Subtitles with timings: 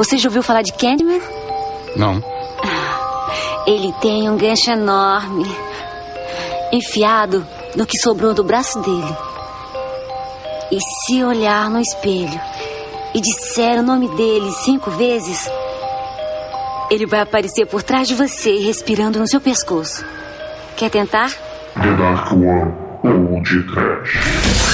[0.00, 1.20] Você já ouviu falar de Candyman?
[1.94, 2.24] Não.
[3.66, 5.44] Ele tem um gancho enorme,
[6.72, 9.16] enfiado no que sobrou do braço dele.
[10.72, 12.40] E se olhar no espelho
[13.14, 15.46] e disser o nome dele cinco vezes,
[16.90, 20.02] ele vai aparecer por trás de você, respirando no seu pescoço.
[20.78, 21.30] Quer tentar?
[21.74, 22.72] The Dark One
[23.04, 24.69] ou de Trash.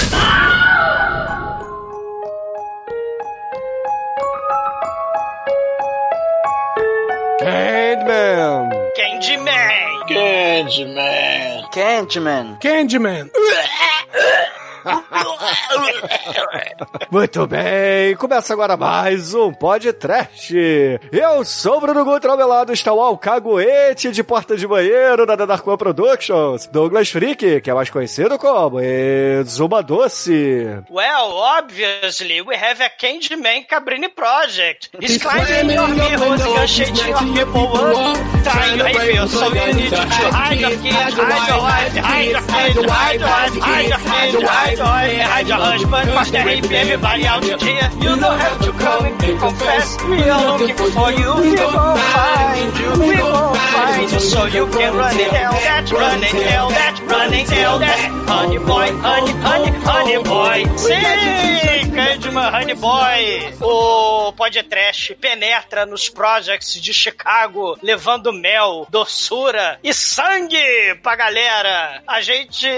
[11.76, 12.58] Candyman!
[12.58, 13.30] Candyman!
[17.10, 20.54] Muito bem, começa agora mais um podcast.
[21.12, 25.26] Eu sou o Bruno Gutra, ao meu lado está o alcaguete de porta de banheiro
[25.26, 28.78] da Dark One Productions, Douglas Freak, que é mais conhecido como
[29.44, 30.82] Zuma Doce.
[30.90, 34.90] Well, obviously, we have a Candyman Cabrini project.
[35.00, 37.66] He's climbing your mirrors and shaking your people
[38.44, 40.00] trying to rape you, so you need to
[40.30, 44.48] hide your kids, hide your wife, hide your kids, hide your wife, hide your kids,
[44.48, 47.58] hide wife, hide your husband, they rape everybody out here.
[48.00, 52.78] You don't have to come and confess, we are looking for you, we gon' find
[52.78, 56.68] you, we gon' find you, so you can run and tell that, run and tell
[56.70, 60.76] that, run and tell that, honey boy, honey, honey, honey boy.
[60.76, 69.94] Sim, Candyman Honey Boy, o podcast penetra nos projects de Chicago, levando mel, doçura e
[69.94, 70.60] sangue
[71.02, 72.02] pra galera.
[72.06, 72.68] A gente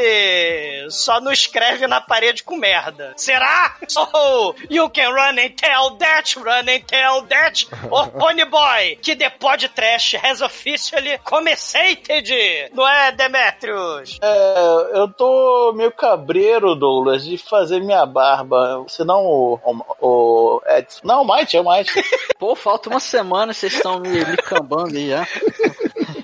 [0.88, 3.12] só não escreve na parede com merda.
[3.16, 3.74] Será?
[3.88, 7.66] So, you can run and tell that, run and tell that.
[7.90, 12.70] Oh, Honey Boy, que the podcast has officially commeçated.
[12.72, 14.16] Não é, Demetrius?
[14.22, 18.84] É, eu tô meio cabreiro, Douglas, de fazer minha barba.
[19.08, 21.00] Senão o, o, o Edson.
[21.02, 21.90] Não, o Mike, é o Mike.
[22.38, 25.26] Pô, falta uma semana vocês estão me, me cambando aí já.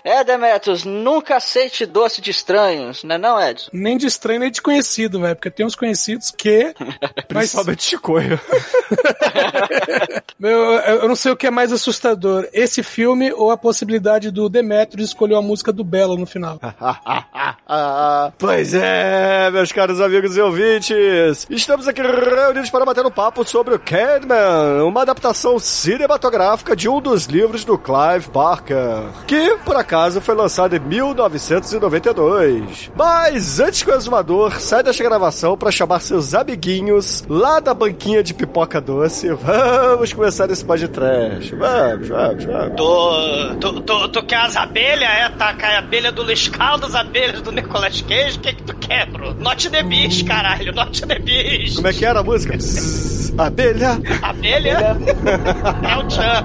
[0.04, 3.70] É, Demetrius, nunca aceite doce de estranhos, né não, Edson?
[3.72, 6.74] Nem de estranho, nem de conhecido, velho, porque tem uns conhecidos que...
[7.26, 8.38] Principalmente Chicoio.
[10.38, 14.46] Meu, eu não sei o que é mais assustador, esse filme ou a possibilidade do
[14.50, 16.60] Demetrius escolher a música do Belo no final.
[18.38, 23.74] pois é, meus caros amigos e ouvintes, estamos aqui reunidos para bater um papo sobre
[23.74, 29.93] o Candyman, uma adaptação cinematográfica de um dos livros do Clive Barker, que, por acaso,
[30.20, 32.90] foi lançado em 1992.
[32.96, 38.22] Mas antes que o exumador saia desta gravação para chamar seus amiguinhos lá da banquinha
[38.22, 41.54] de pipoca doce, vamos começar esse podcast.
[41.54, 42.76] Vamos, vamos, vamos.
[42.76, 45.08] Tu, tu, tu, tu quer as abelhas?
[45.08, 48.38] É, tacar a abelha do Liscal, das abelhas do Nicolas Cage?
[48.38, 49.34] O que que tu quer, bro?
[49.34, 51.76] Not the Beast, caralho, not the Beast.
[51.76, 52.56] Como é que era a música?
[52.56, 54.00] Psss, abelha.
[54.22, 54.96] Abelha?
[55.82, 56.44] é o Chan.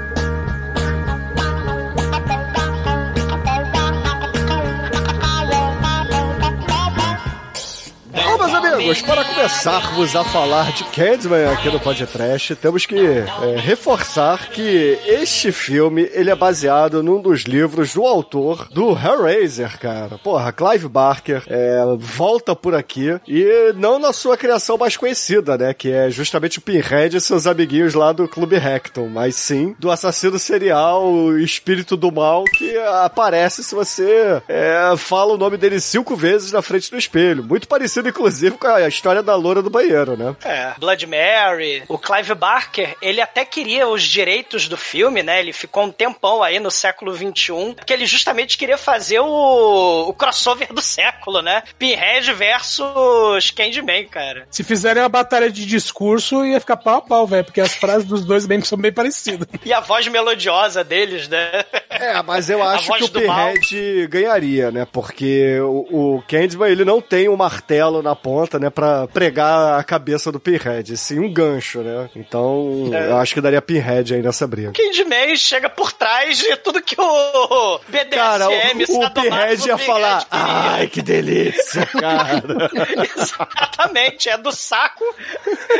[8.73, 13.25] Amigos, para começarmos a falar de Candyman aqui no podcast, temos que é,
[13.57, 20.17] reforçar que este filme ele é baseado num dos livros do autor do Hellraiser, cara.
[20.17, 25.73] Porra, Clive Barker é, volta por aqui e não na sua criação mais conhecida, né?
[25.73, 29.91] Que é justamente o Pinhead e seus amiguinhos lá do Clube Hecton, mas sim do
[29.91, 35.79] assassino serial, o espírito do mal que aparece se você é, fala o nome dele
[35.81, 37.43] cinco vezes na frente do espelho.
[37.43, 40.35] Muito parecido, inclusive, com a história da loura do banheiro, né?
[40.45, 41.83] É, Blood Mary.
[41.87, 45.39] O Clive Barker, ele até queria os direitos do filme, né?
[45.39, 50.13] Ele ficou um tempão aí no século XXI, porque ele justamente queria fazer o, o
[50.13, 51.63] crossover do século, né?
[51.79, 54.45] Pinhead versus Candyman, cara.
[54.51, 58.07] Se fizerem uma batalha de discurso, ia ficar pau a pau, velho, porque as frases
[58.07, 59.47] dos dois bem, são bem parecidas.
[59.63, 61.63] E a voz melodiosa deles, né?
[61.89, 63.53] É, mas eu acho que o do mal.
[63.53, 64.87] Pinhead ganharia, né?
[64.91, 68.69] Porque o, o Candyman, ele não tem um martelo na ponta, né?
[68.69, 72.09] Pra pregar a cabeça do Pinhead, sim um gancho, né?
[72.15, 73.09] Então, É.
[73.09, 74.71] eu acho que daria Pinhead aí nessa briga.
[74.71, 80.25] Candyman chega por trás de tudo que o BDSM, Cara, o, o Pinhead ia falar,
[80.29, 82.69] ai, que delícia, cara.
[83.15, 85.03] Exatamente, é do saco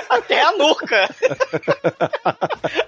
[0.10, 1.10] até a nuca.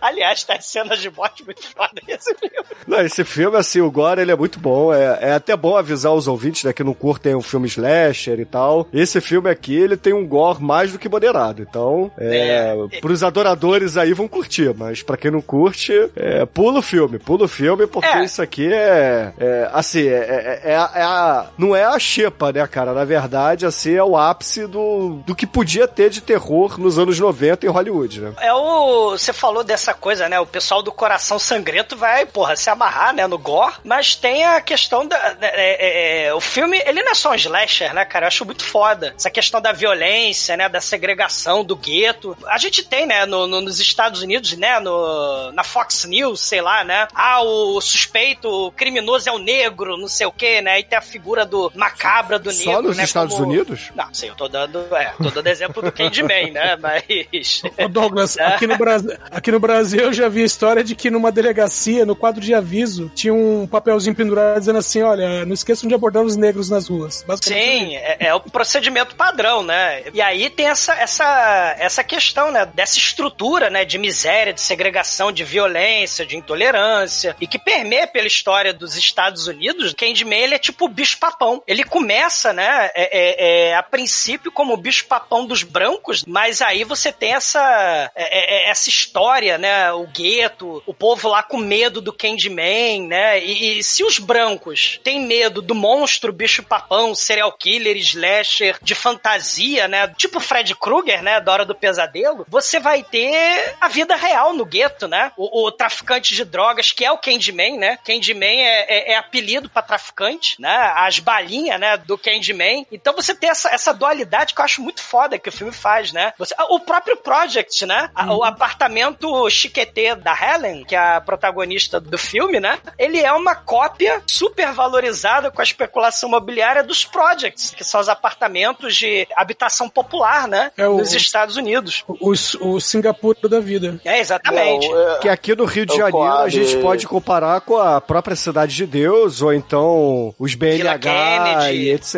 [0.01, 2.53] Aliás, tá cenas de morte muito foda esse filme.
[2.87, 4.93] Não, esse filme, assim, o Gore, ele é muito bom.
[4.93, 8.45] É, é até bom avisar os ouvintes, né, que não curtem o filme slasher e
[8.45, 8.87] tal.
[8.93, 11.61] Esse filme aqui, aqui ele tem um gore mais do que moderado.
[11.61, 12.99] Então, é, É.
[12.99, 17.45] pros adoradores aí vão curtir, mas pra quem não curte, é, pula o filme, pula
[17.45, 18.23] o filme, porque É.
[18.23, 22.51] isso aqui é, é, assim, é, é- é a- é a- não é a xepa,
[22.51, 22.93] né, cara?
[22.93, 27.19] Na verdade, assim, é o ápice do, do que podia ter de terror nos anos
[27.19, 28.33] 90 em Hollywood, né?
[28.39, 29.11] É o.
[29.11, 30.39] Você falou dessa coisa, né?
[30.39, 33.25] O pessoal do coração sangrento vai, porra, se amarrar, né?
[33.27, 33.73] No gore.
[33.83, 35.15] Mas tem a questão da.
[35.41, 38.25] é- é- é, o filme, ele não é só um slasher, né, cara?
[38.25, 39.13] Eu acho muito foda.
[39.17, 40.67] Essa questão da violência, né?
[40.69, 42.37] Da segregação, do gueto.
[42.47, 43.25] A gente tem, né?
[43.25, 44.79] no- no- nos Estados Unidos, né?
[44.79, 47.07] No, na Fox News, sei lá, né?
[47.15, 50.79] Ah, o suspeito, o criminoso é o negro, não sei o quê, né?
[50.79, 52.83] E tem a figura do macabra do Só negro.
[52.89, 53.91] nos né, Estados como- Unidos?
[53.95, 54.79] Não, sim, eu tô dando.
[54.95, 56.75] É, tô dando exemplo do Candyman, né?
[56.81, 57.61] Mas.
[57.77, 58.45] Ô Douglas, É.
[58.45, 62.05] aqui no, Brasil, aqui no Brasil eu já vi a história de que numa delegacia,
[62.05, 66.23] no quadro de aviso, tinha um papelzinho pendurado dizendo assim: olha, não esqueçam de abordar
[66.23, 67.23] os negros nas ruas.
[67.25, 70.03] Basicamente, Sim, é, é o procedimento padrão, né?
[70.13, 72.65] E aí tem essa, essa, essa questão, né?
[72.65, 73.83] Dessa estrutura, né?
[73.85, 79.47] De miséria, de segregação, de violência, de intolerância, e que permeia pela história dos Estados
[79.47, 79.93] Unidos.
[79.93, 81.61] Candyman, é tipo o bicho-papão.
[81.67, 82.89] Ele começa, né?
[82.95, 88.11] é- é- é, a princípio como o bicho-papão dos brancos, mas aí você tem essa,
[88.15, 89.91] é- é- essa história, né?
[89.91, 93.43] O gueto, o povo lá com medo do Candyman, né?
[93.43, 99.42] E, e se os brancos têm medo do monstro bicho-papão, serial killer, slasher, de fantasia,
[99.87, 100.07] né?
[100.17, 101.39] Tipo Fred Krueger, né?
[101.39, 105.31] Da Hora do Pesadelo, você vai ter a vida real no gueto, né?
[105.37, 107.97] O, o traficante de drogas, que é o Candyman, né?
[108.05, 110.75] Candyman é, é- é apelido pra traficante, né?
[110.95, 111.97] As balinhas, né?
[111.97, 112.85] Do Candyman.
[112.91, 116.11] Então você tem essa, essa dualidade que eu acho muito foda que o filme faz,
[116.11, 116.33] né?
[116.37, 118.09] Você- o próprio Project, né?
[118.15, 122.79] A- O apartamento chiquetê da Helen, que é a protagonista do filme, né?
[122.97, 128.09] Ele é uma cópia super valorizada com a especulação imobiliária dos Projects, que são os
[128.09, 130.71] apartamentos de habitação popular, né?
[130.77, 132.03] É o- Nos Estados Unidos.
[132.07, 132.31] O,
[132.61, 133.99] o Singapura da vida.
[134.05, 134.87] É, exatamente.
[134.87, 137.77] Não, é- Que aqui no Rio de É o Janeiro a gente pode comparar com
[137.77, 141.77] a própria Cidade de Deus, ou então os BNH Kennedy.
[141.85, 142.15] e etc.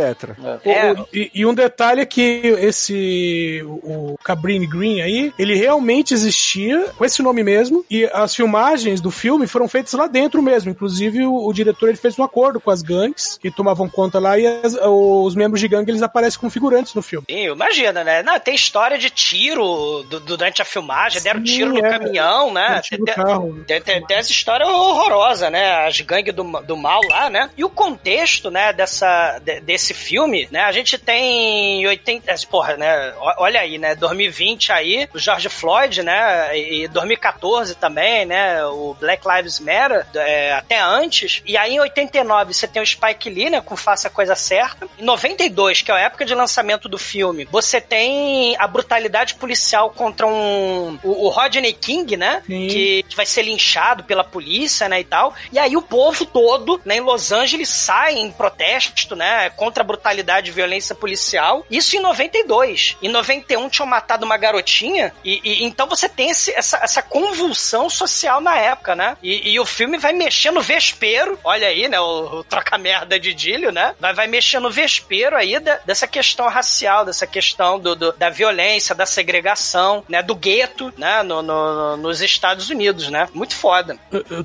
[0.63, 0.91] É.
[0.93, 3.85] O- o- e, e um detalhe é que esse o
[4.15, 9.11] o Cabrini Green aí, ele realmente existia com esse nome mesmo e as filmagens do
[9.11, 10.71] filme foram feitas lá dentro mesmo.
[10.71, 14.37] Inclusive o, o diretor ele fez um acordo com as gangues que tomavam conta lá
[14.37, 17.25] e as- os membros de gangue eles aparecem como figurantes no filme.
[17.29, 18.23] Sim, imagina, né?
[18.23, 21.89] Não, tem história de tiro du- durante a filmagem, deram Sim, tiro no é.
[21.89, 22.67] caminhão, né?
[22.67, 23.63] Deram tiro no Tem- carro.
[23.67, 25.85] Tem, tem, tem essa história horrorosa, né?
[25.87, 27.49] As gangues do, do mal lá, né?
[27.57, 30.61] E o contexto, né, dessa, de- desse filme, né?
[30.61, 32.31] A gente tem 80.
[32.31, 33.13] eh, Porra, né?
[33.37, 33.95] Olha aí, né?
[33.95, 36.57] 2020 aí, o George Floyd, né?
[36.57, 38.63] E 2014 também, né?
[38.65, 41.41] O Black Lives Matter, é, até antes.
[41.45, 43.61] E aí em 89 você tem o Spike Lee, né?
[43.61, 44.87] Com Faça a Coisa Certa.
[44.99, 49.89] Em 92, que é a época de lançamento do filme, você tem a brutalidade policial
[49.91, 50.99] contra um.
[51.03, 52.41] O, o Rodney King, né?
[52.45, 52.67] Sim.
[52.67, 55.33] Que vai ser linchado pela polícia, né, e tal.
[55.51, 59.85] E aí o povo todo, né, em Los Angeles sai em protesto, né, contra a
[59.85, 61.65] brutalidade e violência policial.
[61.69, 62.97] Isso em 92.
[63.01, 67.89] Em 91 tinham matado uma garotinha e, e- então você tem esse- essa, essa convulsão
[67.89, 69.17] social na época, né?
[69.23, 73.33] E, e o filme vai mexer no vespeiro, olha aí, né, o, o troca-merda de
[73.33, 73.95] Dílio, né?
[73.99, 76.74] Vai, vai mexer no vespeiro aí da- dessa questão racial,
[77.05, 82.21] dessa questão do, do- da violência, da segregação, né, do gueto, né, no- no- nos
[82.21, 83.27] Estados Unidos, né?
[83.33, 83.97] Muito foda.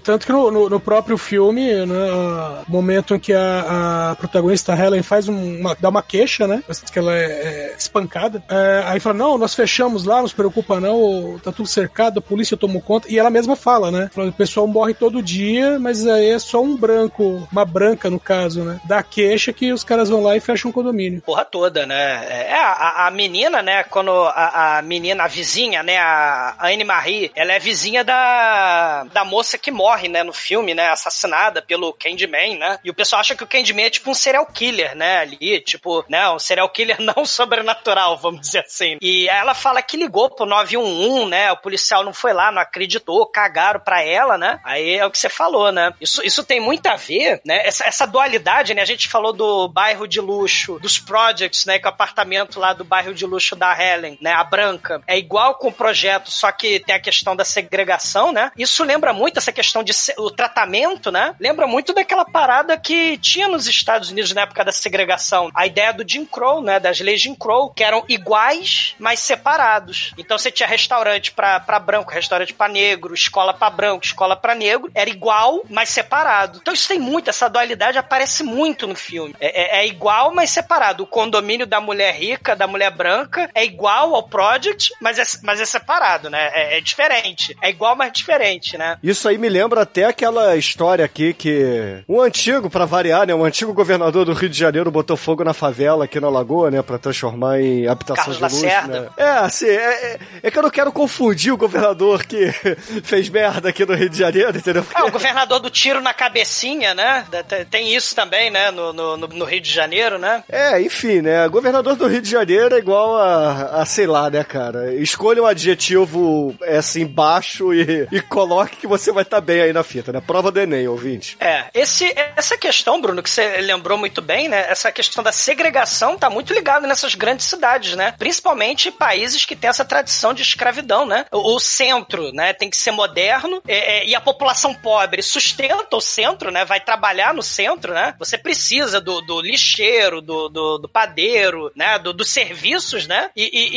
[0.02, 5.02] Tanto que no, no- no próprio filme, né, momento em que a, a protagonista Helen
[5.02, 6.62] faz um- uma, dá uma queixa, né?
[6.92, 7.24] Que ela é,
[7.72, 8.42] é espancada.
[8.48, 12.22] É, aí fala: Não, nós fechamos lá, não se preocupa não, tá tudo cercado, a
[12.22, 13.08] polícia tomou conta.
[13.10, 14.10] E ela mesma fala, né?
[14.12, 18.18] Fala, o pessoal morre todo dia, mas aí é só um branco, uma branca no
[18.20, 18.80] caso, né?
[18.84, 21.22] Dá queixa que os caras vão lá e fecham o condomínio.
[21.22, 22.19] Porra toda, né?
[22.24, 23.84] É, a, a menina, né?
[23.84, 25.98] Quando a, a menina, a vizinha, né?
[25.98, 30.22] A Anne Marie, ela é vizinha da, da moça que morre, né?
[30.22, 30.88] No filme, né?
[30.88, 32.78] Assassinada pelo Candyman, né?
[32.84, 35.18] E o pessoal acha que o Candyman é tipo um serial killer, né?
[35.18, 36.28] Ali, tipo, né?
[36.30, 38.98] Um serial killer não sobrenatural, vamos dizer assim.
[39.00, 41.52] E ela fala que ligou pro 911, né?
[41.52, 44.60] O policial não foi lá, não acreditou, cagaram pra ela, né?
[44.64, 45.92] Aí é o que você falou, né?
[46.00, 47.66] Isso, isso tem muito a ver, né?
[47.66, 48.82] Essa, essa dualidade, né?
[48.82, 51.78] A gente falou do bairro de luxo, dos projects, né?
[51.78, 54.32] Que o apartamento lá do bairro de luxo da Helen, né?
[54.32, 58.50] A branca, é igual com o projeto, só que tem a questão da segregação, né?
[58.56, 61.34] Isso lembra muito essa questão de o tratamento, né?
[61.38, 65.50] Lembra muito daquela parada que tinha nos Estados Unidos na época da segregação.
[65.54, 66.80] A ideia do Jim Crow, né?
[66.80, 70.12] Das leis Jim Crow, que eram iguais, mas separados.
[70.18, 74.90] Então você tinha restaurante pra branco, restaurante pra negro, escola pra branco, escola pra negro.
[74.94, 76.58] Era igual, mas separado.
[76.60, 79.34] Então isso tem muito, essa dualidade aparece muito no filme.
[79.40, 81.04] É, é- é igual, mas separado.
[81.04, 85.22] O condomínio da mulher mulher rica, da mulher branca, é igual ao Project, mas é,
[85.42, 86.50] mas é separado, né?
[86.54, 87.54] É, é diferente.
[87.60, 88.96] É igual, mas diferente, né?
[89.02, 93.34] Isso aí me lembra até aquela história aqui que um antigo, pra variar, né?
[93.34, 96.80] Um antigo governador do Rio de Janeiro botou fogo na favela aqui na Lagoa, né?
[96.82, 99.00] Pra transformar em habitação Carlos de luxo, Lacerda.
[99.02, 99.08] né?
[99.18, 99.72] É, assim, é,
[100.14, 102.50] é- é que eu não quero confundir o governador que
[103.04, 104.84] fez merda aqui no Rio de Janeiro, entendeu?
[104.96, 107.26] É, o governador do tiro na cabecinha, né?
[107.70, 108.70] Tem- isso também, né?
[108.70, 110.42] No, no, no- no Rio de Janeiro, né?
[110.48, 111.46] É, enfim, né?
[111.48, 114.94] Governador do Rio de Janeiro é igual a, a sei lá, né, cara?
[114.94, 119.72] Escolha um adjetivo é, assim baixo e, e coloque que você vai estar bem aí
[119.72, 120.20] na fita, né?
[120.20, 121.36] Prova do Enem, ouvinte.
[121.40, 124.66] É, esse, essa questão, Bruno, que você lembrou muito bem, né?
[124.68, 128.14] Essa questão da segregação tá muito ligada nessas grandes cidades, né?
[128.18, 131.26] Principalmente países que têm essa tradição de escravidão, né?
[131.30, 132.52] O, o centro, né?
[132.52, 136.64] Tem que ser moderno é, é, e a população pobre sustenta o centro, né?
[136.64, 138.14] Vai trabalhar no centro, né?
[138.18, 141.98] Você precisa do, do lixeiro, do, do, do padeiro, né?
[141.98, 143.30] Do, dos serviços, né?
[143.36, 143.70] E, e,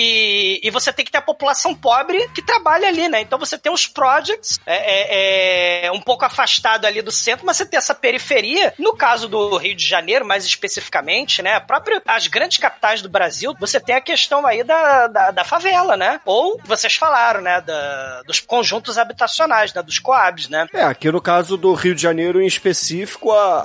[0.64, 3.22] e- e você tem que ter a população pobre que trabalha ali, né?
[3.22, 7.58] Então você tem os projects é, é, é, um pouco afastado ali do centro, mas
[7.58, 8.74] você tem essa periferia.
[8.78, 11.60] No caso do Rio de Janeiro, mais especificamente, né?
[11.60, 15.96] Próprio, as grandes capitais do Brasil, você tem a questão aí da, da, da favela,
[15.98, 16.20] né?
[16.26, 17.62] Ou vocês falaram, né?
[17.62, 19.82] Da, dos conjuntos habitacionais, né?
[19.82, 20.68] Dos coabs, né?
[20.74, 23.60] É, aqui no caso do Rio de Janeiro em específico, a,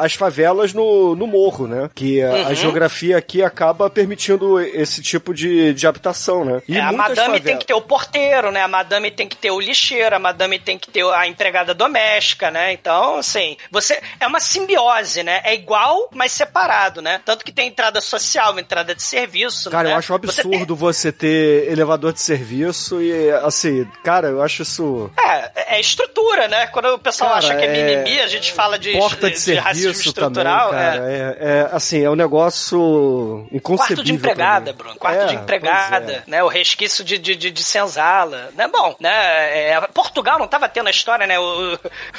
[0.00, 1.88] a- as favelas no, no morro, né?
[1.94, 2.54] Que a, a Uhum.
[2.54, 3.61] geografia aqui acaba
[3.94, 6.62] permitindo esse tipo de, de habitação, né?
[6.68, 8.62] E É, a madame tem favelas- que ter o porteiro, né?
[8.62, 12.50] A madame tem que ter o lixeiro, a madame tem que ter a empregada doméstica,
[12.50, 12.72] né?
[12.72, 15.40] Então, assim, você é uma simbiose, né?
[15.44, 17.20] É igual, mas separado, né?
[17.24, 19.94] Tanto que tem entrada social, entrada de serviço, Cara, né?
[19.94, 24.42] eu acho um Você tem- absurdo você ter elevador de serviço e, assim, cara, eu
[24.42, 25.10] acho isso.
[25.18, 26.66] É, é estrutura, né?
[26.68, 29.34] Quando o pessoal Cara, acha que é é- mimimi, a gente fala de, Porta de,
[29.34, 30.70] de serviço também, estrutural.
[30.70, 31.10] cara.
[31.10, 31.12] é.
[31.12, 31.36] É.
[31.40, 33.46] é, assim, é um negócio.
[33.60, 34.72] Quarto de empregada.
[34.72, 34.96] Bruno.
[34.96, 36.30] Quarto É, de empregada, é.
[36.30, 36.42] né?
[36.42, 38.68] O resquício de, de, de, de senzala, né?
[38.68, 39.70] Bom, né?
[39.70, 41.38] é, Portugal não tava tendo a história, né?
[41.38, 41.78] O,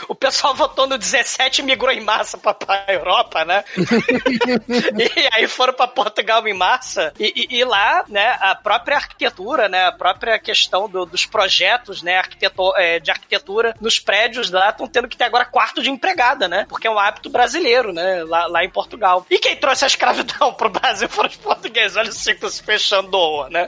[0.09, 3.63] o pessoal votou no 17 e migrou em massa pra, pra Europa, né?
[3.77, 8.37] e aí foram pra Portugal em massa e, e- e lá, né?
[8.41, 9.85] A própria arquitetura, né?
[9.87, 12.17] A própria questão do- dos projetos, né?
[12.17, 16.47] Arquiteto, é, de arquitetura nos prédios lá estão tendo que ter agora quarto de empregada,
[16.47, 16.65] né?
[16.69, 18.23] Porque é um hábito brasileiro, né?
[18.23, 19.25] Lá, lá em Portugal.
[19.29, 21.97] E quem trouxe a escravidão pro Brasil foram os portugueses.
[21.97, 23.17] Olha o ciclo se fechando,
[23.49, 23.67] né?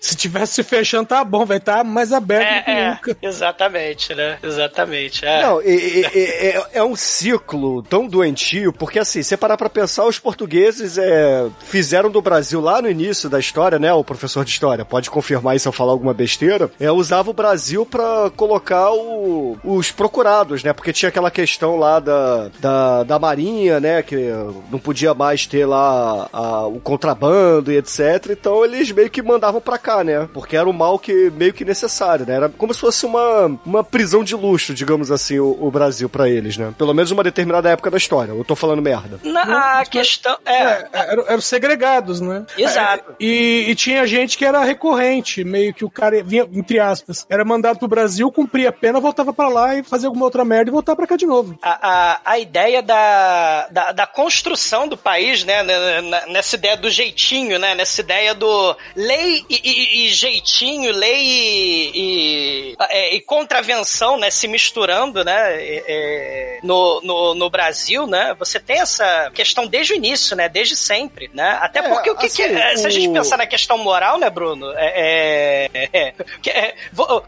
[0.00, 3.16] Se tivesse se fechando, tá bom, vai estar mais aberto do que É, é, nunca.
[3.22, 4.38] exatamente, né?
[4.42, 5.24] Exatamente.
[5.24, 5.42] É.
[5.42, 10.04] Não, e- e- é, é um ciclo tão doentio, porque assim, você parar pra pensar,
[10.06, 13.92] os portugueses é, fizeram do Brasil lá no início da história, né?
[13.92, 16.70] O professor de história pode confirmar isso se eu falar alguma besteira.
[16.80, 20.72] É, usava o Brasil pra colocar o- os procurados, né?
[20.72, 24.02] Porque tinha aquela questão lá da, da, da marinha, né?
[24.02, 24.16] Que
[24.70, 28.30] não podia mais ter lá a- o contrabando e etc.
[28.30, 30.28] Então eles meio que mandavam pra cá, né?
[30.34, 32.34] Porque era um mal que meio que necessário, né?
[32.34, 36.28] Era como se fosse uma, uma prisão de luxo, digamos assim, o, o Brasil pra
[36.28, 36.72] eles, né?
[36.76, 38.32] Pelo menos uma determinada época da história.
[38.32, 39.18] Eu tô falando merda.
[39.24, 40.36] Na a questão.
[40.44, 40.52] É.
[40.62, 42.44] É, eram, eram segregados, né?
[42.58, 43.10] Exato.
[43.10, 47.26] É, E, e tinha gente que era recorrente, meio que o cara vinha, entre aspas,
[47.28, 50.70] era mandado pro Brasil, cumpria a pena, voltava pra lá e fazia alguma outra merda
[50.70, 51.58] e voltava pra cá de novo.
[51.62, 55.62] a, a, a ideia da, da, da construção do país, né?
[56.28, 57.74] Nessa ideia do jeitinho, né?
[57.74, 64.30] Nessa ideia do lei e, e- e jeitinho, lei e, e, é, e contravenção, né?
[64.30, 65.54] Se misturando, né?
[65.62, 68.34] é, é, no, no, no Brasil, né?
[68.38, 70.48] Você tem essa questão desde o início, né?
[70.48, 71.58] Desde sempre, né?
[71.62, 74.18] Até É, porque o que, assim, que se a gente o- pensar na questão moral,
[74.18, 74.72] né, Bruno?
[74.76, 76.14] É, é-
[76.46, 76.74] é-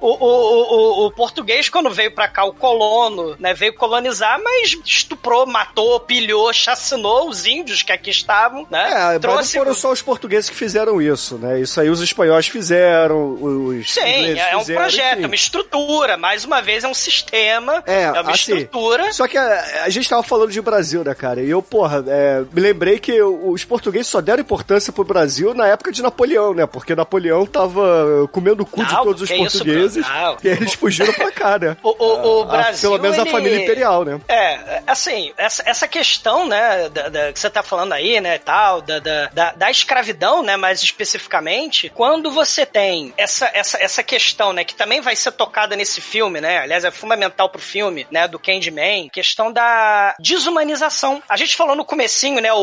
[0.00, 5.46] o, o, o, português, quando veio pra cá, o colono, né, veio colonizar, mas estuprou,
[5.46, 9.18] matou, pilhou, chacinou os índios que aqui estavam, né?
[9.37, 11.60] Mas não foram só os portugueses que fizeram isso, né?
[11.60, 14.00] Isso aí os espanhóis fizeram, os Sim,
[14.38, 15.22] é um fizeram, projeto, enfim.
[15.24, 16.16] é uma estrutura.
[16.16, 19.12] Mais uma vez, é um sistema, É, é uma assim, estrutura.
[19.12, 21.40] Só que a, a gente tava falando de Brasil, né, cara?
[21.42, 25.66] E eu, porra, é, me lembrei que os portugueses só deram importância pro Brasil na
[25.68, 26.66] época de Napoleão, né?
[26.66, 30.06] Porque Napoleão tava comendo o cu de Não, todos os isso, portugueses?
[30.08, 30.36] Não.
[30.42, 31.76] e aí eles fugiram pra cá, né?
[31.84, 32.90] O, o, o A- Brasil.
[32.90, 34.20] pelo menos a ele- família imperial, né?
[34.28, 38.80] É, assim, essa, essa questão, né, da, da- que você tá falando aí, né, tal,
[38.80, 44.52] da, da, da, da escravidão, né, mais especificamente, quando você tem essa, essa, essa questão,
[44.52, 48.26] né, que também vai ser tocada nesse filme, né, aliás, é fundamental pro filme, né,
[48.26, 51.22] do Candyman, questão da desumanização.
[51.28, 52.56] A gente falou no comecinho, né, o,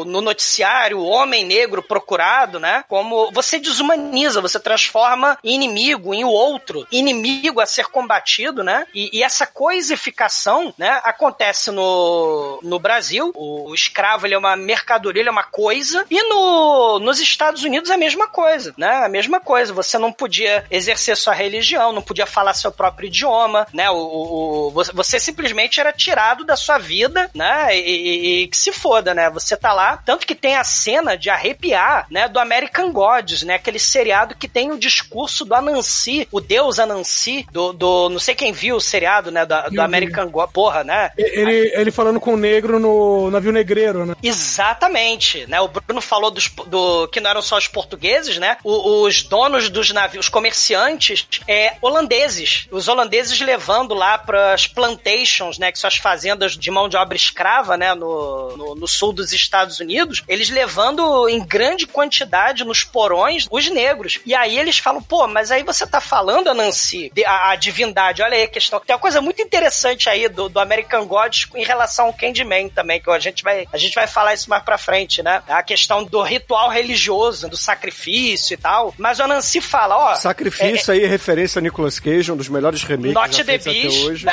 [0.00, 6.12] o- no noticiário, o homem negro procurado, né, como você desumaniza, você transforma em inimigo
[6.14, 8.86] em o outro, inimigo a ser combatido, né?
[8.94, 13.32] E, e essa coisificação, né, acontece no, no Brasil.
[13.34, 15.85] O, o escravo ele é uma mercadoria, ele é uma coisa.
[16.10, 19.04] E no, nos Estados Unidos é a mesma coisa, né?
[19.04, 19.72] A mesma coisa.
[19.72, 23.90] Você não podia exercer sua religião, não podia falar seu próprio idioma, né?
[23.90, 27.76] O, o, o você simplesmente era tirado da sua vida, né?
[27.76, 29.30] E, e, e, que se foda, né?
[29.30, 29.98] Você tá lá.
[30.04, 32.28] Tanto que tem a cena de arrepiar, né?
[32.28, 33.54] Do American Gods, né?
[33.54, 38.34] Aquele seriado que tem o discurso do Anansi, o deus Anansi, do, do não sei
[38.34, 39.44] quem viu o seriado, né?
[39.44, 41.10] Do, do American God, porra, né?
[41.16, 44.14] Ele, ele falando com o negro no navio negreiro, né?
[44.22, 45.60] Exatamente, né?
[45.66, 48.56] O Bruno falou dos, do, que não eram só os portugueses, né?
[48.64, 52.66] O, os donos dos navios, os comerciantes é, holandeses.
[52.70, 55.70] Os holandeses levando lá para as plantations, né?
[55.72, 57.94] Que são as fazendas de mão de obra escrava, né?
[57.94, 60.22] No, no, no sul dos Estados Unidos.
[60.28, 64.20] Eles levando em grande quantidade nos porões os negros.
[64.24, 68.36] E aí eles falam, pô, mas aí você tá falando, Nancy, a, a divindade, olha
[68.36, 68.80] aí a questão.
[68.80, 73.00] Tem uma coisa muito interessante aí do, do American Gods em relação ao Candyman também,
[73.00, 75.42] que a gente vai, a gente vai falar isso mais pra frente, né?
[75.58, 78.94] A questão do ritual religioso, do sacrifício e tal.
[78.98, 80.14] Mas o Nancy fala, ó.
[80.14, 84.06] Sacrifício é, aí, referência a Nicolas Cage, um dos melhores remakes Not the Beast, até
[84.06, 84.26] hoje.
[84.26, 84.32] Né?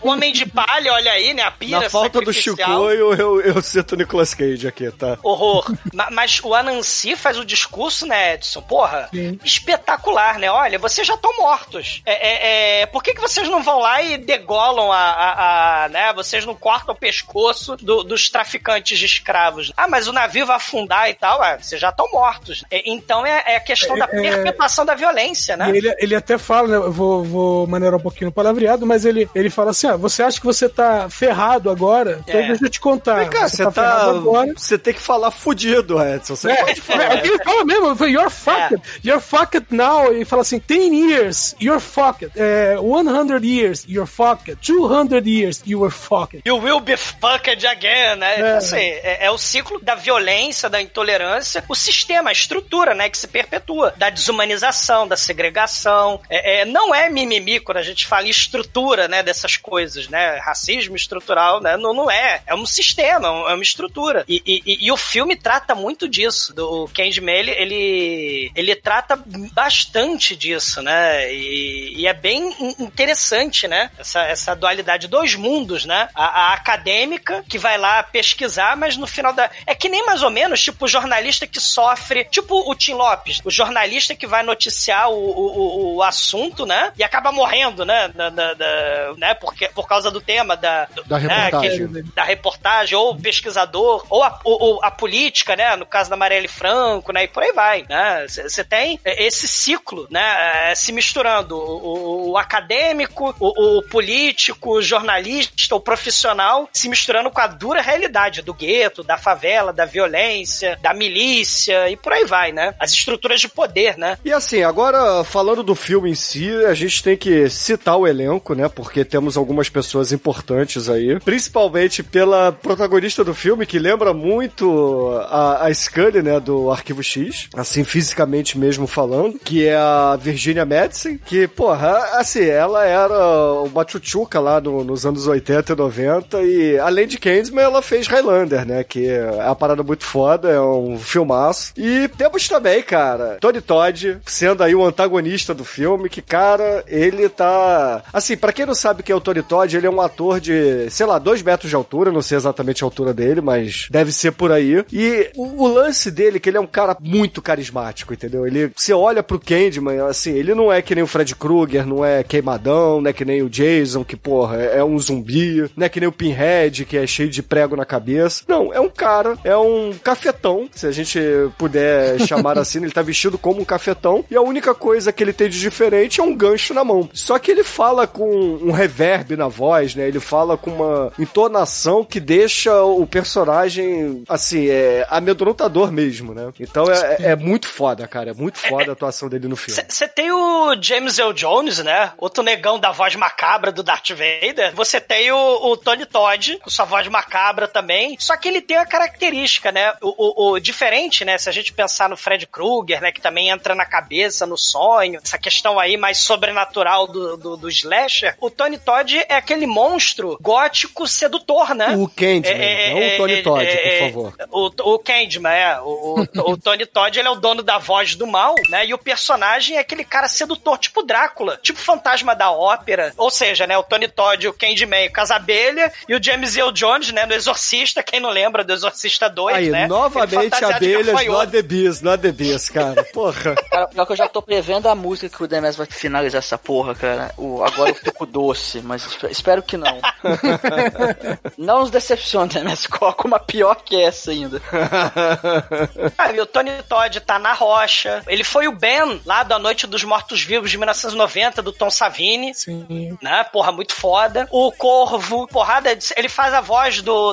[0.00, 1.42] o Homem de Palha, olha aí, né?
[1.42, 5.18] A pira Na falta do Chicoio, eu, eu cito o Nicolas Cage aqui, tá?
[5.22, 5.72] Horror.
[6.12, 8.62] Mas o Anansi faz o discurso, né, Edson?
[8.62, 9.38] Porra, Sim.
[9.44, 10.50] espetacular, né?
[10.50, 12.02] Olha, vocês já estão mortos.
[12.04, 15.88] É, é, é, por que, que vocês não vão lá e degolam a, a, a
[15.88, 16.12] né?
[16.12, 19.72] Vocês não cortam o pescoço do, dos traficantes de escravos?
[19.76, 21.42] Ah, mas o navio vai afundar e tal.
[21.42, 22.64] Ah, vocês já estão mortos.
[22.70, 25.68] É, então é, é, a questão da é, perpetuação da violência, né?
[25.68, 26.88] Ele, ele até fala, né?
[26.90, 30.38] Vou, vou maneirar um pouquinho no palavreado, mas ele, ele fala assim: ah, você acha
[30.38, 32.20] que você tá ferrado agora?
[32.26, 33.16] Então deixa eu te contar.
[33.16, 34.52] Mas, cara, você, você tá, tá agora.
[34.56, 36.36] Você tem que falar fudido, Edson.
[36.36, 37.04] Você pode falar.
[37.04, 38.80] É, ele fala mesmo, you're fucked.
[39.04, 40.12] You're fucked now.
[40.12, 42.30] E fala assim: 10 years, you're fucked.
[42.36, 44.56] É, 100 years, you're fucked.
[44.62, 46.42] 200 years, you were fucked.
[46.44, 48.40] You will be fucked again, né?
[48.40, 48.60] É.
[48.64, 53.18] Assim, é, é, o ciclo da violência, da intolerância, o sistema, a estrutura, né, que
[53.18, 56.20] se perpetua, da desumanização, da segregação.
[56.28, 60.38] É, é, não é mimimi quando a gente fala em estrutura, né, dessas coisas, né?
[60.38, 61.76] Racismo estrutural, né?
[61.76, 62.42] Não, não é.
[62.46, 64.24] É um sistema, é uma estrutura.
[64.28, 66.54] E, e, e o filme trata muito disso.
[66.58, 69.22] O Candyman, ele, ele, ele trata
[69.52, 71.32] bastante disso, né?
[71.32, 73.90] E, e, é bem interessante, né?
[73.98, 76.08] Essa, essa dualidade dos mundos, né?
[76.14, 79.50] A, a, acadêmica que vai lá pesquisar, mas no final da.
[79.66, 83.40] É que nem mais ou menos, tipo, o jornalista que sofre, tipo o Tim Lopes,
[83.44, 86.92] o jornalista que vai noticiar o, o, o assunto, né?
[86.96, 88.08] E acaba morrendo, né?
[88.08, 89.34] Da, da, da, né?
[89.34, 91.44] Porque, por causa do tema da, da né?
[91.44, 92.04] reportagem.
[92.14, 95.76] Da reportagem, ou o pesquisador, ou a, ou a política, né?
[95.76, 97.24] No caso da Marielle Franco, né?
[97.24, 98.26] E por aí vai, né?
[98.28, 100.70] Você tem esse ciclo, né?
[100.70, 107.30] É, se misturando o, o acadêmico, o, o, político, o jornalista, o profissional, se misturando
[107.30, 112.24] com a dura realidade do gueto, da favela, da violência, da milícia e por aí
[112.24, 112.74] vai, né?
[112.78, 114.18] As estruturas de poder, né?
[114.24, 118.54] E assim, agora falando do filme em si, a gente tem que citar o elenco,
[118.54, 118.68] né?
[118.68, 125.66] Porque temos algumas pessoas importantes aí, principalmente pela protagonista do filme, que lembra muito a,
[125.66, 126.38] a Scully, né?
[126.38, 132.44] Do Arquivo X, assim, fisicamente mesmo falando, que é a Virginia Madsen, que, porra, assim,
[132.44, 137.62] ela era uma tchutchuca lá no, nos anos 80 e 90, e além de Candyman,
[137.62, 138.33] ela fez Highlander,
[138.66, 138.84] né?
[138.84, 141.72] Que é uma parada muito foda, é um filmaço.
[141.76, 147.28] E temos também, cara, Tony Todd, sendo aí o antagonista do filme, que, cara, ele
[147.28, 148.02] tá.
[148.12, 150.88] Assim, para quem não sabe quem é o Tony Todd, ele é um ator de,
[150.90, 154.32] sei lá, dois metros de altura, não sei exatamente a altura dele, mas deve ser
[154.32, 154.84] por aí.
[154.92, 158.46] E o, o lance dele, é que ele é um cara muito carismático, entendeu?
[158.46, 162.04] Ele, você olha pro Candyman, assim, ele não é que nem o Fred Krueger, não
[162.04, 165.86] é queimadão, não é que nem o Jason, que, porra, é, é um zumbi, não
[165.86, 168.23] é que nem o Pinhead, que é cheio de prego na cabeça.
[168.48, 171.18] Não, é um cara, é um cafetão, se a gente
[171.58, 175.32] puder chamar assim, ele tá vestido como um cafetão, e a única coisa que ele
[175.32, 177.08] tem de diferente é um gancho na mão.
[177.12, 180.06] Só que ele fala com um reverb na voz, né?
[180.06, 186.50] Ele fala com uma entonação que deixa o personagem, assim, é amedrontador mesmo, né?
[186.58, 188.30] Então é, é muito foda, cara.
[188.30, 189.80] É muito foda a atuação dele no filme.
[189.88, 192.12] Você tem o James Earl Jones, né?
[192.18, 194.74] Outro negão da voz macabra do Darth Vader.
[194.74, 198.03] Você tem o, o Tony Todd, com sua voz macabra também.
[198.18, 199.92] Só que ele tem a característica, né?
[200.00, 201.38] O, o, o diferente, né?
[201.38, 203.12] Se a gente pensar no Fred Krueger, né?
[203.12, 205.20] Que também entra na cabeça, no sonho.
[205.22, 208.36] Essa questão aí mais sobrenatural do, do, do slasher.
[208.40, 211.94] O Tony Todd é aquele monstro gótico sedutor, né?
[211.96, 214.34] O Candyman, é, é, não o Tony é, Todd, é, por favor.
[214.50, 215.80] O, o Candyman, é.
[215.80, 218.86] O, o, o Tony Todd, ele é o dono da voz do mal, né?
[218.86, 223.12] E o personagem é aquele cara sedutor, tipo Drácula, tipo fantasma da ópera.
[223.16, 223.76] Ou seja, né?
[223.76, 227.26] O Tony Todd, o Candyman, o Casabelha e o James Earl Jones, né?
[227.26, 229.86] No Exorcista, quem não lembra do Exorcista 2, Aí, né?
[229.86, 233.04] Novamente abelhas, not the bees, not the bees, cara.
[233.12, 233.54] Porra.
[233.70, 236.56] Cara, pior que eu já tô prevendo a música que o Demes vai finalizar essa
[236.56, 237.32] porra, cara.
[237.36, 240.00] O, agora eu fico doce, mas espe- espero que não.
[241.58, 242.86] não nos decepcione, Demes.
[242.86, 244.60] Coloca uma pior que essa ainda.
[246.16, 248.22] Ah, e o Tony Todd tá na rocha.
[248.28, 252.54] Ele foi o Ben lá da Noite dos Mortos-Vivos de 1990, do Tom Savini.
[252.54, 253.16] Sim.
[253.20, 253.44] Né?
[253.52, 254.46] Porra, muito foda.
[254.50, 257.32] O Corvo, porrada, ele faz a voz do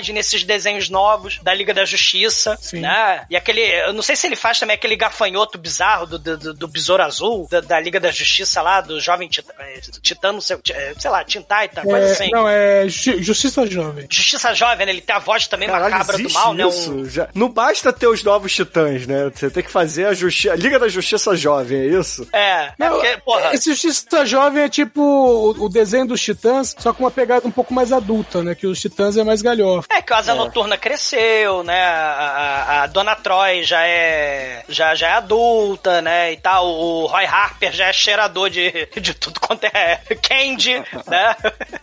[0.00, 2.80] Nesses desenhos novos da Liga da Justiça, Sim.
[2.80, 3.24] né?
[3.28, 6.68] E aquele, eu não sei se ele faz também aquele gafanhoto bizarro do, do, do-
[6.68, 10.56] Besouro Azul, da, da Liga da Justiça lá, do Jovem Titã, eh, Titã, não sei,
[10.70, 12.30] eh, sei lá, Teen Titan, coisa É, assim.
[12.30, 14.06] Não, é Justi- Justiça Jovem.
[14.10, 14.92] Justiça Jovem, né?
[14.92, 16.66] Ele tem a voz também Caralho, macabra do mal, né?
[16.66, 16.92] isso?
[16.92, 19.30] Um- Já- Não basta ter os novos titãs, né?
[19.34, 20.48] Você tem que fazer a, justi...
[20.48, 22.26] a Liga da Justiça Jovem, é isso?
[22.32, 23.54] É, é Não, porque, porra.
[23.54, 27.50] Esse Justiça Jovem é tipo o, o desenho dos Titãs, só com uma pegada um
[27.50, 28.54] pouco mais adulta, né?
[28.54, 29.81] Que os Titãs é mais galhofa.
[29.90, 31.82] É que o Asa Noturna cresceu, né?
[31.84, 36.32] A, a- a Dona Troy já é já, já é adulta, né?
[36.32, 36.66] E tal.
[36.68, 41.36] O Roy Harper já é cheirador de, de tudo quanto é candy, né?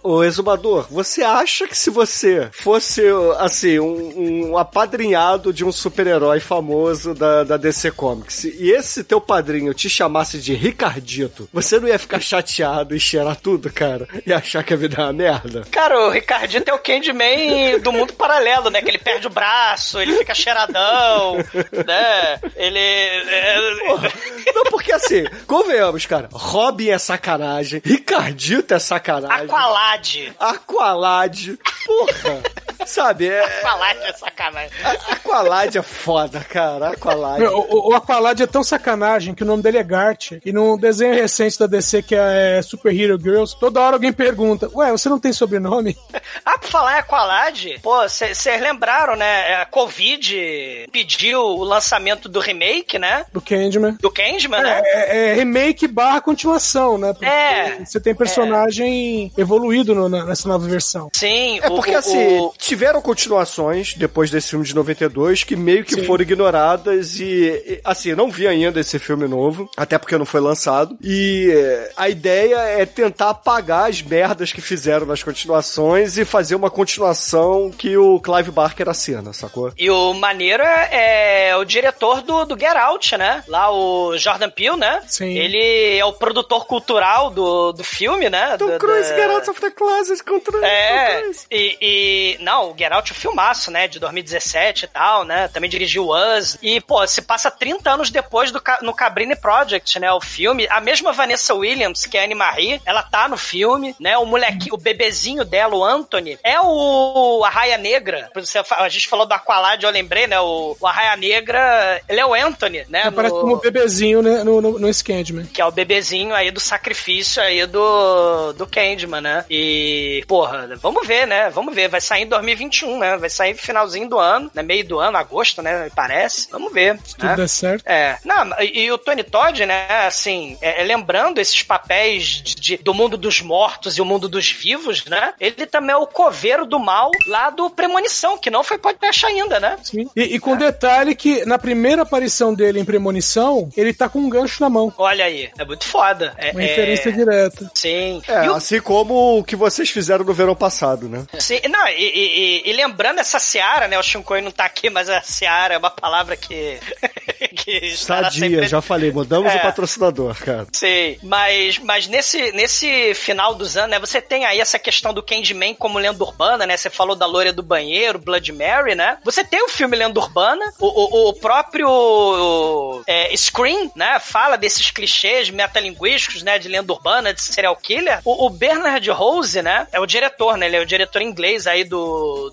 [0.03, 3.03] Ô, Exumador, você acha que se você fosse,
[3.39, 9.19] assim, um, um apadrinhado de um super-herói famoso da, da DC Comics, e esse teu
[9.21, 14.07] padrinho te chamasse de Ricardito, você não ia ficar chateado e cheirar tudo, cara?
[14.25, 15.63] E achar que a vida é uma merda?
[15.71, 18.81] Cara, o Ricardito é o Candyman do mundo paralelo, né?
[18.81, 21.37] Que ele perde o braço, ele fica cheiradão,
[21.85, 22.39] né?
[22.55, 22.79] Ele.
[22.79, 29.45] é- Não, porque assim, convenhamos, cara, Robin é sacanagem, Ricardito é sacanagem.
[29.45, 30.33] Aqualad.
[30.39, 32.41] Aqualad, porra.
[32.85, 34.69] Sabe, é, Aqualad é sacanagem.
[35.09, 36.89] Aqualad é foda, cara.
[36.89, 37.39] Aqualad.
[37.39, 40.33] Meu, O, o Aqualad é tão sacanagem que o nome dele é Gart.
[40.45, 44.69] E num desenho recente da DC que é Super Hero Girls, toda hora alguém pergunta:
[44.73, 45.97] Ué, você não tem sobrenome?
[46.45, 49.55] Ah, pra falar em Aqualad, pô, vocês lembraram, né?
[49.55, 53.25] A Covid pediu o lançamento do remake, né?
[53.31, 53.97] Do Candyman.
[54.01, 54.81] Do Candyman, né?
[54.85, 57.13] É, é remake barra continuação, né?
[57.13, 57.79] Porque É.
[57.85, 61.09] Você tem personagem evoluído no- na- nessa nova versão.
[61.15, 65.83] Sim, É porque, o- assim, o- tiveram continuações depois desse filme de 92 que meio
[65.83, 66.05] que Sim.
[66.05, 67.23] foram ignoradas e,
[67.65, 70.95] e, assim, não vi ainda esse filme novo, até porque não foi lançado.
[71.03, 76.55] E eh, a ideia é tentar apagar as merdas que fizeram nas continuações e fazer
[76.55, 79.71] uma continuação que o Clive Barker assina, sacou?
[79.77, 83.43] E o maneiro é, é o diretor do, do Get Out, né?
[83.47, 85.01] Lá o Jordan Peele, né?
[85.07, 85.35] Sim.
[85.37, 88.55] Ele é o produtor cultural do, do filme, né?
[88.57, 92.75] Tom Do- Cruise, da- Get Out of the Closet contra É, e, e- Não, o
[92.77, 93.87] Get Out é um filmaço, né?
[93.87, 95.47] De 2017 e tal, né?
[95.47, 96.57] Também dirigiu Us.
[96.61, 100.11] E, pô, se passa 30 anos depois do, no Cabrini Project, né?
[100.11, 100.67] O filme.
[100.69, 104.17] A mesma Vanessa Williams, que é a Anne Marie, ela tá no filme, né?
[104.17, 108.29] O molequinho, o bebezinho dela, o Anthony, é o Arraia Negra.
[108.77, 110.39] A gente falou do Aqualad, eu lembrei, né?
[110.39, 113.03] O, o Arraia Negra, ele é o Anthony, né?
[113.07, 115.45] Ele no- como bebezinho né, no, no, no Candyman.
[115.45, 119.45] que é o bebezinho aí do sacrifício aí do, do Candyman, né?
[119.49, 121.49] E, porra, vamos ver, né?
[121.49, 121.87] Vamos ver.
[121.87, 123.17] Vai sair em 2021, né?
[123.17, 124.61] Vai sair finalzinho do ano, né?
[124.63, 125.89] Meio do ano, agosto, né?
[125.95, 126.47] Parece.
[126.51, 126.97] Vamos ver.
[127.17, 127.35] Tudo né?
[127.35, 127.83] der certo.
[127.85, 132.55] É, não, e, e o Tony Todd, né, assim, é, é, lembrando esses papéis de,
[132.55, 135.33] de- do mundo dos mortos e o mundo dos vivos, né?
[135.39, 139.59] Ele também é o coveiro do mal lá do Premonição, que não foi podcast ainda,
[139.59, 139.77] né?
[139.83, 140.09] Sim.
[140.15, 144.29] E, e com detalhe que na primeira aparição dele em Premonição, ele tá com um
[144.29, 144.93] gancho na mão.
[144.97, 146.33] Olha aí, é muito foda.
[146.37, 147.71] É, Uma é- referência direta.
[147.73, 148.21] Sim.
[148.27, 151.25] É, o assim como o que vocês fizeram no verão passado, né?
[151.39, 151.93] Sim, não, e,
[152.39, 153.97] e- e- lembrando essa seara, né?
[153.97, 156.79] O Shinkoi não tá aqui, mas a seara é uma palavra que.
[157.55, 159.57] que Sadia, sempre- já falei, mudamos É.
[159.57, 160.67] o patrocinador, cara.
[160.73, 165.23] Sim, mas, mas nesse, nesse final dos anos, né, você tem aí essa questão do
[165.23, 166.77] Candyman como lenda urbana, né?
[166.77, 169.17] Você falou da loira do banheiro, Blood Mary, né?
[169.23, 174.19] Você tem o filme Lenda Urbana, o, o, o próprio é, Scream, né?
[174.19, 176.57] Fala desses clichês metalinguísticos, né?
[176.59, 178.21] De lenda urbana, de serial killer.
[178.23, 179.87] O, o Bernard Rose, né?
[179.91, 180.67] É o diretor, né?
[180.67, 181.97] Ele é o diretor inglês aí do,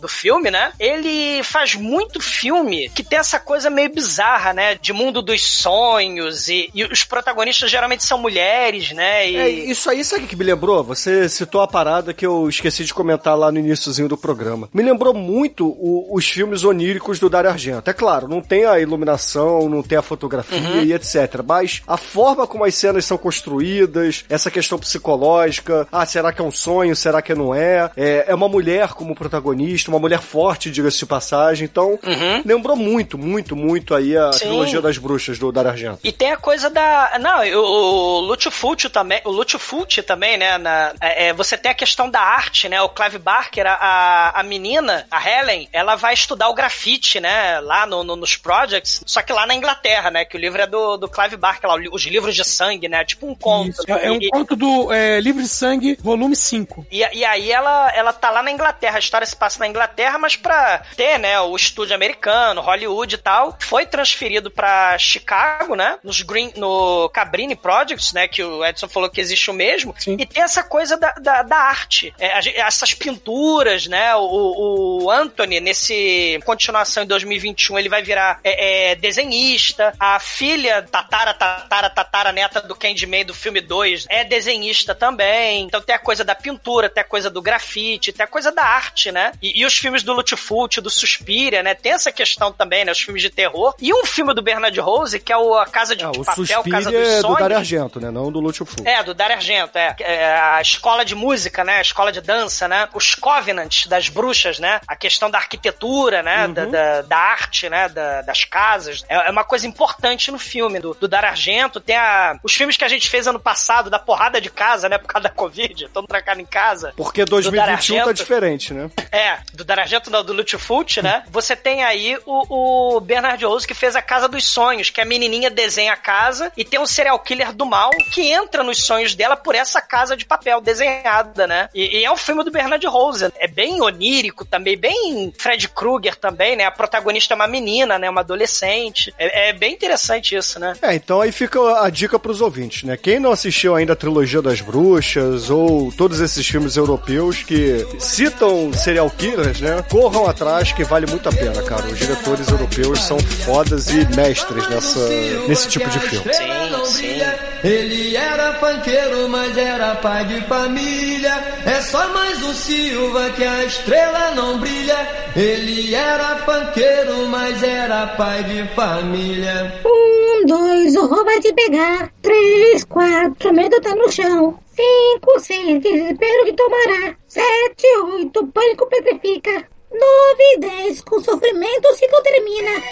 [0.01, 0.73] do filme, né?
[0.79, 4.75] Ele faz muito filme que tem essa coisa meio bizarra, né?
[4.75, 9.31] De mundo dos sonhos e, e os protagonistas geralmente são mulheres, né?
[9.31, 9.37] E...
[9.37, 10.83] É, isso aí, sabe o que me lembrou?
[10.85, 14.69] Você citou a parada que eu esqueci de comentar lá no iníciozinho do programa.
[14.73, 17.89] Me lembrou muito o- os filmes oníricos do Dario Argento.
[17.91, 20.83] É claro, não tem a iluminação, não tem a fotografia, Uhum.
[20.83, 21.43] E etc.
[21.47, 26.45] Mas a forma como as cenas são construídas, essa questão psicológica, ah, será que é
[26.45, 27.91] um sonho, será que não é?
[27.97, 29.56] É, é uma mulher como protagonista,
[29.89, 31.65] uma mulher forte, diga-se de passagem.
[31.65, 32.43] Então, uhum.
[32.45, 34.41] lembrou muito, muito, muito aí a Sim.
[34.41, 35.99] trilogia das bruxas do Dario Argento.
[36.03, 37.19] E tem a coisa da.
[37.21, 39.21] Não, o, o Lúcio Fulci também.
[39.25, 40.59] O Lúcio Fulci também, né?
[40.59, 42.81] Na, é, é, você tem a questão da arte, né?
[42.83, 47.61] O Clive Barker, a, a menina, a Helen, ela vai estudar o grafite, né?
[47.61, 49.03] Lá no, no, nos projects.
[49.07, 50.25] Só que lá na Inglaterra, né?
[50.25, 53.05] Que o livro é do, do Clive Barker, lá, os livros de sangue, né?
[53.05, 53.71] Tipo um conto.
[53.71, 56.87] Isso, é, é um conto do é, Livro de Sangue, volume 5.
[56.91, 58.97] E, e aí ela, ela tá lá na Inglaterra.
[58.97, 61.41] A história se passa na Inglaterra, mas pra ter, né?
[61.41, 66.01] O estúdio americano, Hollywood e tal, foi transferido pra Chicago, né?
[66.03, 68.27] Nos Green, no Cabrini Projects, né?
[68.27, 69.95] Que o Edson falou que existe o mesmo.
[69.97, 70.17] Sim.
[70.19, 72.13] E tem essa coisa da, da, da arte.
[72.19, 74.17] É, essas pinturas, né?
[74.17, 79.95] O, o Anthony, nesse continuação em 2021, ele vai virar é, é, desenhista.
[80.01, 85.63] A filha, Tatara, Tatara, Tatara, neta do Candyman do filme 2, é desenhista também.
[85.63, 88.65] Então tem a coisa da pintura, tem a coisa do grafite, tem a coisa da
[88.65, 89.31] arte, né?
[89.43, 91.75] E, e os filmes do Lutfult, do Suspiria, né?
[91.75, 92.93] Tem essa questão também, né?
[92.93, 93.75] Os filmes de terror.
[93.81, 96.63] E um filme do Bernard Rose, que é o A Casa de o Papel, Suspiria
[96.71, 97.37] Casa dos é Sonhos.
[97.37, 98.11] do Dario Argento, né?
[98.11, 98.87] Não do Lutfult.
[98.87, 99.97] É, do Dario Argento, é.
[100.01, 100.35] é.
[100.37, 101.77] A escola de música, né?
[101.77, 102.89] A escola de dança, né?
[102.95, 104.81] Os Covenants das bruxas, né?
[104.87, 106.47] A questão da arquitetura, né?
[106.47, 106.53] Uhum.
[106.53, 107.89] Da, da, da, arte, né?
[107.89, 109.05] Da, das casas.
[109.09, 111.81] É, é, uma coisa importante no filme do, do Dario Argento.
[111.81, 114.99] Tem a, os filmes que a gente fez ano passado, da porrada de casa, né?
[114.99, 115.89] Por causa da Covid.
[115.93, 116.93] Todo trancado em casa.
[116.97, 118.91] Porque 2021 tá diferente, né?
[119.11, 121.25] É, do Daragento não, do Lutfult, né?
[121.31, 125.05] Você tem aí o, o Bernard Rose que fez a Casa dos Sonhos, que a
[125.05, 129.15] menininha desenha a casa e tem um serial killer do mal que entra nos sonhos
[129.15, 131.69] dela por essa casa de papel desenhada, né?
[131.75, 133.33] E, e é um filme do Bernard Rose.
[133.39, 136.65] É bem onírico também, bem Fred Krueger também, né?
[136.65, 138.09] A protagonista é uma menina, né?
[138.09, 139.15] Uma adolescente.
[139.19, 140.75] É, é bem interessante isso, né?
[140.83, 142.97] É, então aí fica a dica pros ouvintes, né?
[142.97, 148.73] Quem não assistiu ainda a trilogia das bruxas ou todos esses filmes europeus que citam
[148.73, 149.83] serial killers, né?
[149.89, 151.87] Corram atrás que vale muito a pena, cara.
[151.87, 155.09] Os diretores europeus são fodas e mestres nessa,
[155.49, 156.35] nesse tipo de filme.
[156.35, 157.21] Sim, sim.
[157.65, 161.33] Ele era panqueiro, mas era pai de família.
[161.65, 164.97] É só mais um Silva que a estrela não brilha.
[165.35, 169.81] Ele era panqueiro, mas era pai de família.
[169.85, 172.11] Um, dois, o roubo vai te pegar.
[172.23, 174.59] Três, quatro, medo tá no chão.
[174.77, 177.17] Cinco, seis, desespero que tomará.
[177.27, 179.51] Sete, oito, pânico petrifica.
[179.91, 182.83] Nove e dez, com sofrimento ciclo termina.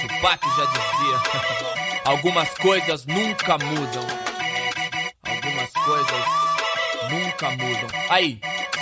[0.00, 4.06] Tupac já dizia: algumas coisas nunca mudam.
[5.22, 6.24] Algumas coisas
[7.08, 7.88] nunca mudam.
[8.08, 8.40] Aí,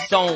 [0.09, 0.26] são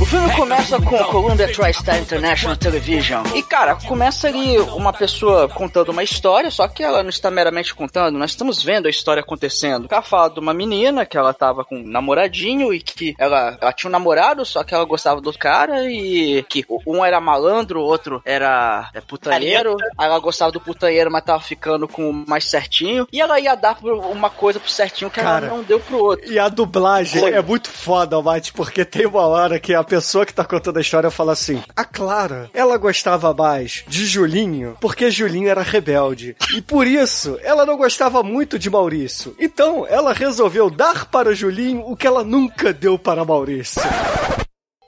[0.00, 3.24] o filme começa com Columbia TriStar International Television.
[3.34, 7.74] E, cara, começa ali uma pessoa contando uma história, só que ela não está meramente
[7.74, 9.86] contando, nós estamos vendo a história acontecendo.
[9.90, 13.72] Ela fala de uma menina que ela tava com um namoradinho e que ela, ela
[13.72, 17.84] tinha um namorado, só que ela gostava do cara e que um era malandro, o
[17.84, 19.76] outro era é, putanheiro.
[19.96, 23.06] Aí ela gostava do putanheiro, mas tava ficando com o mais certinho.
[23.12, 26.30] E ela ia dar uma coisa pro certinho que cara, ela não deu pro outro.
[26.30, 27.32] E a dublagem Foi.
[27.32, 30.80] é muito foda, Mate, porque tem uma hora que a pessoa que tá contando a
[30.80, 36.36] história fala assim: a Clara, ela gostava mais de Julinho porque Julinho era rebelde.
[36.54, 39.34] E por isso, ela não gostava muito de Maurício.
[39.38, 43.82] Então, ela resolveu dar para Julinho o que ela nunca deu para Maurício.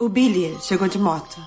[0.00, 1.40] O Billy chegou de moto.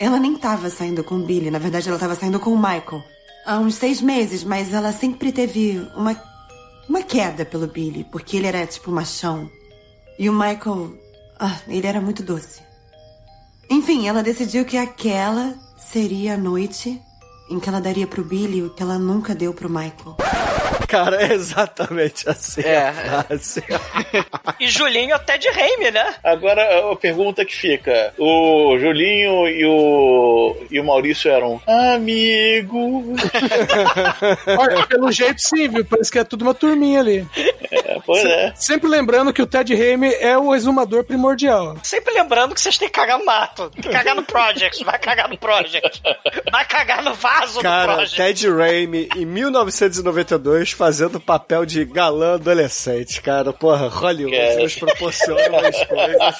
[0.00, 3.02] Ela nem tava saindo com o Billy, na verdade, ela tava saindo com o Michael.
[3.44, 6.16] Há uns seis meses, mas ela sempre teve uma.
[6.88, 9.50] uma queda pelo Billy, porque ele era tipo machão.
[10.18, 10.92] E o Michael
[11.38, 12.62] ah, ele era muito doce.
[13.70, 17.00] Enfim, ela decidiu que aquela seria a noite
[17.50, 20.16] em que ela daria pro Billy o que ela nunca deu pro Michael.
[20.88, 22.88] Cara, é exatamente assim é.
[22.88, 23.62] a frase.
[24.58, 26.14] e Julinho até de Reime, né?
[26.24, 33.20] Agora a pergunta que fica: o Julinho e o, e o Maurício eram amigos.
[34.58, 35.84] Olha, pelo jeito sim, viu?
[35.84, 37.26] Parece que é tudo uma turminha ali.
[37.70, 38.52] É, pois Se, é.
[38.56, 41.76] Sempre lembrando que o Ted Raimi é o exumador primordial.
[41.82, 43.70] Sempre lembrando que vocês têm que cagar no mato.
[43.70, 44.84] Tem que cagar no Project.
[44.84, 46.02] Vai cagar no Project.
[46.50, 48.16] Vai cagar no vaso Cara, do Project.
[48.16, 53.52] Ted Raimi, em 1992, fazendo papel de galã adolescente, cara.
[53.52, 54.62] Porra, Hollywood é.
[54.62, 56.36] nos proporciona umas coisas.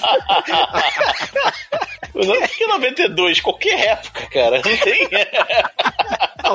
[2.60, 4.56] Em 92, qualquer época, cara.
[4.56, 5.08] Não tem.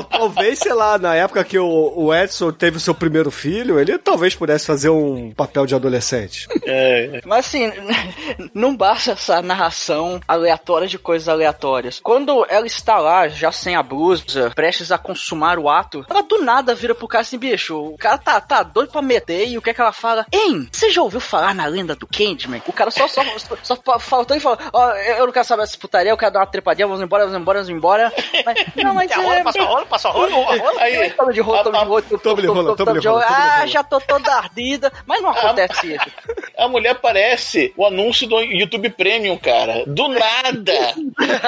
[0.03, 3.97] talvez, sei lá, na época que o, o, Edson teve o seu primeiro filho, ele
[3.97, 6.47] talvez pudesse fazer um papel de adolescente.
[6.65, 7.21] É.
[7.25, 7.71] Mas assim,
[8.53, 11.99] não basta essa narração aleatória de coisas aleatórias.
[12.01, 16.41] Quando ela está lá, já sem a blusa, prestes a consumar o ato, ela do
[16.41, 19.61] nada vira pro cara assim, bicho, o cara tá, tá doido pra meter e o
[19.61, 20.25] que é que ela fala?
[20.31, 22.61] Hein, você já ouviu falar na lenda do Candyman?
[22.67, 25.77] O cara só, só, só, só faltou e falou, ó, eu não quero saber essa
[25.77, 28.13] putaria, eu quero dar uma trepadinha, vamos embora, vamos embora, vamos embora.
[28.45, 29.43] Mas, não, mas rola, é...
[29.43, 30.81] passa rola, passa rola, rola.
[30.81, 33.33] Aí, Toma de rolo, toma de rolo, toma de rolo, toma de rolo, toma de
[33.33, 33.67] Ah, rolo.
[33.71, 36.11] já tô toda ardida, mas não acontece isso.
[36.57, 39.83] a mulher parece o anúncio do YouTube Premium, cara.
[39.85, 40.93] Do nada.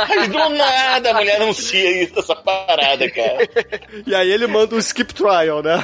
[0.09, 3.49] Mas do nada a mulher anuncia isso, essa parada, cara.
[4.05, 5.83] E aí ele manda um skip trial, né?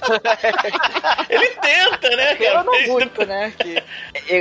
[1.28, 2.58] Ele tenta, né, cara?
[2.58, 3.52] Eu não muito, né?
[3.58, 3.82] Que...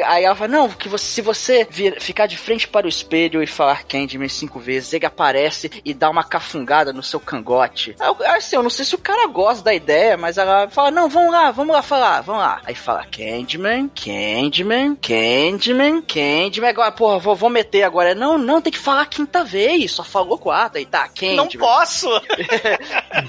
[0.04, 3.42] Aí ela fala, não, que você, se você vir- ficar de frente para o espelho
[3.44, 7.96] e falar Candyman cinco vezes, ele aparece e dá uma cafungada no seu cangote.
[8.36, 11.32] Assim, eu não sei se o cara gosta da ideia, mas ela fala, não, vamos
[11.32, 12.62] lá, vamos lá falar, vamos lá.
[12.66, 16.70] Aí fala Candyman, Candyman, Candyman, Candyman.
[16.70, 18.16] Agora, porra, vou, vou meter agora.
[18.16, 20.78] Não, não, tem que falar quinta vez, só falou quatro.
[20.80, 21.36] Aí tá, Candyman.
[21.36, 22.10] Não posso.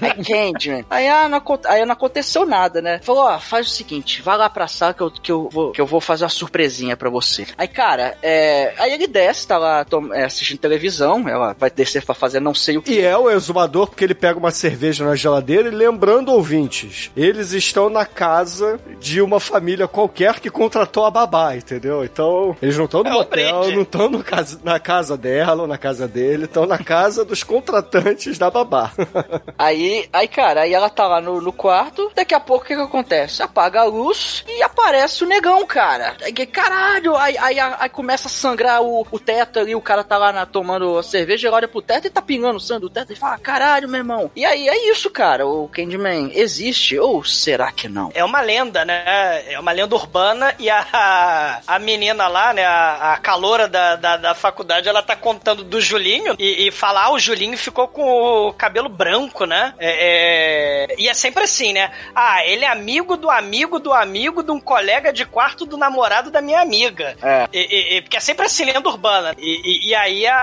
[0.00, 0.84] Aí Candyman.
[0.90, 3.00] Aí, ah, não, aí não aconteceu nada, né?
[3.02, 5.80] Falou, ó, faz o seguinte, vai lá pra sala que eu, que eu, vou, que
[5.80, 7.46] eu vou fazer uma surpresinha pra você.
[7.56, 12.04] Aí, cara, é, aí ele desce, tá lá tom- é, assistindo televisão, ela vai descer
[12.04, 12.92] pra fazer não sei o que.
[12.92, 17.52] E é o exumador porque ele pega uma cerveja na geladeira e lembrando, ouvintes, eles
[17.52, 22.04] estão na casa de uma família qualquer que contratou a babá, entendeu?
[22.04, 23.74] Então, eles não estão no É um motel, brinde.
[23.76, 27.42] não estão no casa- na casa dela ou na casa dele, estão na casa dos
[27.42, 28.92] contratantes da babá.
[29.58, 32.74] Aí, aí, cara, aí ela tá lá no, no quarto, daqui a pouco o que
[32.74, 33.42] que acontece?
[33.42, 36.16] Apaga a luz e aparece o negão, cara.
[36.52, 40.32] Caralho, aí, aí, aí começa a sangrar o, o teto ali, o cara tá lá
[40.32, 43.16] na- tomando a cerveja, ele olha pro teto e tá pingando sangue do teto e
[43.16, 44.30] fala, caralho, meu irmão.
[44.34, 48.10] E aí, é isso, cara, o Candyman existe, ou será que não?
[48.14, 49.44] É uma lenda, né?
[49.52, 52.64] É uma lenda urbana e a, a menina lá, né?
[52.64, 53.20] A, a
[53.68, 57.56] da, da, da faculdade, ela tá contando do Julinho e, e fala, ah, o Julinho
[57.56, 58.02] ficou com
[58.48, 59.74] o cabelo branco, né?
[59.78, 61.90] É, é, e é sempre assim, né?
[62.14, 66.30] Ah, ele é amigo do amigo do amigo de um colega de quarto do namorado
[66.30, 67.16] da minha amiga.
[67.22, 67.46] É.
[67.52, 69.34] E, e- porque é sempre assim, lenda urbana.
[69.38, 70.36] E, e- aí a,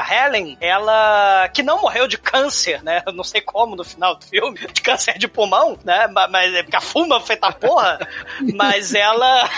[0.00, 3.02] a Helen, ela que não morreu de câncer, né?
[3.06, 6.06] Eu não sei como no final do filme, de câncer de pulmão, né?
[6.08, 7.98] Ma- Mas é porque a fuma feita porra.
[8.54, 9.48] mas ela.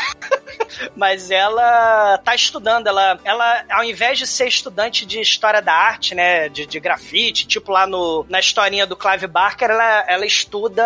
[0.97, 2.87] mas ela tá estudando.
[2.87, 6.49] Ela, ela, ao invés de ser estudante de história da arte, né?
[6.49, 10.83] De, de grafite, tipo lá no, na historinha do Clive Barker, ela, ela estuda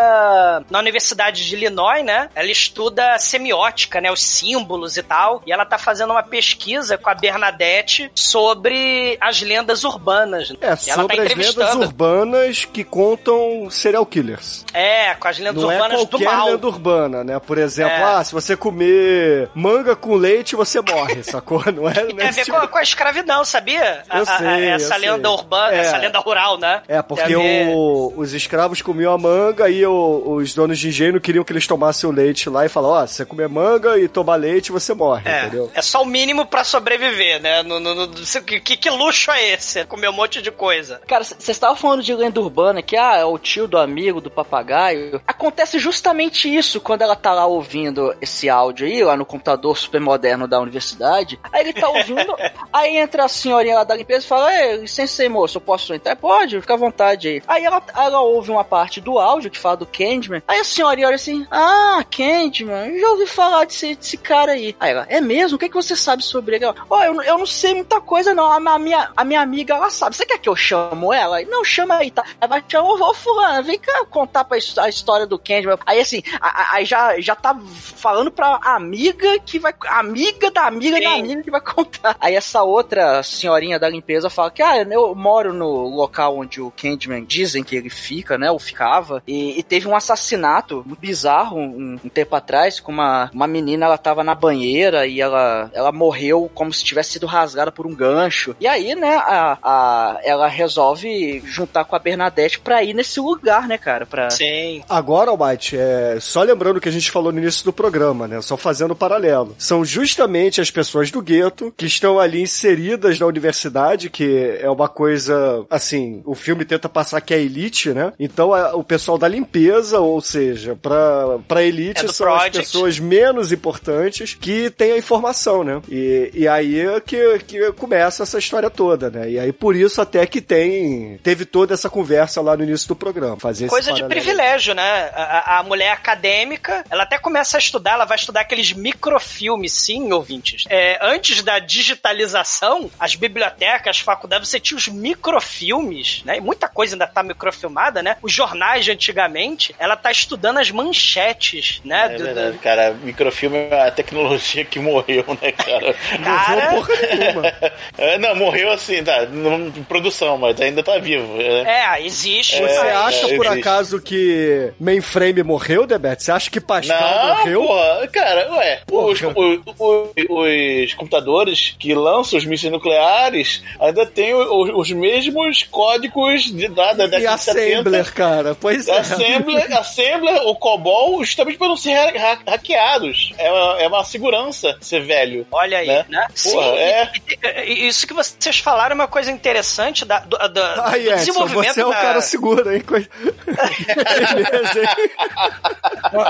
[0.71, 2.29] na Universidade de Illinois, né?
[2.35, 4.11] Ela estuda semiótica, né?
[4.11, 5.43] Os símbolos e tal.
[5.47, 10.51] E ela tá fazendo uma pesquisa com a Bernadette sobre as lendas urbanas.
[10.61, 14.65] É, E ela sobre tá as lendas urbanas que contam serial killers.
[14.73, 16.47] É, com as lendas Não é urbanas do qualquer mal.
[16.49, 17.39] lenda urbana, né?
[17.39, 18.03] Por exemplo, É.
[18.03, 21.63] ah, se você comer manga com leite, você morre, sacou?
[21.73, 24.03] Não é, não Tem é a ver esse com, a- tipo- com a escravidão, sabia?
[24.09, 25.37] A- Eu a- a- sei, essa eu lenda sei.
[25.39, 25.79] urbana, É.
[25.79, 26.83] essa lenda rural, né?
[26.89, 31.21] É, porque a o- os escravos comiam a manga e o- os donos de engenho
[31.21, 34.09] queriam que eles tomassem o leite lá e falaram, ó, se você comer manga e
[34.09, 35.71] tomar leite, você morre, É, entendeu?
[35.75, 37.63] é só o mínimo pra sobreviver, né?
[37.63, 38.09] No, no- no-
[38.45, 39.85] que, que- luxo é esse?
[39.85, 41.01] Comer um monte de coisa.
[41.07, 44.31] Cara, vocês estavam falando de lenda urbana, que ah, é o tio do amigo do
[44.31, 45.21] papagaio.
[45.27, 50.01] Acontece justamente isso quando ela tá lá ouvindo esse áudio aí, lá no computador super
[50.01, 51.39] moderno da universidade.
[51.53, 52.35] Aí ele tá ouvindo,
[52.73, 55.93] aí entra a senhorinha lá da limpeza e fala: Ei, licença aí, moço, eu posso
[55.95, 56.17] entrar?
[56.17, 57.43] Pode, fica à vontade aí.
[57.47, 60.43] Aí ela, ela ouve uma parte do áudio que fala do Candyman.
[60.47, 64.77] Aí a senhorinha olha assim: Ah, Candyman, já ouvi falar desse, desse cara aí.
[64.79, 65.57] Aí ela: É mesmo?
[65.57, 66.65] O que, que você sabe sobre ele?
[66.65, 68.45] Ela, Ó, eu, eu não sei muita coisa, não.
[68.45, 70.17] A, a minha, a minha amiga, ela sabe.
[70.17, 71.43] Você quer que eu chamo ela?
[71.43, 72.25] Não, chama aí, tá?
[72.41, 75.79] Aí vai chamar, ô, fulano, vem cá contar pra a história do Candyman.
[75.87, 79.75] Aí assim, aí já, já tá falando pra amiga que vai.
[79.89, 81.21] Amiga da amiga da Sim.
[81.21, 82.17] amiga que vai contar.
[82.21, 86.71] Aí essa outra senhorinha da limpeza fala que, ah, eu moro no local onde o
[86.71, 88.51] Candyman dizem que ele fica, né?
[88.51, 89.23] Ou ficava.
[89.27, 93.99] E, e teve um assassinato bizarro um, um tempo atrás, com uma, uma menina, ela
[93.99, 98.55] tava na banheira e ela, ela morreu como se tivesse sido rasgada por um gancho.
[98.61, 103.67] E aí, né, a, a, ela resolve juntar com a Bernadette pra ir nesse lugar,
[103.67, 104.07] né, cara?
[104.07, 104.31] Pra...
[104.31, 104.83] Sim.
[104.89, 108.41] Agora, Almighty, é, só lembrando o que a gente falou no início do programa, né?
[108.43, 109.55] Só fazendo o paralelo.
[109.59, 114.89] São justamente as pessoas do gueto que estão ali inseridas na universidade, que é uma
[114.89, 118.13] coisa, assim, o filme tenta passar que é elite, né?
[118.19, 122.59] Então, é o pessoal da limpeza, ou seja, pra, pra elite É são as Project.
[122.59, 125.81] pessoas menos importantes que têm a informação, né?
[125.89, 129.31] E, e aí é que, que começa essa história toda, né?
[129.31, 132.97] E aí por isso até que tem teve toda essa conversa lá no início do
[132.97, 133.39] programa.
[133.39, 135.11] Fazer Coisa de privilégio, né?
[135.15, 140.13] A, a- mulher acadêmica, ela até começa a estudar, ela vai estudar aqueles microfilme, sim,
[140.13, 140.65] ouvintes.
[140.69, 146.37] É, antes da digitalização, as bibliotecas, as faculdades, você tinha os microfilmes, né?
[146.39, 148.17] E muita coisa ainda tá microfilmada, né?
[148.23, 152.07] Os jornais de antigamente, ela tá estudando as manchetes, né?
[152.13, 152.95] É do- verdade, do- cara.
[153.03, 155.95] Microfilme é a tecnologia que morreu, né, cara?
[156.25, 157.53] Cara- Morreu porra nenhuma.
[157.99, 161.37] É, não, morreu assim, tá, não- em produção, mas ainda tá vivo.
[161.37, 161.63] né?
[161.97, 162.57] É, existe.
[162.57, 163.59] Você mas- acha por existe.
[163.61, 166.23] acaso que Mainframe morreu, Debete?
[166.25, 167.63] Você acha que Pascal Não, morreu?
[167.65, 174.35] porra, cara, ué, os, o- o- os computadores que lançam os mísseis nucleares ainda têm
[174.35, 177.65] o- o- os mesmos códigos de, da, da E década de 70.
[177.81, 178.55] Assembler, cara.
[178.55, 178.99] Pois é.
[178.99, 183.33] Assembler, Assembler, o COBOL, justamente para não ser ha- ha- hackeados.
[183.39, 185.47] É uma, é uma segurança ser velho.
[185.51, 186.05] Olha aí, né?
[186.09, 186.27] né?
[186.43, 187.13] Porra, Sim, é.
[187.43, 191.75] e- e- Isso que vocês falaram é uma coisa interessante da, do, da- Edson, desenvolvimento
[191.75, 191.97] você é um da...
[191.97, 192.81] cara seguro, hein?
[192.81, 195.11] Coisa- Beleza, hein?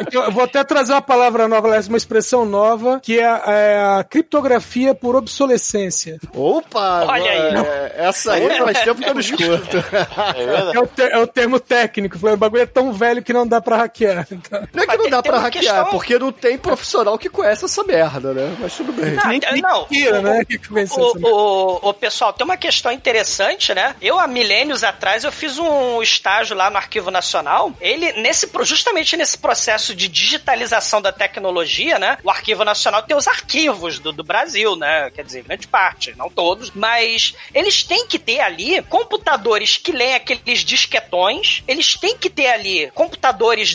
[0.03, 3.99] Então, Eu vou até trazer uma palavra nova, uma expressão nova, que é a, é
[4.01, 6.19] a criptografia por obsolescência.
[6.35, 7.05] Opa!
[7.09, 7.55] Olha aí.
[7.67, 9.77] é, Essa aí faz tempo que eu não escuto.
[10.37, 10.77] É.
[10.77, 12.17] É o, é o termo técnico.
[12.27, 14.27] O bagulho é tão velho que não dá pra hackear.
[14.31, 17.65] Então, Não é que não dá pra hackear, questão- porque não tem profissional que conhece
[17.65, 18.57] essa merda, né?
[18.61, 19.13] Mas tudo bem.
[19.13, 20.45] Não, nem não, mentira, o- né?
[20.45, 20.61] Que
[20.97, 23.97] O, o, o pessoal, tem uma questão interessante, né?
[24.01, 27.73] Eu, há milênios atrás, eu fiz um estágio lá no Arquivo Nacional.
[27.81, 32.19] Ele, nesse, justamente nesse processo de digitalização da tecnologia, né?
[32.23, 35.11] O Arquivo Nacional tem os arquivos do, do Brasil, né?
[35.15, 40.15] Quer dizer, grande parte, não todos, mas eles têm que ter ali computadores que leem
[40.15, 43.14] aqueles disquetões, eles têm que ter ali computadores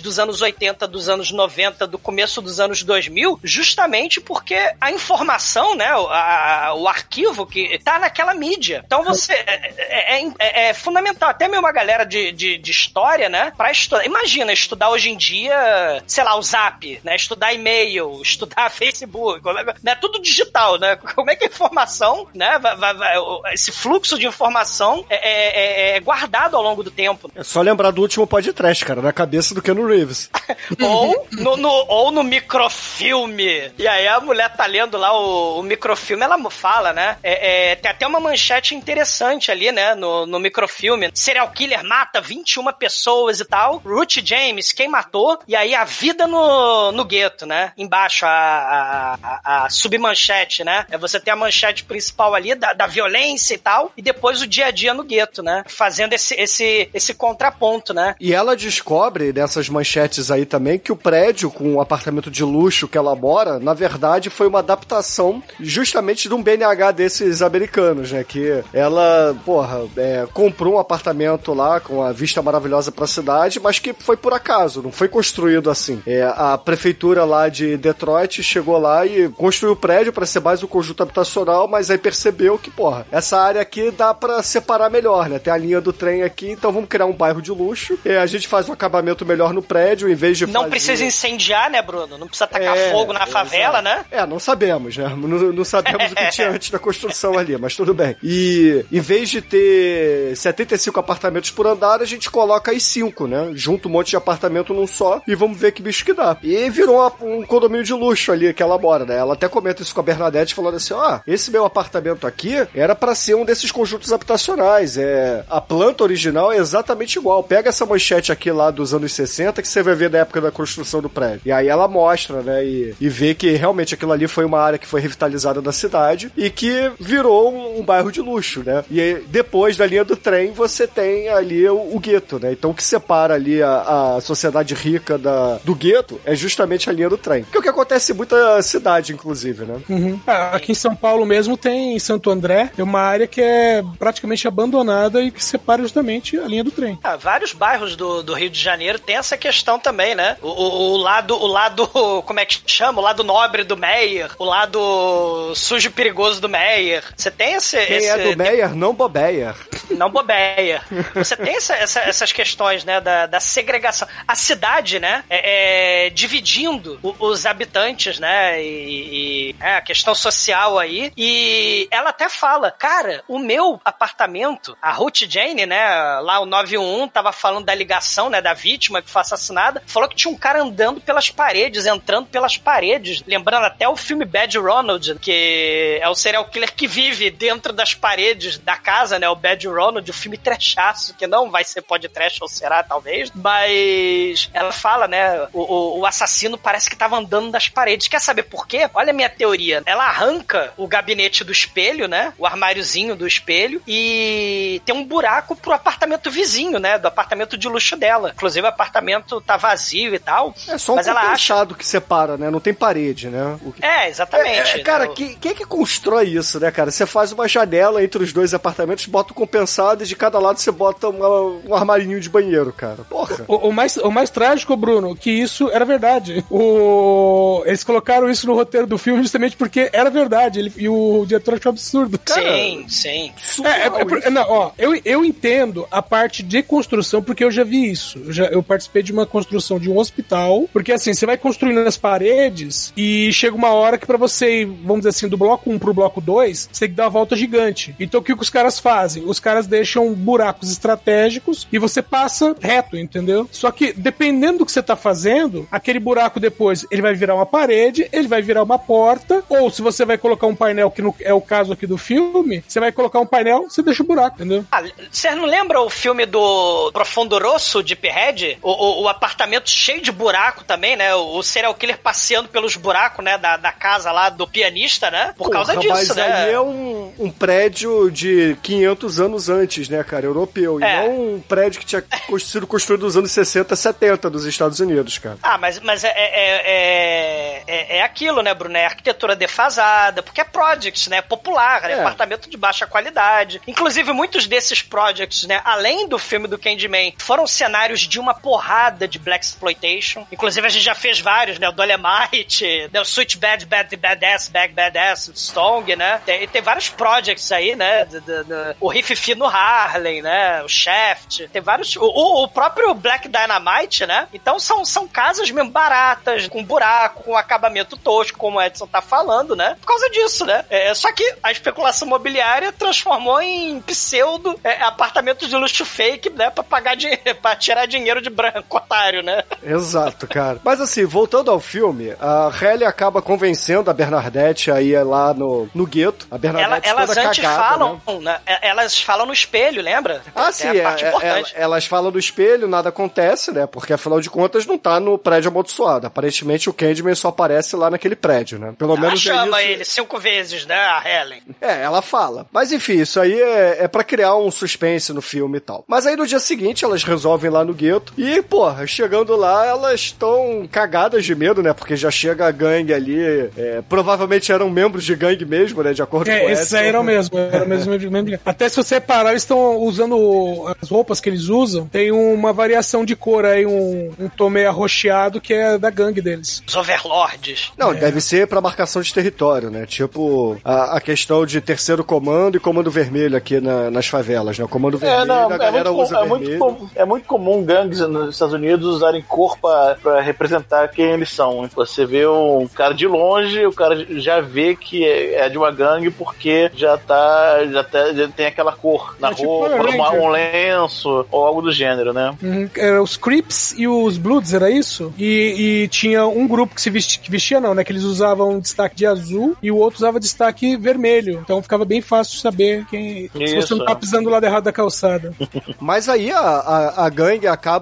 [0.01, 5.75] dos anos 80, dos anos 90, do começo dos anos 2000, justamente porque a informação,
[5.75, 8.83] né, a- o arquivo que tá naquela mídia.
[8.85, 13.29] Então você é, é- é- é fundamental, até mesmo uma galera de, de, de história,
[13.29, 14.05] né, para estudar.
[14.05, 19.73] Imagina estudar hoje em dia, sei lá, o Zap, né, estudar e-mail, estudar Facebook, é-
[19.83, 20.95] né, tudo digital, né?
[21.15, 23.17] Como é que a informação, né, vai- vai- vai-
[23.53, 27.29] esse fluxo de informação é, é- é- é guardado ao longo do tempo.
[27.35, 30.27] É só lembrar do último podcast, cara, na cabeça do Keanu Reeves.
[30.81, 33.71] ou, no, no- ou no microfilme.
[33.77, 37.17] E aí a mulher tá lendo lá o, o microfilme, ela fala, né?
[37.21, 39.93] É, é, tem até uma manchete interessante ali, né?
[39.93, 41.11] No, no microfilme.
[41.13, 43.77] Serial killer mata 21 pessoas e tal.
[43.85, 45.37] Ruth James, quem matou?
[45.47, 47.71] E aí a vida no, no gueto, né?
[47.77, 50.85] Embaixo, a, a, a- submanchete, né?
[50.89, 53.91] É você tem a manchete principal ali da, da violência e tal.
[53.95, 55.63] E depois o dia a dia no gueto, né?
[55.67, 58.15] Fazendo esse, esse, esse contraponto, né?
[58.19, 62.87] E ela descobre nessas manchetes aí também que o prédio com o apartamento de luxo
[62.87, 68.23] que ela mora, na verdade, foi uma adaptação justamente de um BNH desses americanos, né?
[68.23, 73.79] Que ela, porra, é, comprou um apartamento lá com a vista maravilhosa pra cidade, mas
[73.79, 76.01] que foi por acaso, não foi construído assim.
[76.05, 80.63] É, a prefeitura lá de Detroit chegou lá e construiu o prédio pra ser mais
[80.63, 85.29] um conjunto habitacional, mas aí percebeu que, porra, essa área aqui dá pra separar melhor,
[85.29, 85.39] né?
[85.39, 87.97] Tem a linha do trem aqui, então vamos criar um bairro de luxo.
[88.05, 90.69] É, a gente faz um acabamento melhor no prédio, em vez de Não fazer...
[90.69, 92.17] precisa incendiar, né, Bruno?
[92.17, 94.05] Não precisa tacar É, fogo na favela, né?
[94.11, 95.07] É, não sabemos, né?
[95.09, 98.15] Não, não sabemos o que tinha antes da construção ali, mas tudo bem.
[98.23, 103.51] E em vez de ter 75 apartamentos por andar, a gente coloca aí 5, né?
[103.53, 106.35] Junta um monte de apartamento num só e vamos ver que bicho que dá.
[106.43, 109.17] E virou um condomínio de luxo ali que ela mora, né?
[109.17, 112.95] Ela até comenta isso com a Bernadette, falando assim: ó, esse meu apartamento aqui era
[112.95, 114.97] pra ser um desses conjuntos habitacionais.
[114.97, 117.43] É, a planta original é exatamente igual.
[117.43, 120.51] Pega essa manchete aqui lá dos anos 60 que você vai ver da época da
[120.51, 121.41] construção do prédio.
[121.45, 122.65] E aí ela mostra, né?
[122.65, 126.31] E, e vê que realmente aquilo ali foi uma área que foi revitalizada da cidade
[126.35, 128.83] e que virou um, um bairro de luxo, né?
[128.89, 132.51] E aí, depois da linha do trem você tem ali o, o gueto, né?
[132.51, 136.93] Então o que separa ali a, a sociedade rica da, do gueto é justamente a
[136.93, 137.43] linha do trem.
[137.43, 139.77] Que é o que acontece em muita cidade, inclusive, né?
[139.87, 140.19] Uhum.
[140.25, 143.83] Ah, aqui em São Paulo mesmo tem em Santo André, tem uma área que é
[143.97, 146.97] praticamente abandonada e que separa justamente a linha do trem.
[147.03, 150.37] Ah, vários bairros do, do Rio de Janeiro tem essa questão também, né?
[150.41, 151.87] O, o- o lado, o lado,
[152.25, 152.99] como é que chama?
[152.99, 157.03] O lado nobre do Meyer, o lado sujo e perigoso do Meyer.
[157.15, 157.77] Você tem esse...
[157.85, 159.55] Quem esse é do Meyer, não bobeia.
[159.91, 160.81] não bobeia.
[161.15, 164.07] Você tem essa- essa- essas questões, né, da, da segregação.
[164.27, 170.77] A cidade, né, é, é, dividindo os habitantes, né, e, e, é, a questão social
[170.79, 171.11] aí.
[171.17, 175.87] E ela até fala, cara, o meu apartamento, a Ruth Jane, né,
[176.21, 180.15] lá o 911 tava falando da ligação, né, da vítima que foi assassinada, falou que
[180.15, 185.15] tinha um cara andando pelas paredes, entrando pelas paredes, lembrando até o filme Bad Ronald,
[185.19, 189.67] que é o serial killer que vive dentro das paredes da casa, né, o Bad
[189.67, 195.07] Ronald, o filme trechaço, que não vai ser podcast ou será, talvez, mas ela fala,
[195.07, 195.47] né?
[195.53, 198.07] O, o, assassino parece que tava andando das paredes.
[198.07, 198.89] Quer saber por quê?
[198.93, 199.81] Olha a minha teoria.
[199.85, 202.33] Ela arranca o gabinete do espelho, né?
[202.37, 206.97] O armáriozinho do espelho e tem um buraco pro apartamento vizinho, né?
[206.97, 208.31] Do apartamento de luxo dela.
[208.35, 210.53] Inclusive, o apartamento tá vazio e tal.
[210.67, 211.65] É só um mas ela acha.
[211.77, 212.49] que separa, né?
[212.49, 213.57] Não tem parede, né?
[213.63, 214.79] O que- É, exatamente.
[214.79, 215.11] É, cara, né?
[215.15, 216.91] que- quem é que constrói isso, né, cara?
[216.91, 220.59] Você faz uma janela entre os dois apartamentos, bota o compensado e de cada lado
[220.59, 223.03] você bota uma- um armarinho de banheiro, cara.
[223.09, 223.43] Porra.
[223.47, 226.43] O, o mais, o mais trágico, Bruno, que isso era verdade.
[226.49, 230.59] O, eles colocaram isso no roteiro do filme justamente porque era verdade.
[230.59, 232.19] Ele, e o diretor achou absurdo.
[232.25, 233.33] Sim, sim.
[233.63, 237.63] É, é, é não, ó, eu, eu entendo a parte de construção porque eu já
[237.63, 238.17] vi isso.
[238.19, 241.83] Eu, já, eu participei de uma construção de um hospital, porque assim, você vai construindo
[241.83, 245.79] nas paredes e chega uma hora que pra você vamos dizer assim, do bloco 1
[245.79, 247.95] pro bloco 2, você tem que dar uma volta gigante.
[247.99, 249.23] Então o que, que os caras fazem?
[249.25, 253.47] Os caras deixam buracos estratégicos e você passa reto, entendeu?
[253.51, 257.45] Só que dependendo do que você tá fazendo, aquele buraco depois ele vai virar uma
[257.45, 261.33] parede, ele vai virar uma porta, ou se você vai colocar um painel, que é
[261.33, 264.65] o caso aqui do filme, você vai colocar um painel, você deixa o buraco, entendeu?
[264.71, 268.38] Ah, Você não lembra o filme do Profundo Rosso, de Pinhead?
[268.61, 271.13] O, o, o apartamento cheio de buraco também, né?
[271.15, 273.37] O, o serial killer passeando pelos buracos, né?
[273.37, 275.33] Da, da casa lá do pianista, né?
[275.37, 276.33] Por causa Porra, disso, mas né?
[276.33, 280.25] aí é um, um prédio de 500 anos antes, né, cara?
[280.25, 280.79] Europeu.
[280.81, 281.05] É.
[281.05, 282.03] E não um prédio que tinha
[282.39, 285.37] sido construído nos anos 60, 70 dos Estados Unidos, cara.
[285.41, 288.77] Ah, mas, mas é, é, é, é, é aquilo, né, Bruno?
[288.77, 291.21] É arquitetura defasada, porque é project, né?
[291.21, 291.93] Popular, né?
[291.93, 291.99] É.
[291.99, 293.61] Apartamento de baixa qualidade.
[293.67, 295.61] Inclusive, muitos desses projects, né?
[295.63, 300.25] Além do filme do Candyman, foram cenários de uma porrada de Black Exploitation.
[300.31, 301.69] Inclusive, a gente já fez vários, né?
[301.69, 302.99] O Dolemite, né?
[302.99, 306.21] o Sweet Bad Bad Badass, Bad Badass, Stong, né?
[306.25, 308.05] Tem, tem vários projects aí, né?
[308.05, 310.61] Do- do- do- o Riff no Harlem, né?
[310.63, 311.47] O Shaft.
[311.51, 311.95] Tem vários.
[311.95, 312.03] O,
[312.43, 314.27] o- próprio Black Dynamite, né?
[314.33, 319.01] Então são, são casas mesmo baratas, com buraco, com acabamento tosco, como o Edson tá
[319.01, 319.75] falando, né?
[319.79, 320.65] Por causa disso, né?
[320.69, 326.49] É, só que a especulação imobiliária transformou em pseudo é, apartamento de luxo fake, né?
[326.49, 329.43] Pra pagar dinheiro, pra tirar dinheiro de branco, otário, né?
[329.63, 330.59] Exato, cara.
[330.63, 335.69] Mas assim, voltando ao filme, a Halle acaba convencendo a Bernadette a ir lá no,
[335.73, 336.27] no gueto.
[336.31, 338.19] A Ela- Bernadette elas toda antes cagada, falam, né?
[338.21, 338.39] né?
[338.45, 340.21] É, Elas falam no espelho, lembra?
[340.35, 343.65] Ah, Tem sim, é, é- é- elas falam do espelho, nada acontece, né?
[343.67, 346.07] Porque afinal de contas não tá no prédio amaldiçoado.
[346.07, 348.73] Aparentemente o Candyman só aparece lá naquele prédio, né?
[348.77, 349.71] Pelo Ela menos é chama isso.
[349.71, 351.41] ele cinco vezes, né, a Helen?
[351.61, 352.45] É, ela fala.
[352.51, 355.83] Mas enfim, isso aí é, é para criar um suspense no filme e tal.
[355.87, 359.99] Mas aí no dia seguinte elas resolvem lá no gueto e, porra, chegando lá elas
[360.01, 361.73] estão cagadas de medo, né?
[361.73, 363.19] Porque já chega a gangue ali.
[363.57, 365.93] é, provavelmente eram membros de gangue mesmo, né?
[365.93, 366.77] De acordo com É, esses Edson.
[366.77, 368.39] aí eram mesmo, era mesmo, mesmo.
[368.45, 373.03] Até se você reparar, eles estão usando as roupas que eles usam, tem uma variação
[373.05, 376.61] de cor aí, um, um tom meio arroxeado que é da gangue deles.
[376.67, 377.71] Os overlords.
[377.77, 379.85] Não, deve ser pra marcação de território, né?
[379.85, 384.65] Tipo, a, a questão de terceiro comando e comando vermelho aqui na- nas favelas, né?
[384.65, 386.59] O comando vermelho É, não, a é galera muito, usa com- é, muito vermelho.
[386.75, 391.31] com- é muito comum gangues nos Estados Unidos usarem cor pra, pra representar quem eles
[391.31, 391.67] são.
[391.75, 395.71] Você vê um cara de longe, o cara já vê que é, é de uma
[395.71, 397.65] gangue porque já tá.
[397.71, 400.21] Já, tá, já tem aquela cor na É tipo roupa, uma- Ranger.
[400.21, 402.35] um lenço, ou algo do gênero, né?
[402.41, 405.13] Uhum, era os Crips e os Bloods, era isso?
[405.17, 407.83] E, e tinha um grupo que se vestia, que vestia não, né?
[407.83, 411.39] Que eles usavam destaque de azul e o outro usava destaque vermelho.
[411.43, 413.29] Então ficava bem fácil de saber quem.
[413.29, 415.33] se Isso, você não tá pisando do lado errado da calçada.
[415.79, 417.78] Mas aí a, a, a gangue acaba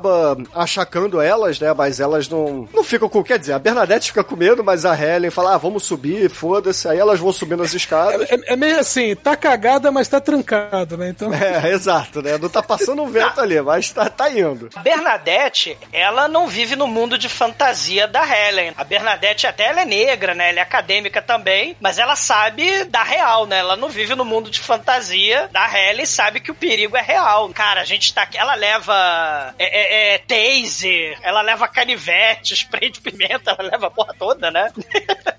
[0.54, 1.74] achacando elas, né?
[1.74, 3.24] Mas elas não, não ficam com.
[3.24, 6.88] Quer dizer, a Bernadette fica com medo, mas a Helen fala: ah, vamos subir, foda-se.
[6.88, 8.30] Aí elas vão subindo as escadas.
[8.30, 11.10] É, é meio assim, tá cagada, mas tá trancado, né?
[11.10, 11.34] Então.
[11.34, 12.38] É, exato, né?
[12.38, 14.70] Não tá passando um vento ali, mas tá, tá indo.
[14.76, 18.74] A Bernadette, ela não vive no mundo de fantasia da Helen.
[18.78, 20.50] A Bernadette até ela é negra, né?
[20.50, 23.60] Ela é acadêmica também, mas ela sabe da real, né?
[23.60, 27.02] Ela não vive no mundo de fantasia da Helen e sabe que o perigo é
[27.02, 27.50] real.
[27.50, 28.38] Cara, a gente tá aqui.
[28.38, 33.92] Ela leva é, é, é, taser, ela leva canivete, spray de pimenta, ela leva a
[33.92, 34.72] porra toda, né?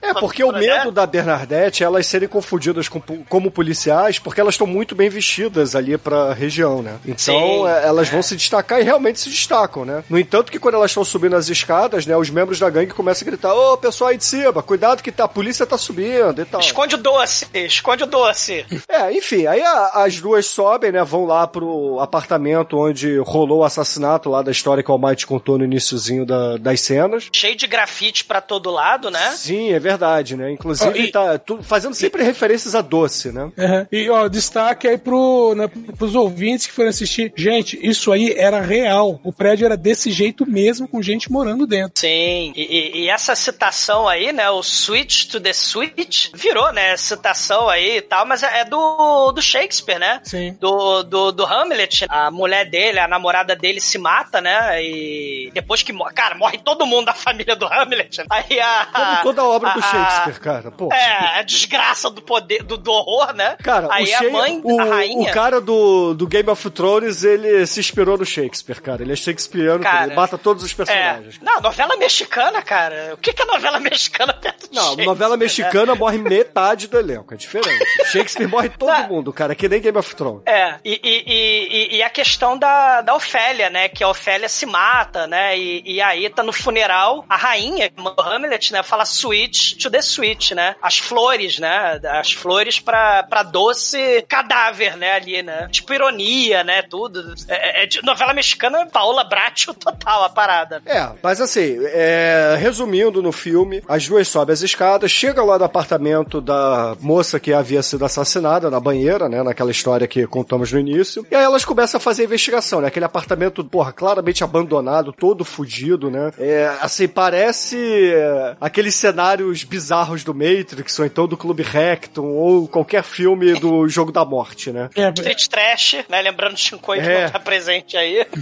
[0.03, 4.55] É, porque o medo da Bernadette é elas serem confundidas com, como policiais, porque elas
[4.55, 6.99] estão muito bem vestidas ali pra região, né?
[7.05, 10.05] Então Sim, é, elas vão se destacar e realmente se destacam, né?
[10.09, 13.27] No entanto, que quando elas estão subindo as escadas, né, os membros da gangue começam
[13.27, 16.45] a gritar: Ô, pessoal aí de cima, cuidado que tá, a polícia tá subindo e
[16.45, 16.61] tal.
[16.61, 18.65] Esconde o doce, esconde o doce.
[18.89, 21.03] É, enfim, aí a- as duas sobem, né?
[21.05, 25.59] Vão lá pro apartamento onde rolou o assassinato lá da história que o White contou
[25.59, 27.29] no iníciozinho da- das cenas.
[27.33, 29.31] Cheio de grafite pra todo lado, né?
[29.33, 30.51] Sim, é verdade, né?
[30.53, 33.45] Inclusive, Ah, e- tá tu- fazendo sempre referências a doce, né?
[33.57, 33.87] Uhum.
[33.91, 37.33] E, ó, destaque aí pro, né, pros ouvintes que foram assistir.
[37.37, 39.21] Gente, isso aí era real.
[39.25, 41.93] O prédio era desse jeito mesmo, com gente morando dentro.
[42.01, 46.97] Sim, e, e- e essa citação aí, né, o switch to the switch, virou, né,
[46.97, 50.21] citação aí e tal, mas é é do, do Shakespeare, né?
[50.25, 50.57] Sim.
[50.59, 55.83] Do, do, do Hamlet, a mulher dele, a namorada dele se mata, né, e depois
[55.83, 58.87] que morre, cara, morre todo mundo da família do Hamlet, aí a...
[58.93, 60.71] Como toda a obra do a- Shakespeare, cara.
[60.71, 60.93] Pô.
[60.93, 63.57] É, a desgraça do poder, do, do horror, né?
[63.63, 65.31] Cara, aí o, a mãe, o, a rainha...
[65.31, 69.03] o cara do, do Game of Thrones, ele se inspirou no Shakespeare, cara.
[69.03, 71.41] Ele é shakespeareano, Cara, ele mata todos os É, personagens.
[71.41, 73.11] não, novela mexicana, cara.
[73.15, 75.45] O que que é novela mexicana perto de Não, novela né?
[75.45, 77.85] mexicana morre metade do elenco, é diferente.
[78.11, 80.43] Shakespeare morre todo mundo, cara, que nem Game of Thrones.
[80.47, 83.89] É, e, e, e- e- e a questão da, da Ofélia, né?
[83.89, 85.57] Que a Ofélia se mata, né?
[85.57, 88.83] E, e aí tá no funeral, a rainha, Hamlet, né?
[88.83, 90.75] Fala switch to the switch, né?
[90.83, 92.01] As flores, né?
[92.05, 95.13] As flores pra, pra doce cadáver, né?
[95.13, 95.69] Ali, né?
[95.71, 96.83] Tipo ironia, né?
[96.83, 97.35] Tudo.
[97.49, 100.83] É, é de novela mexicana, Paola Bracho total a parada.
[100.85, 105.65] É, mas assim, é, resumindo no filme, as duas sobem as escadas, chegam lá no
[105.65, 109.43] apartamento da moça que havia sido assassinada na banheira, né?
[109.43, 111.25] Naquela história que contamos no início.
[111.31, 112.89] E aí elas começam a fazer a investigação, né?
[112.89, 116.31] Aquele apartamento, porra, claramente abandonado, todo fudido, né?
[116.39, 117.77] É, assim, parece
[118.11, 123.87] é, aqueles cenários bizarros do Matrix, ou então do Clube Recton, ou qualquer filme do
[123.89, 124.89] Jogo da Morte, né?
[124.97, 126.23] É, Street Trash, né?
[126.23, 127.25] Lembrando o Shinkoi que É.
[127.25, 128.27] não tá presente aí.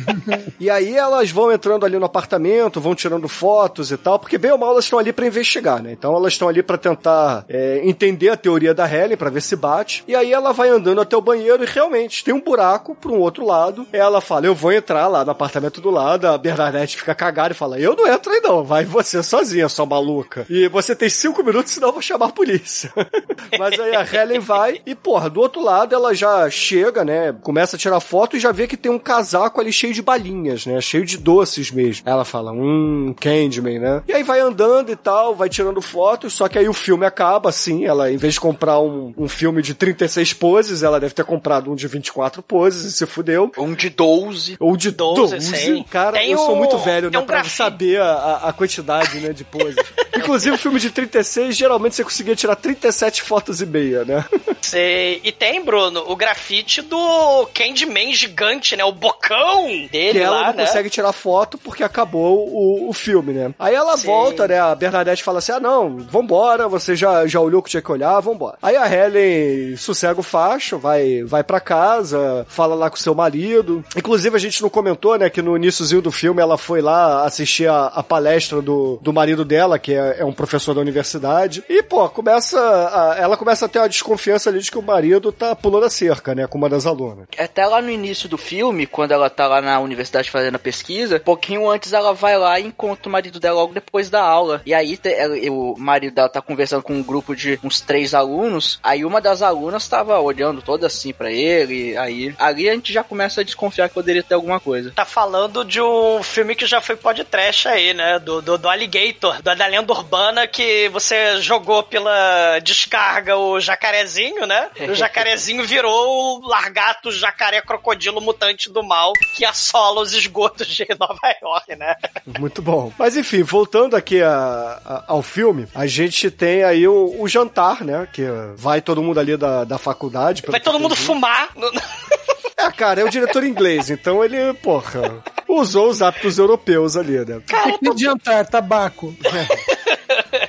[0.59, 4.51] E aí elas vão entrando ali no apartamento, vão tirando fotos e tal, porque bem
[4.53, 5.93] ou mal elas estão ali pra investigar, né?
[5.93, 9.55] Então elas estão ali pra tentar é, entender a teoria da Helen, pra ver se
[9.57, 10.03] bate.
[10.09, 13.19] E aí ela vai andando até o banheiro e realmente tem um buraco pra um
[13.19, 13.87] outro lado.
[13.93, 16.27] Ela fala, eu vou entrar lá no apartamento do lado.
[16.27, 19.87] A Bernadette fica cagada e fala, eu não entro aí não, vai você sozinha, sua
[19.87, 20.47] maluca.
[20.49, 22.93] E você tem cinco minutos, senão eu vou chamar a polícia.
[23.59, 27.35] Mas aí a Helen vai e, porra, do outro lado ela já chega, né?
[27.43, 30.67] Começa a tirar foto e já vê que tem um casaco ali cheio de balinhas,
[30.67, 30.81] né?
[30.81, 32.03] Cheio de doces mesmo.
[32.07, 34.03] Ela fala, hum, Candyman, né?
[34.09, 37.49] E aí vai andando e tal, vai tirando fotos, só que aí o filme acaba
[37.49, 37.85] assim.
[37.85, 41.71] Ela, em vez de comprar um, um filme de 36 poses, ela deve ter comprado
[41.71, 43.51] um de 24 poses e se fudeu.
[43.59, 44.57] Um de 12.
[44.59, 45.21] Ou de 12.
[45.21, 45.83] 12, sim.
[45.91, 47.19] Cara, Tem eu sou muito velho, né?
[47.19, 47.57] um pra grafite.
[47.57, 49.77] saber a, a- quantidade, né, de poses.
[50.17, 54.25] Inclusive, o filme de 36, geralmente você conseguia tirar 37 fotos e meia, né?
[54.63, 55.21] Sei.
[55.23, 58.85] E tem, Bruno, o grafite do Candyman gigante, né?
[58.85, 60.67] O bocão dele que ela lá, não né?
[60.67, 63.55] consegue tirar foto porque acabou o, o filme, né?
[63.59, 64.07] Aí ela Sim.
[64.07, 64.59] volta, né?
[64.59, 67.93] A Bernadette fala assim: ah, não, vambora, você já, já olhou o que tinha que
[67.93, 68.57] olhar, vambora.
[68.63, 73.85] Aí a Helen sossega o facho, vai, vai pra casa, fala lá com seu marido.
[73.97, 77.69] Inclusive, a gente não comentou, né, que no iníciozinho do filme ela foi lá assistir
[77.69, 81.63] a, a palestra do, do marido dela, que é, é um professor da universidade.
[81.69, 82.59] E, pô, começa.
[82.59, 85.91] a- ela começa a ter uma desconfiança ali de que o marido tá pulando a
[85.91, 87.27] cerca, né, com uma das alunas.
[87.39, 91.21] Até lá no início do filme, quando ela tá lá na universidade fazendo a pesquisa,
[91.21, 94.61] pouquinho antes ela vai lá e encontra o marido dela logo depois da aula.
[94.67, 98.15] E aí te- ela- o marido dela tá conversando com um grupo de uns três
[98.15, 98.79] alunos.
[98.83, 101.97] Aí uma das alunas tava olhando toda assim pra ele.
[101.97, 104.93] Aí ali a gente já começa a desconfiar que poderia ter alguma coisa.
[104.95, 108.19] Tá falando de um filme que já foi podcast aí, né?
[108.19, 114.47] Do, do, do Alligator, da, da lenda urbana que você jogou pela descarga o jacarezinho,
[114.47, 114.69] né?
[114.91, 120.87] O jacarezinho virou o largato jacaré crocodilo mutante do mal que assola os esgotos de
[121.01, 121.97] Nova York, né?
[122.39, 122.93] Muito bom.
[122.99, 127.83] Mas enfim, voltando aqui a- a- ao filme, a gente tem aí o, o jantar,
[127.83, 128.07] né?
[128.13, 128.23] Que
[128.55, 130.43] vai todo mundo ali da, da faculdade.
[130.47, 131.49] Vai todo mundo fumar.
[131.57, 131.73] no-
[132.59, 137.37] É, cara, é o diretor inglês, então ele, porra, usou os hábitos europeus ali, né?
[137.37, 138.47] O que de jantar?
[138.47, 139.15] Tabaco.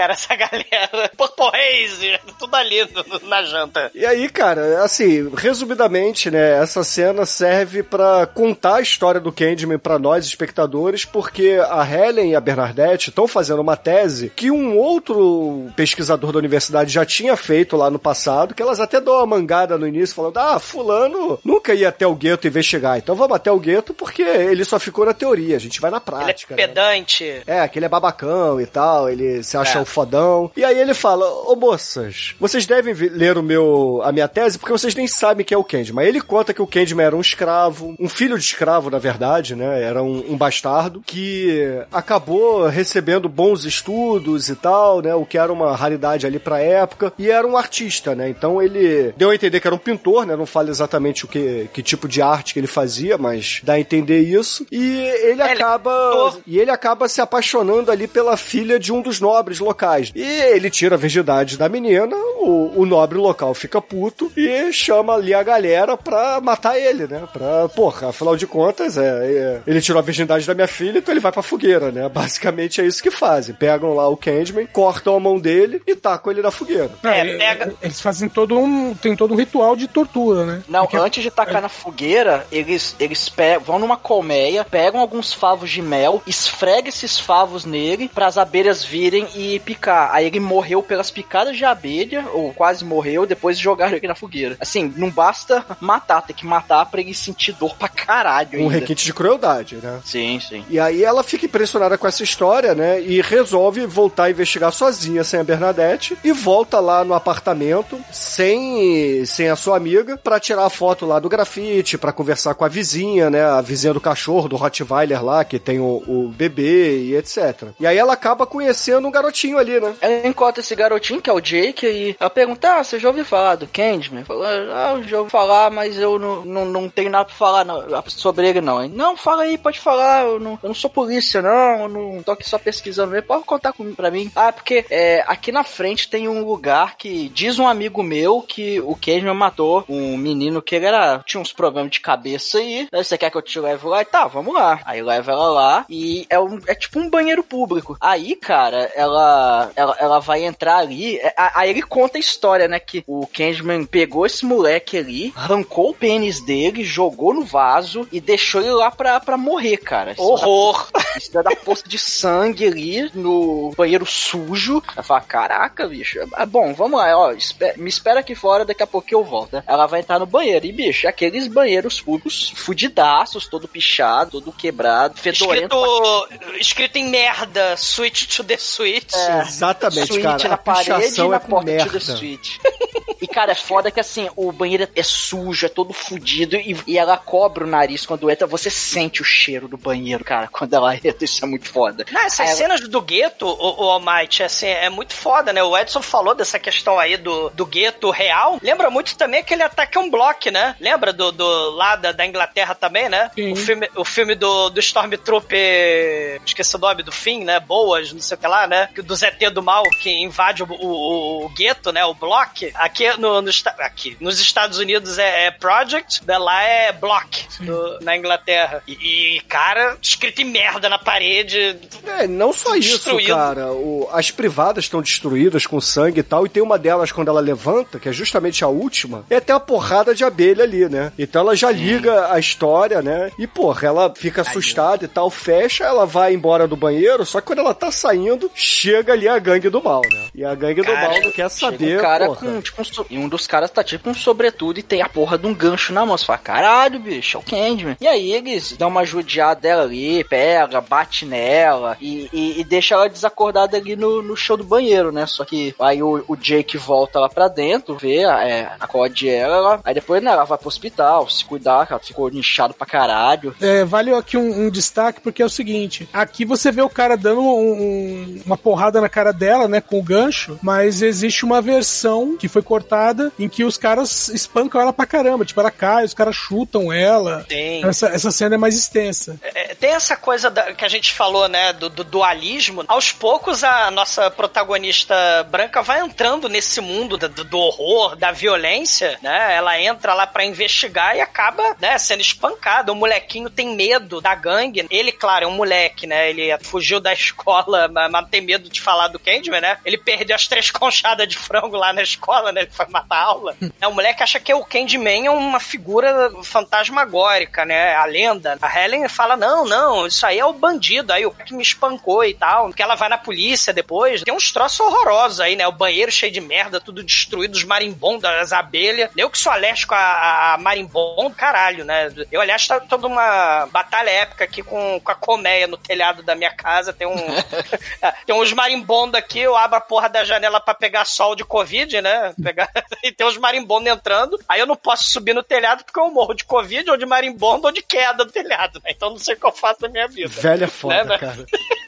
[0.00, 1.10] Cara, essa galera.
[1.14, 3.90] Purple Haze, tudo ali no- na janta.
[3.94, 9.78] E aí, cara, assim, resumidamente, né, essa cena serve pra contar a história do Candyman
[9.78, 14.74] pra nós, espectadores, porque a Helen e a Bernadette estão fazendo uma tese que um
[14.78, 19.26] outro pesquisador da universidade já tinha feito lá no passado, que elas até dão uma
[19.26, 23.52] mangada no início, falando, ah, fulano nunca ia até o gueto investigar, então vamos até
[23.52, 26.56] o gueto porque ele só ficou na teoria, a gente vai na Ele é prática.
[26.56, 26.66] né?
[26.66, 27.42] pedante.
[27.46, 29.82] É, aquele é babacão e tal, ele se acha É.
[29.90, 30.50] fodão.
[30.56, 34.72] E aí ele fala: Ô moças, vocês devem ler o meu, a minha tese porque
[34.72, 36.04] vocês nem sabem quem é o Candyman.
[36.04, 39.82] Ele conta que o Candyman era um escravo, um filho de escravo, na verdade, né?
[39.82, 45.14] Era um, um bastardo que acabou recebendo bons estudos e tal, né?
[45.14, 47.12] O que era uma raridade ali pra época.
[47.18, 48.28] E era um artista, né?
[48.28, 50.36] Então ele deu a entender que era um pintor, né?
[50.36, 53.80] Não fala exatamente o que, que tipo de arte que ele fazia, mas dá a
[53.80, 54.66] entender isso.
[54.70, 56.34] E ele acaba.
[56.46, 59.79] E ele acaba se apaixonando ali pela filha de um dos nobres locais.
[60.14, 65.14] E ele tira a virgindade da menina, o, o nobre local fica puto e chama
[65.14, 67.22] ali a galera pra matar ele, né?
[67.32, 71.12] Pra, porra, afinal de contas, é, é, ele tirou a virgindade da minha filha, então
[71.12, 72.08] ele vai pra fogueira, né?
[72.12, 73.54] Basicamente é isso que fazem.
[73.54, 76.90] Pegam lá o Candyman, cortam a mão dele e tacam ele na fogueira.
[77.04, 78.94] É, Eles fazem todo um.
[78.94, 80.62] Tem todo um ritual de tortura, né?
[80.68, 85.32] Não, Porque- antes de tacar na fogueira, eles, eles pe- vão numa colmeia, pegam alguns
[85.32, 90.10] favos de mel, esfregam esses favos nele para as abelhas virem e picar.
[90.12, 94.56] Aí ele morreu pelas picadas de abelha, ou quase morreu, depois jogaram ele na fogueira.
[94.60, 98.60] Assim, não basta matar, tem que matar pra ele sentir dor pra caralho.
[98.60, 98.80] Um ainda.
[98.80, 100.00] requinte de crueldade, né?
[100.04, 100.64] Sim, sim.
[100.68, 103.00] E aí ela fica impressionada com essa história, né?
[103.00, 109.24] E resolve voltar a investigar sozinha, sem a Bernadette, e volta lá no apartamento, sem,
[109.26, 112.68] sem a sua amiga, pra tirar a foto lá do grafite, pra conversar com a
[112.68, 113.44] vizinha, né?
[113.44, 117.68] A vizinha do cachorro, do Rottweiler lá, que tem o, o bebê e etc.
[117.78, 119.94] E aí ela acaba conhecendo um garotinho ali, né?
[120.00, 123.24] Ela encontra esse garotinho, que é o Jake, e ela pergunta: Ah, você já ouviu
[123.24, 124.24] falar do Candyman?
[124.24, 127.66] Fala, ah, eu já ouvi falar, mas eu não, não, não tenho nada pra falar
[128.08, 128.82] sobre ele, não.
[128.84, 132.22] Ele, não, fala aí, pode falar, eu não, eu não sou polícia, não, eu não
[132.22, 134.30] tô aqui só pesquisando mesmo, pode contar comigo pra mim.
[134.34, 138.80] Ah, porque é, aqui na frente tem um lugar que diz um amigo meu que
[138.80, 142.88] o Candyman matou um menino que ele era, tinha uns problemas de cabeça aí.
[142.92, 144.02] Aí você quer que eu te leve lá?
[144.02, 144.80] E tá, vamos lá.
[144.84, 147.96] Aí leva ela lá e é, um, é tipo um banheiro público.
[148.00, 149.39] Aí, cara, ela,
[149.76, 151.16] ela, ela vai entrar ali.
[151.18, 152.78] é, Aí ele conta a história, né?
[152.78, 158.20] Que o Candyman pegou esse moleque ali, arrancou o pênis dele, jogou no vaso e
[158.20, 160.12] deixou ele lá pra, pra morrer, cara.
[160.12, 160.88] Isso Horror!
[161.16, 164.82] Isso dá da poça de sangue ali no banheiro sujo.
[164.94, 166.18] Ela fala: Caraca, bicho.
[166.48, 167.32] Bom, vamos lá, ó.
[167.76, 169.62] me espera aqui fora, daqui a pouco eu volto.
[169.66, 170.66] Ela vai entrar no banheiro.
[170.66, 175.76] E, bicho, aqueles banheiros públicos fudidaços, todo pichado, todo quebrado, fedorento.
[175.76, 179.12] Escrito, escrito em merda, switch to the switch.
[179.14, 180.48] É, Exatamente, suíte cara.
[180.48, 181.92] na A parede e pichação na é porta merda.
[181.92, 182.60] the suíte.
[183.20, 186.98] E, cara, é foda que assim, o banheiro é sujo, é todo fudido e, e
[186.98, 188.46] ela cobre o nariz quando entra.
[188.46, 191.16] Você sente o cheiro do banheiro, cara, quando ela entra.
[191.20, 192.04] Isso é muito foda.
[192.10, 195.62] Não, essas ela- cenas do gueto, o, o Almighty, assim, é muito foda, né?
[195.62, 198.58] O Edson falou dessa questão aí do, do gueto real.
[198.62, 200.74] Lembra muito também aquele ataque a um bloco, né?
[200.80, 203.30] Lembra do, do lá da, da Inglaterra também, né?
[203.52, 206.40] O filme, o filme do, do Stormtrooper.
[206.44, 207.60] Esqueci o nome do fim, né?
[207.60, 208.88] Boas, não sei o que lá, né?
[209.04, 212.04] Do ZT do mal que invade o, o, o gueto, né?
[212.04, 212.70] O block.
[212.74, 213.50] Aqui, no, no,
[213.80, 216.38] aqui nos Estados Unidos é, é Project, né?
[216.38, 218.82] lá é Block, do- na Inglaterra.
[218.86, 221.76] E, e, cara, escrito em merda na parede.
[222.06, 223.34] É, não só isso, Destruído.
[223.34, 223.72] cara.
[223.72, 227.40] O- as privadas estão destruídas com sangue e tal, e tem uma delas quando ela
[227.40, 231.12] levanta, que é justamente a última, é até a porrada de abelha ali, né?
[231.18, 233.30] Então ela já liga a história, né?
[233.38, 237.46] E, porra, ela fica assustada e tal, fecha, ela vai embora do banheiro, só que
[237.48, 240.28] quando ela tá saindo, chega ali a gangue do mal, né?
[240.34, 242.38] E a gangue do Cara, mal não quer saber, um cara porra.
[242.40, 245.46] com, tipo, e um dos caras tá tipo um sobretudo e tem a porra de
[245.46, 246.16] um gancho na mão.
[246.18, 247.96] Você fala, caralho, bicho, é o Candyman.
[248.00, 252.94] E aí eles dão uma judiada dela ali, pega, bate nela e, e, e deixa
[252.94, 255.26] ela desacordada ali no, no chão do banheiro, né?
[255.26, 259.80] Só que aí o, o Jake volta lá pra dentro, vê, é, acorde ela, ela-
[259.84, 263.54] aí depois né, ela vai pro hospital, se cuidar, ela ficou inchado pra caralho.
[263.60, 267.16] É, vale aqui um, um destaque, porque é o seguinte: aqui você vê o cara
[267.16, 271.60] dando um- um- uma porrada na cara dela, né, com o gancho, mas existe uma
[271.62, 272.89] versão que foi cortada
[273.38, 275.44] em que os caras espancam ela pra caramba.
[275.44, 277.44] Tipo, ela cai, os caras chutam ela.
[277.48, 277.84] Tem.
[277.84, 279.38] Essa, essa cena é mais extensa.
[279.42, 282.84] É, tem essa coisa da- que a gente falou, né, do, do dualismo.
[282.88, 285.14] Aos poucos, a nossa protagonista
[285.50, 289.54] branca vai entrando nesse mundo do, do horror, da violência, né?
[289.56, 292.92] Ela entra lá pra investigar e acaba, né, sendo espancada.
[292.92, 294.86] O molequinho tem medo da gangue.
[294.90, 296.30] Ele, claro, é um moleque, né?
[296.30, 299.78] Ele fugiu da escola, mas, mas tem medo de falar do Candyman, né?
[299.84, 302.62] Ele perdeu as três conchadas de frango lá na escola, né?
[302.62, 303.56] Ele vai matar a aula.
[303.80, 307.94] é, o moleque acha que o Candyman é uma figura fantasmagórica, né?
[307.94, 308.58] A lenda.
[308.60, 312.24] A Helen fala: não, não, isso aí é o bandido, aí o que me espancou
[312.24, 312.68] e tal.
[312.68, 314.22] Porque ela vai na polícia depois.
[314.22, 315.66] Tem uns troços horrorosos aí, né?
[315.66, 319.10] O banheiro cheio de merda, tudo destruído, os marimbondos, as abelhas.
[319.16, 322.10] Eu que sou alérgico a, a marimbondo, caralho, né?
[322.30, 326.34] Eu, aliás, tá toda uma batalha épica aqui com, com a colmeia no telhado da
[326.34, 326.92] minha casa.
[326.92, 327.16] Tem um.
[328.26, 332.00] tem uns marimbondos aqui, eu abro a porra da janela pra pegar sol de Covid,
[332.00, 332.34] né?
[332.42, 332.69] Pegar...
[333.02, 334.38] e tem uns marimbondos entrando.
[334.48, 337.66] Aí eu não posso subir no telhado porque eu morro de Covid, ou de marimbondo,
[337.66, 338.90] ou de queda do telhado, né?
[338.90, 340.28] Então não sei o que eu faço na minha vida.
[340.28, 341.18] Velha foda, Né, né?
[341.18, 341.46] cara.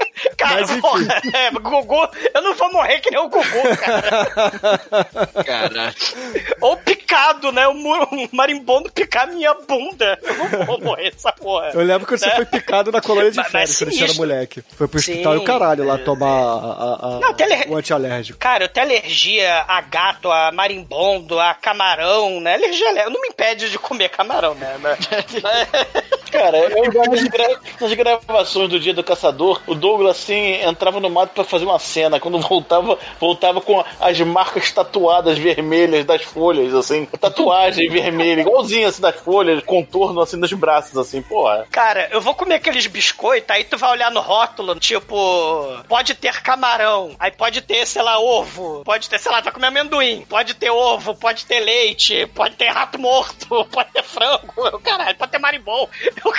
[0.42, 5.44] Cara, Mas, porra, é, Gugu, eu não vou morrer que nem o Gugu, cara.
[5.44, 5.94] Caralho.
[6.60, 7.66] Ou picado, né?
[7.68, 10.18] O um marimbondo picar minha bunda.
[10.22, 11.70] Eu não vou morrer essa porra.
[11.74, 12.34] Eu lembro que você Né?
[12.36, 14.62] foi picado na colônia de férias quando você era moleque.
[14.76, 17.70] Foi pro hospital Sim, e o caralho lá tomar a- a- a- Não, tem aler-
[17.70, 18.38] o antialérgico.
[18.38, 22.54] Cara, eu tenho alergia a gato, a marimbondo, a camarão, né?
[22.54, 23.10] Alergia alérgica.
[23.10, 24.72] Não me impede de comer camarão, né?
[26.30, 31.10] Cara, eu nas, gra- nas gravações do Dia do Caçador, o Douglas assim entrava no
[31.10, 32.18] mato pra fazer uma cena.
[32.18, 39.02] Quando voltava, voltava com as marcas tatuadas vermelhas das folhas, assim, tatuagem vermelha, igualzinha assim
[39.02, 41.66] das folhas, contorno assim dos braços, assim, porra.
[41.70, 45.16] Cara, eu vou comer aqueles biscoitos, aí tu vai olhar no rótulo, tipo,
[45.88, 49.66] pode ter camarão, aí pode ter, sei lá, ovo, pode ter, sei lá, vai comer
[49.68, 55.16] amendoim, pode ter ovo, pode ter leite, pode ter rato morto, pode ter frango, caralho,
[55.16, 55.88] pode ter marimbom.
[56.24, 56.32] Eu-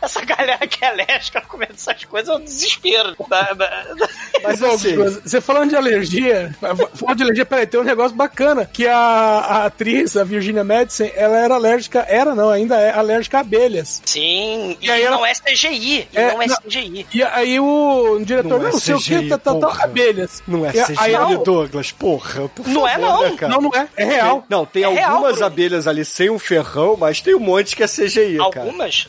[0.00, 3.14] essa galera que é alérgica comendo essas coisas é um desespero.
[3.28, 3.54] Da- da-
[3.94, 4.08] da-
[4.42, 6.54] Mas assim, você falando de alergia,
[6.94, 11.12] falando de alergia, peraí, tem um negócio bacana, que a, a atriz, a Virginia Madsen,
[11.14, 14.02] ela era alérgica, era não, ainda é alérgica a abelhas.
[14.04, 17.06] Sim, e, E aí ela- não é CGI, e É, não é não- CGI.
[17.12, 20.42] E aí o diretor, Não não, é não sei o que, tá, tá, tá, abelhas.
[20.46, 22.48] Não é a- CGI, aí ela- Douglas, porra.
[22.48, 23.22] por Não é, favor, não.
[23.30, 23.52] né, cara?
[23.52, 24.36] Não, não é, é real.
[24.40, 25.46] Tem- não, tem É real, algumas Bruno.
[25.46, 28.66] abelhas ali sem um ferrão, mas tem um monte que é CGI, cara.
[28.66, 29.08] Algumas?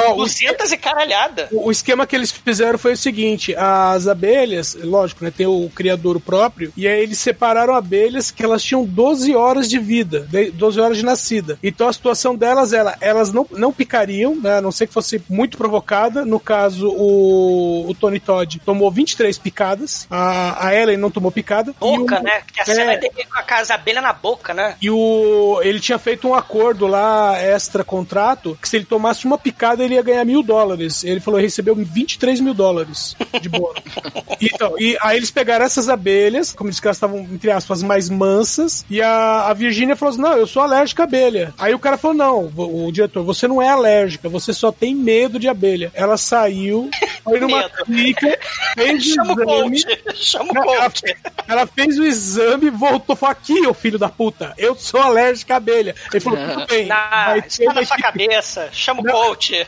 [0.00, 1.48] Não, ó, o, 200 e caralhada.
[1.52, 5.30] o o esquema que eles fizeram foi o seguinte: as abelhas, lógico, né?
[5.30, 9.78] Tem o criador próprio, e aí eles separaram abelhas que elas tinham 12 horas de
[9.78, 11.58] vida, de- 12 horas de nascida.
[11.62, 14.58] Então a situação delas era, elas não, não picariam, né?
[14.58, 16.24] A não ser que fosse muito provocada.
[16.24, 21.70] No caso, o, o Tony Todd tomou 23 picadas, a, a Ellen não tomou picada.
[21.70, 22.42] e Boca, o- né?
[22.52, 24.76] Que a cena é, é dele com a casa abelha na boca, né?
[24.80, 29.38] E o, ele tinha feito um acordo lá, extra contrato, que se ele tomasse uma
[29.38, 31.04] picada, ele ia ganhar mil dólares.
[31.04, 33.82] Ele falou recebeu 23 mil dólares de bônus.
[34.40, 38.08] então, e aí eles pegaram essas abelhas, como disse que elas estavam, entre aspas, mais
[38.08, 41.54] mansas, e a, a Virgínia falou assim: não, eu sou alérgica à abelha.
[41.58, 44.94] Aí o cara falou: não, o, o diretor, você não é alérgica, você só tem
[44.94, 45.90] medo de abelha.
[45.94, 46.90] Ela saiu,
[47.24, 48.38] foi numa clínica,
[48.74, 49.84] fez o Chama o exame.
[50.14, 51.02] Chama o ela, coach.
[51.48, 55.56] ela fez o exame, voltou, falou: aqui, ô filho da puta, eu sou alérgica à
[55.56, 55.94] abelha.
[56.12, 56.86] Ele falou: tudo bem.
[56.86, 58.68] Na, vai ter na sua cabeça.
[58.72, 59.66] Chama o coach.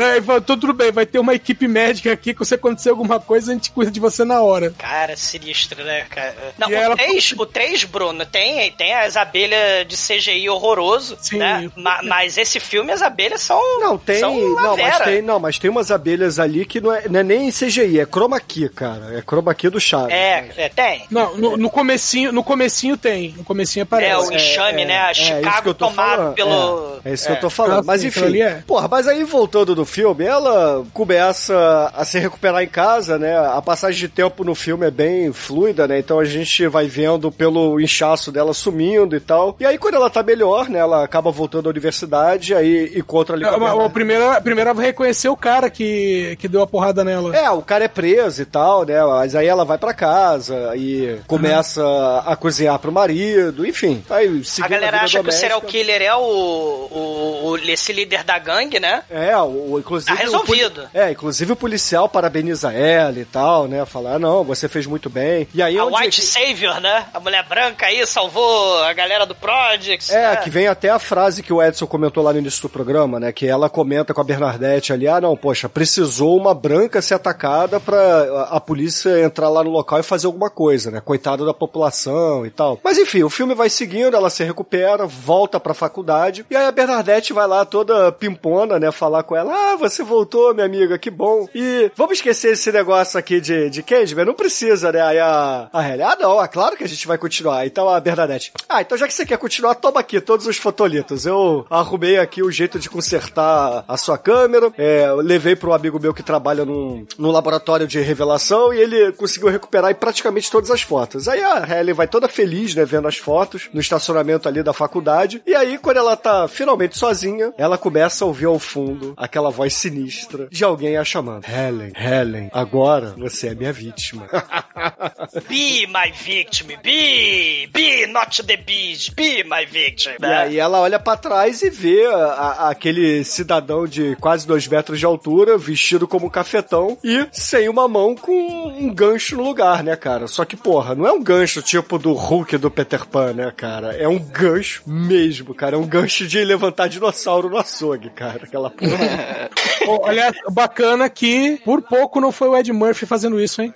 [0.00, 3.20] Né, Ele falou: tudo bem, vai ter uma equipe médica aqui, que se acontecer alguma
[3.20, 4.72] coisa, a gente cuida de você na hora.
[4.78, 6.34] Cara, sinistro, né, cara?
[6.58, 11.16] Não, E o, ela- 3, o 3, Bruno, tem, tem as abelhas de CGI horroroso,
[11.20, 11.38] Sim.
[11.38, 11.70] né?
[11.76, 13.60] Ma- mas esse filme, as abelhas são.
[13.80, 14.20] Não, tem.
[14.20, 17.20] São uma Não mas, tem, não, mas tem umas abelhas ali que não é, não
[17.20, 19.18] é nem CGI, é chroma key, cara.
[19.18, 20.14] É chroma key do Chaves.
[20.14, 21.04] É, é, tem.
[21.10, 23.34] Não, no, no comecinho, no comecinho tem.
[23.36, 24.10] No comecinho aparece.
[24.12, 24.98] É, o enxame, né?
[24.98, 26.34] A isso que Chicago tomado falando.
[26.34, 27.00] pelo.
[27.04, 27.80] É, é isso que eu tô falando.
[27.80, 28.40] Ah, Mas sim, enfim.
[28.40, 28.62] é.
[28.66, 33.36] Porra, mas aí voltando do filme, ela começa a se recuperar em casa, né?
[33.36, 35.98] A passagem de tempo no filme é bem fluida, né?
[35.98, 39.56] Então a gente vai vendo pelo inchaço dela sumindo e tal.
[39.58, 40.78] E aí quando ela tá melhor, né?
[40.78, 45.28] Ela acaba voltando à universidade, aí encontra ali a o primeiro, a primeira vai reconhecer
[45.28, 47.36] o cara que, que deu a porrada nela.
[47.36, 49.02] É, o cara é preso e tal, né?
[49.04, 51.82] Mas aí ela vai pra casa e começa
[52.24, 54.02] a cozinhar pro marido, enfim.
[54.08, 55.32] Aí A galera vida acha que o doméstica.
[55.40, 59.02] serial killer é o, o, o- esse líder da gangue, né?
[59.10, 60.14] É, o, o- inclusive.
[60.16, 60.88] Tá resolvido.
[60.94, 63.84] o é, inclusive o policial parabeniza ela e tal, né?
[63.84, 65.46] Falar, ah, não, você fez muito bem.
[65.54, 67.06] E aí A onde White Savior, né?
[67.12, 70.10] A mulher branca aí salvou a galera do Projects.
[70.10, 70.36] É, né?
[70.36, 73.32] que vem até a frase que o Edson comentou lá no início do programa, né?
[73.32, 77.78] Que ela comenta com a Bernadette ali, ah, não, poxa, precisou uma branca ser atacada
[77.80, 81.00] pra a, a polícia entrar lá no local e fazer alguma coisa, né?
[81.00, 82.78] Coitado da população e tal.
[82.82, 86.72] Mas enfim, o filme vai seguindo, ela se recupera, volta pra faculdade, e aí a
[86.72, 88.90] Bernadette vai lá toda pimpona, né?
[88.92, 91.46] Falar com ela, Ah, você voltou, minha amiga, que bom.
[91.54, 94.24] E vamos esquecer esse negócio aqui de, de Candyman?
[94.24, 95.00] Não precisa, né?
[95.02, 97.66] Aí a, a Halle, ah, não, é claro que a gente vai continuar.
[97.66, 101.26] Então a Bernadette, ah, então já que você quer continuar, toma aqui todos os fotolitos.
[101.26, 106.00] Eu arrumei aqui o jeito de consertar a sua câmera, é, levei para um amigo
[106.00, 110.80] meu que trabalha num, num laboratório de revelação e ele conseguiu recuperar praticamente todas as
[110.80, 111.28] fotos.
[111.28, 115.42] Aí a Halle vai toda feliz, né, vendo as fotos no estacionamento ali da faculdade.
[115.46, 119.74] E aí, quando ela tá finalmente sozinha, ela começa a ouvir ao fundo aquela voz
[119.74, 121.44] sinistra de alguém a chamando.
[121.46, 124.26] Helen, Helen, agora você é minha vítima.
[125.48, 130.10] Be my victim, be, be not the beast, be my victim.
[130.20, 134.66] E aí ela olha pra trás e vê a- a- aquele cidadão de quase dois
[134.66, 139.42] metros de altura, vestido como um cafetão e sem uma mão com um gancho no
[139.44, 140.26] lugar, né, cara?
[140.26, 143.94] Só que, porra, não é um gancho tipo do Hulk do Peter Pan, né, cara?
[143.96, 145.76] É um gancho mesmo, cara.
[145.76, 148.40] É um gancho de levantar dinossauro no açougue, cara.
[148.44, 148.90] Aquela porra.
[149.84, 153.74] Pô, Olha, bacana que por pouco não foi o Ed Murphy fazendo isso, hein?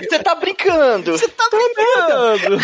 [0.00, 1.12] Você tá brincando.
[1.12, 2.58] Você tá brincando.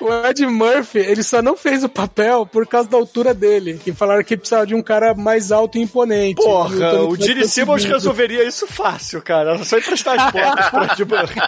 [0.00, 3.80] O Ed Murphy, ele só não fez o papel por causa da altura dele.
[3.86, 6.40] E falaram que precisava de um cara mais alto e imponente.
[6.40, 7.94] E Porra, Tony o Curtis Gene Simmons conseguiu.
[7.96, 9.54] resolveria isso fácil, cara.
[9.54, 11.40] Era só emprestar as botas pro Ed Murphy.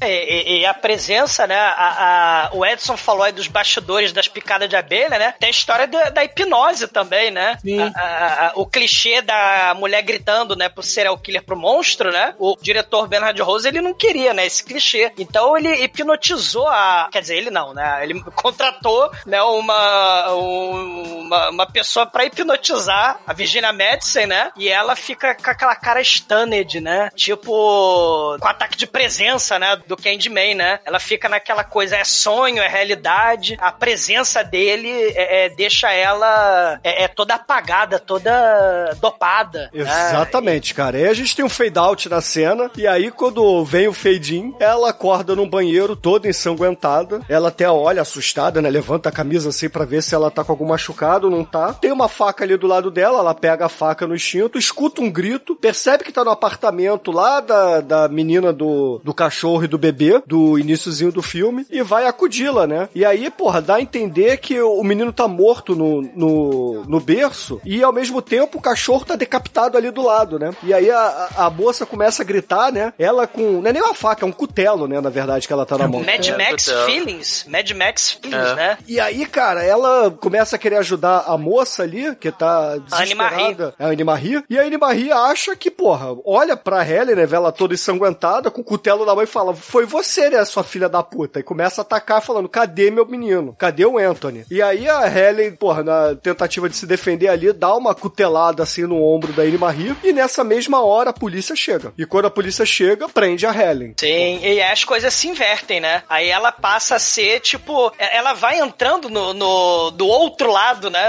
[0.00, 1.58] É, e, e a presença, né?
[1.58, 5.34] A, a- o Edson falou aí dos bastidores das picadas de abelha, né?
[5.40, 7.58] Tem a história da, da hipnose também, né?
[7.94, 10.68] A- a- a- o clichê da mulher gritando, né?
[10.68, 12.34] Pro serial killer, pro monstro, né?
[12.38, 14.46] O diretor Bernard Rose, ele não queria, né?
[14.46, 15.12] Esse clichê.
[15.18, 17.08] Então ele hipnotizou a.
[17.12, 18.00] Quer dizer, ele não, né?
[18.02, 19.40] Ele contratou, né?
[19.42, 24.50] Uma, um- uma, uma pessoa pra hipnotizar a Virginia Madison, né?
[24.56, 27.10] E ela fica com aquela cara stunned, né?
[27.14, 29.76] Tipo, com ataque de presença, né?
[29.86, 30.80] Do Candyman, né?
[30.84, 33.56] Ela fica naquela coisa, é sonho, é realidade.
[33.60, 39.70] A presença dele é, é, deixa ela é, é toda apagada, toda dopada.
[39.74, 39.82] né?
[39.82, 40.96] Exatamente, cara.
[40.96, 44.38] Aí a gente tem um fade out na cena, e aí quando vem o fade
[44.38, 47.20] in, ela acorda num banheiro toda ensanguentada.
[47.28, 48.70] Ela até olha assustada, né?
[48.70, 51.74] Levanta a camisa assim pra ver se ela tá com algum machucado, não tá.
[51.74, 55.10] Tem uma faca ali do lado dela, ela pega a faca no instinto, escuta um
[55.10, 59.76] grito, percebe que tá no apartamento lá da, da menina do, do cachorro e do
[59.76, 62.88] bebê, do iníciozinho do filme, e vai acudi-la, né?
[62.94, 67.60] E aí, porra, dá a entender que o menino tá morto no, no, no berço,
[67.64, 70.52] e ao mesmo tempo o cachorro tá decapitado ali do lado, né?
[70.62, 72.92] E aí a, a a moça começa a gritar, né?
[72.98, 73.60] Ela com.
[73.60, 75.00] Não é nem uma faca, é um cutelo, né?
[75.00, 76.00] Na verdade, que ela tá na mão.
[76.04, 77.44] Mad Max Feelings.
[77.48, 78.54] Mad Max Feelings, É.
[78.54, 78.78] né?
[78.86, 83.74] E aí, cara, ela começa a querer ajudar a moça ali, que tá desesperada.
[83.78, 84.44] É a Animarie.
[84.48, 88.60] E a Animarie acha que, porra, olha pra Helen, né, vê ela toda ensanguentada, com
[88.60, 91.40] o cutelo na mão e fala, foi você, né, sua filha da puta.
[91.40, 93.56] E começa a atacar falando, cadê meu menino?
[93.58, 94.44] Cadê o Anthony?
[94.50, 96.99] E aí a Helen, porra, na tentativa de se defender
[97.30, 99.96] ali, dá uma cutelada assim no ombro da Animarie.
[100.04, 101.92] E nessa mesma hora a polícia chega.
[101.96, 103.94] E quando a polícia chega, prende a Helen.
[103.98, 106.02] Sim, e as coisas se invertem, né?
[106.08, 111.00] Aí ela passa a ser, tipo, ela vai entrando no, no- do outro lado, né?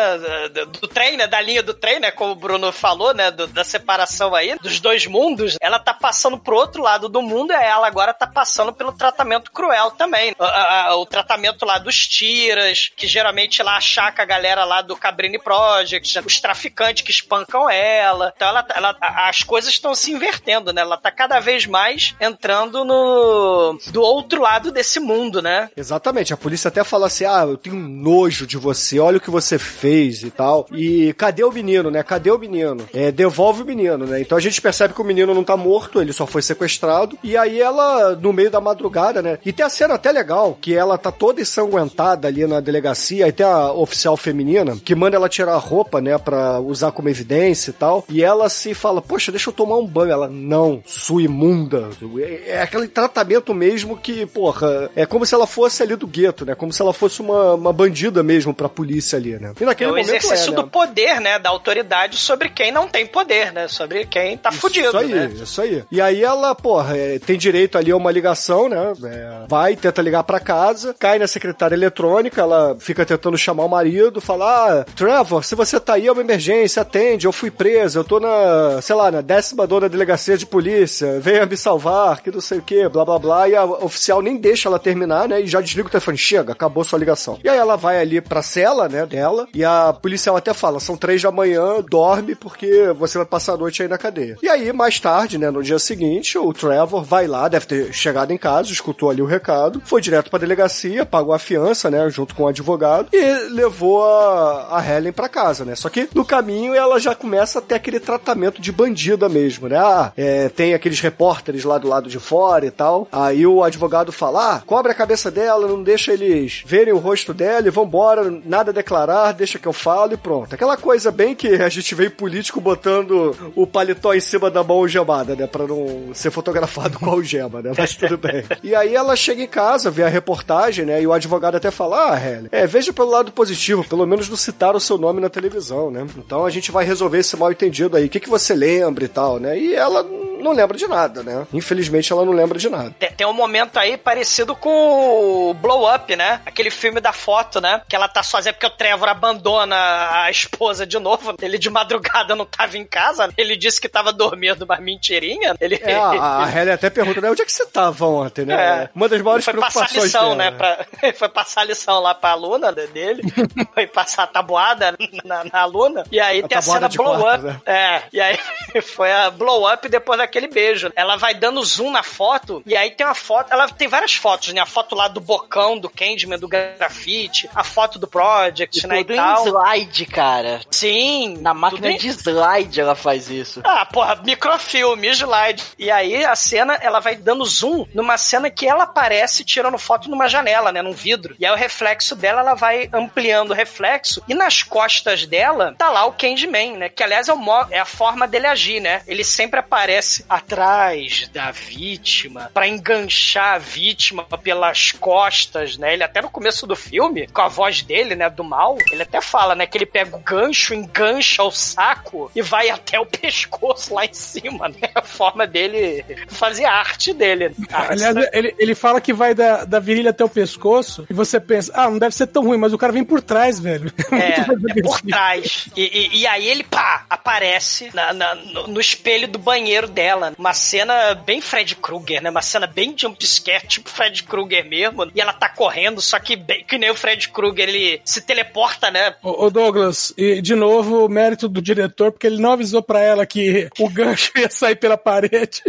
[0.54, 1.28] Do, do trem, né?
[1.28, 2.12] Da linha do trem, né?
[2.12, 3.32] Como o Bruno falou, né?
[3.32, 5.56] do- da separação aí, dos dois mundos.
[5.62, 9.52] Ela tá passando pro outro lado do mundo e ela agora tá passando pelo tratamento
[9.52, 10.34] cruel também.
[10.40, 14.96] A- a- o tratamento lá dos tiras, que geralmente lá achaca a galera lá do
[14.96, 15.40] Cabrini
[15.72, 18.34] Project, os traficantes que espancam ela.
[18.36, 20.82] Então ela, ela- a- as coisas estão se invertendo, né?
[20.82, 25.70] Ela tá cada vez mais entrando no do outro lado desse mundo, né?
[25.76, 29.30] Exatamente, a polícia até fala assim: ah, eu tenho nojo de você, olha o que
[29.32, 30.68] você fez e tal.
[30.74, 32.04] E cadê o menino, né?
[32.04, 32.86] Cadê o menino?
[32.94, 34.20] É, devolve o menino, né?
[34.22, 37.18] Então a gente percebe que o menino não tá morto, ele só foi sequestrado.
[37.24, 39.38] E aí ela, no meio da madrugada, né?
[39.46, 43.32] E tem a cena até legal, que ela tá toda ensanguentada ali na delegacia, aí
[43.32, 47.70] tem a oficial feminina, que manda ela tirar a roupa, né, pra usar como evidência
[47.72, 48.04] e tal.
[48.10, 50.12] E ela se fala, poxa, deixa eu tomar um banho.
[50.12, 51.90] Ela, não, sua imunda.
[52.20, 56.46] É, é aquele tratamento mesmo que, porra, é como se ela fosse ali do gueto,
[56.46, 56.56] né?
[56.56, 59.54] Como se ela fosse uma, uma bandida mesmo pra polícia ali, né?
[59.60, 60.62] E É naquele o momento exercício é, né?
[60.62, 61.40] do poder, né?
[61.40, 63.68] Da autoridade sobre quem não tem poder, né?
[63.68, 65.32] Sobre quem tá fudido, Isso aí, né?
[65.36, 65.84] isso aí.
[65.92, 68.94] E aí ela, porra, é, tem direito ali a uma ligação, né?
[69.04, 73.70] É, vai, tenta ligar pra casa, cai na secretária eletrônica, ela fica tentando chamar o
[73.70, 74.46] marido, fala:
[74.82, 78.22] Ah, Trevor, se você tá aí, é uma emergência, atende, eu fui presa, eu tô
[78.22, 82.60] na, sei lá, na décima dona delegacia de polícia, venha me salvar, que não sei
[82.60, 83.50] o que, blá blá blá.
[83.50, 85.42] E a oficial nem deixa ela terminar, né?
[85.42, 87.38] E já desliga o telefone, chega, acabou sua ligação.
[87.44, 90.96] E aí ela vai ali pra cela, né, dela, e a policial até fala: são
[90.96, 94.38] três da manhã, dorme porque você vai passar a noite aí na cadeia.
[94.42, 98.32] E aí, mais tarde, né, no dia seguinte, o Trevor vai lá, deve ter chegado
[98.32, 102.34] em casa, escutou ali o recado, foi direto pra delegacia, pagou a fiança, né, junto
[102.36, 105.76] com o advogado, e levou a, a Helen pra casa, né?
[105.76, 109.78] Só que no caminho ela já começa a ter aquele tratamento de bandida mesmo, né?
[109.78, 113.08] Ah, é, tem aqueles repórteres lá do lado de fora e tal.
[113.12, 117.34] Aí o advogado fala: ah, cobre a cabeça dela, não deixa eles verem o rosto
[117.34, 120.54] dela e vambora, nada a declarar, deixa que eu falo e pronto.
[120.54, 124.78] Aquela coisa bem que a gente vê político botando o paletó em cima da mão
[124.78, 125.48] algemada, né?
[125.48, 127.72] Pra não ser fotografado com a algema, né?
[127.78, 128.44] Mas tudo bem.
[128.64, 131.02] E aí ela chega em casa, vê a reportagem, né?
[131.02, 134.38] E o advogado até fala: ah, Helen, é, veja pelo lado positivo, pelo menos não
[134.38, 136.06] citaram o seu nome na televisão, né?
[136.18, 138.06] Então a gente vai resolver esse mal entendido aí.
[138.06, 139.58] O que, que você lembra e tal, né?
[139.58, 140.06] E ela
[140.42, 141.46] não lembra de nada, né?
[141.54, 142.94] Infelizmente ela não lembra de nada.
[142.98, 146.42] Tem, tem um momento aí parecido com o Blow Up, né?
[146.46, 147.82] Aquele filme da foto, né?
[147.88, 149.76] Que ela tá sozinha porque o Trevor abandona
[150.24, 151.36] a esposa de novo.
[151.42, 153.30] Ele de madrugada não tava em casa.
[153.38, 155.56] Ele disse que tava dormindo, mas mentirinha.
[155.60, 155.80] Ele...
[155.82, 157.30] É, a, a Halle até pergunta, né?
[157.30, 158.54] Onde é que você tava ontem, né?
[158.84, 158.90] É.
[158.96, 160.36] Uma das maiores foi passar preocupações lição, dela.
[160.36, 160.52] né?
[160.52, 163.22] Pra, foi passar lição lá pra aluna dele.
[163.74, 166.04] foi passar a tabuada na, na aluna.
[166.12, 167.62] E aí A tem a cena de blow quartos, up.
[167.66, 167.74] né?
[167.74, 168.04] É.
[168.14, 168.38] E aí
[168.82, 170.92] foi a blow up depois daquele beijo.
[170.96, 172.64] Ela vai dando zoom na foto.
[172.66, 173.52] E aí tem uma foto.
[173.52, 174.62] Ela tem várias fotos, né?
[174.62, 177.50] A foto lá do bocão, do Candyman, do grafite.
[177.54, 179.02] A foto do Project, né?
[179.02, 179.46] E Tudo em tal.
[179.46, 180.62] slide, cara.
[180.72, 181.38] Sim.
[181.42, 183.62] Na máquina em- de slide ela faz isso.
[183.66, 185.64] ah, porra, microfilme, slide.
[185.78, 190.10] E aí a cena, ela vai dando zoom numa cena que ela aparece tirando foto
[190.10, 190.82] numa janela, né?
[190.82, 191.36] Num vidro.
[191.40, 194.22] E aí o reflexo dela, ela vai ampliando o reflexo.
[194.28, 196.90] E nas costas dela, tá lá o Candyman, né?
[196.90, 199.02] Que aliás é, o é a forma dele agir, né?
[199.08, 205.94] Ele sempre aparece atrás da vítima pra enganchar a vítima pelas costas, né?
[205.94, 208.30] Ele até no começo do filme, com a voz dele, né?
[208.30, 209.66] Do mal, ele até fala, né?
[209.66, 214.14] Que ele pega o gancho, engancha o saco e vai até o pescoço lá em
[214.14, 214.90] cima, né?
[214.96, 217.56] A forma dele fazer a arte dele.
[217.72, 221.14] Ah, Aliás, isso- ele, ele fala que vai da, da virilha até o pescoço e
[221.14, 223.92] você pensa, ah, não deve ser tão ruim, mas o cara vem por trás, velho.
[224.12, 225.68] É, é por trás.
[225.76, 230.11] E, e- e aí ele, pá, aparece na- na- no, no espelho do banheiro dela.
[230.38, 232.30] Uma cena bem Fred Krueger, né?
[232.30, 235.12] Uma cena bem jumpscare, tipo Fred Krueger mesmo.
[235.14, 238.90] E ela tá correndo, só que bem, que nem o Fred Krueger, ele se teleporta,
[238.92, 239.16] né?
[239.24, 243.00] Ô, ô, Douglas, e de novo, o mérito do diretor, porque ele não avisou pra
[243.02, 245.62] ela que o gancho ia sair pela parede.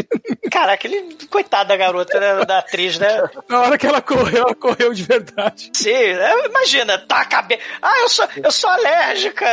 [0.50, 1.16] Caraca, ele.
[1.30, 2.44] Coitada da garota, né?
[2.44, 3.22] Da atriz, né?
[3.48, 5.70] Na hora que ela correu, ela correu de verdade.
[5.74, 7.60] Sim, é, imagina, taca a abelha.
[7.80, 9.46] Ah, eu sou, eu sou alérgica.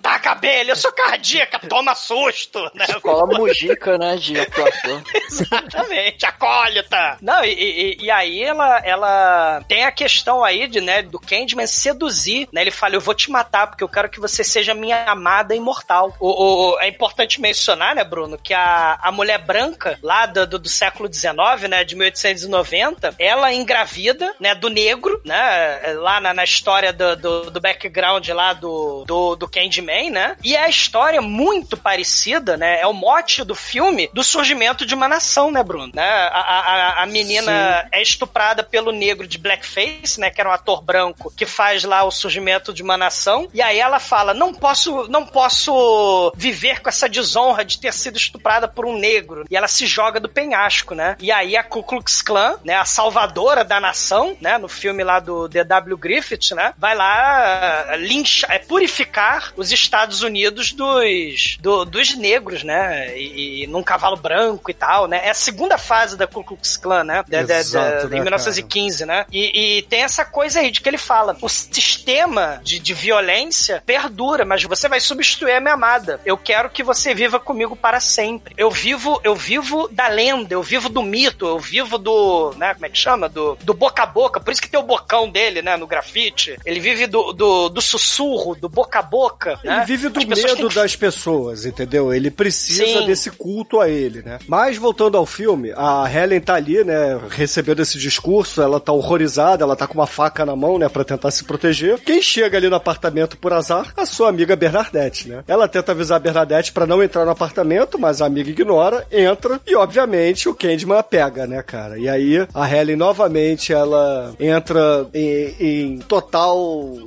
[0.00, 2.86] Taca a abelha, eu sou cardíaca, toma susto, né?
[2.88, 5.02] Escola Mujica, né, de atuação.
[5.14, 7.16] Exatamente, acólita.
[7.20, 11.66] Não, e, e- e aí ela, ela tem a questão aí de, né, do Candyman
[11.66, 12.60] seduzir, né?
[12.62, 16.14] Ele fala, eu vou te matar porque eu quero que você seja minha amada imortal.
[16.20, 20.58] O, o- é importante mencionar, né, Bruno, que a, a mulher branca lá do, do,
[20.58, 26.44] do século XIX, né, de 1890, ela engravida, né, do negro, né, lá na, na
[26.44, 30.36] história do, do, do background lá do, do, do Candyman, né?
[30.44, 32.80] E é a história muito parecida, né?
[32.80, 35.92] É o mote do filme do surgimento de uma nação, né, Bruno?
[35.94, 36.02] Né?
[36.02, 40.28] A, a, a- menina é estuprada pelo negro de blackface, né?
[40.28, 43.48] Que era um ator branco que faz lá o surgimento de uma nação.
[43.54, 48.16] E aí ela fala: não posso, não posso viver com essa desonra de ter sido
[48.16, 49.44] estuprada por um negro.
[49.48, 51.16] E ela se joga do penhasco, né?
[51.20, 52.74] E aí a Ku Klux Klan, né?
[52.74, 54.58] A salvadora da nação, né?
[54.58, 55.96] No filme lá do D.W.
[55.96, 56.74] Griffith, né?
[56.76, 63.16] Vai lá linchar, é, purificar os Estados Unidos dos, do- dos negros, né?
[63.16, 65.20] E, e num cavalo branco e tal, né?
[65.24, 67.24] É a segunda fase da Ku Klux Klan, né?
[67.28, 69.26] Da- da- da- Exato, né, em 1915, né?
[69.32, 73.82] E, e tem essa coisa aí de que ele fala: o sistema de, de violência
[73.84, 76.20] perdura, mas você vai substituir a minha amada.
[76.24, 78.54] Eu quero que você viva comigo para sempre.
[78.56, 82.86] Eu vivo, eu vivo da lenda, eu vivo do mito, eu vivo do, né, como
[82.86, 83.28] é que chama?
[83.28, 84.38] Do, do boca a boca.
[84.40, 86.56] Por isso que tem o bocão dele, né, no grafite.
[86.64, 89.58] Ele vive do, do, do sussurro, do boca a boca.
[89.64, 89.84] Ele né?
[89.86, 92.12] vive do medo que- das pessoas, entendeu?
[92.14, 93.06] Ele precisa Sim.
[93.06, 94.38] desse culto a ele, né?
[94.46, 99.64] Mas voltando ao filme, a Helen tá ali, né, recebendo esse discurso, ela tá horrorizada,
[99.64, 101.98] ela tá com uma faca na mão, né, pra tentar se proteger.
[102.00, 103.92] Quem chega ali no apartamento por azar?
[103.96, 105.44] A sua amiga Bernadette, né?
[105.46, 109.60] Ela tenta avisar a Bernadette pra não entrar no apartamento, mas a amiga ignora, entra
[109.66, 111.98] e, obviamente, o Candyman a pega, né, cara?
[111.98, 116.58] E aí a Helen novamente ela entra em, em total.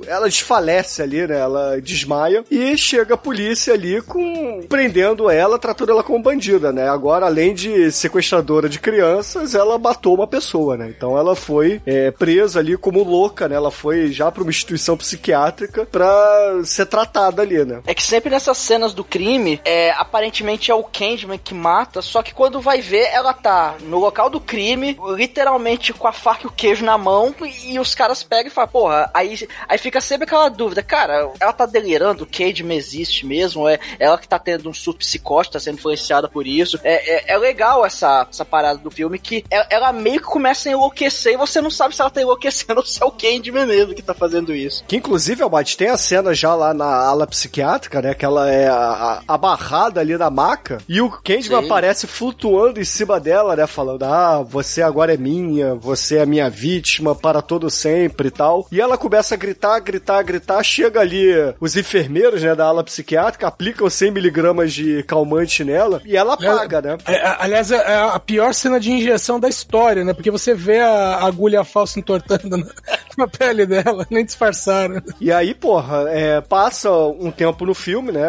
[0.06, 1.38] Ela desfalece ali, né?
[1.38, 6.71] Ela desmaia e chega a polícia ali com prendendo prendendo ela, tratando ela como bandida,
[6.72, 6.88] né?
[6.88, 10.88] Agora, além de sequestradora de crianças, ela matou uma pessoa, né?
[10.88, 13.54] Então ela foi é, presa ali como louca, né?
[13.54, 17.80] Ela foi já pra uma instituição psiquiátrica pra ser tratada ali, né?
[17.86, 22.22] É que sempre nessas cenas do crime, é, aparentemente é o Candyman que mata, só
[22.22, 26.46] que quando vai ver, ela tá no local do crime, literalmente com a faca e
[26.46, 27.34] o queijo na mão,
[27.66, 31.52] e os caras pegam e falam, porra, aí, aí fica sempre aquela dúvida, cara, ela
[31.52, 35.60] tá delirando, o Candyman existe mesmo, é ela que tá tendo um surto psicótico, tá
[35.60, 36.61] sendo influenciada por isso.
[36.82, 40.68] É, é, é legal essa, essa parada do filme, que ela, ela meio que começa
[40.68, 43.66] a enlouquecer e você não sabe se ela tá enlouquecendo ou se é o Candyman
[43.66, 44.84] mesmo que tá fazendo isso.
[44.86, 48.14] Que inclusive, Albate, tem a cena já lá na ala psiquiátrica, né?
[48.14, 48.68] Que ela é
[49.26, 51.10] abarrada ali na maca e o
[51.42, 51.54] Sim.
[51.54, 53.66] aparece flutuando em cima dela, né?
[53.66, 58.66] Falando, ah, você agora é minha, você é minha vítima para todo sempre e tal.
[58.70, 60.62] E ela começa a gritar, gritar, gritar.
[60.62, 66.36] Chega ali os enfermeiros, né, da ala psiquiátrica, aplicam 100mg de calmante nela e ela
[66.54, 66.98] apaga, né?
[67.06, 70.12] É, aliás, é é a pior cena de injeção da história, né?
[70.12, 72.66] Porque você vê a agulha falsa entortando na,
[73.18, 75.02] na pele dela, nem disfarçaram.
[75.20, 78.22] E aí, porra, é, passa um tempo no filme, né?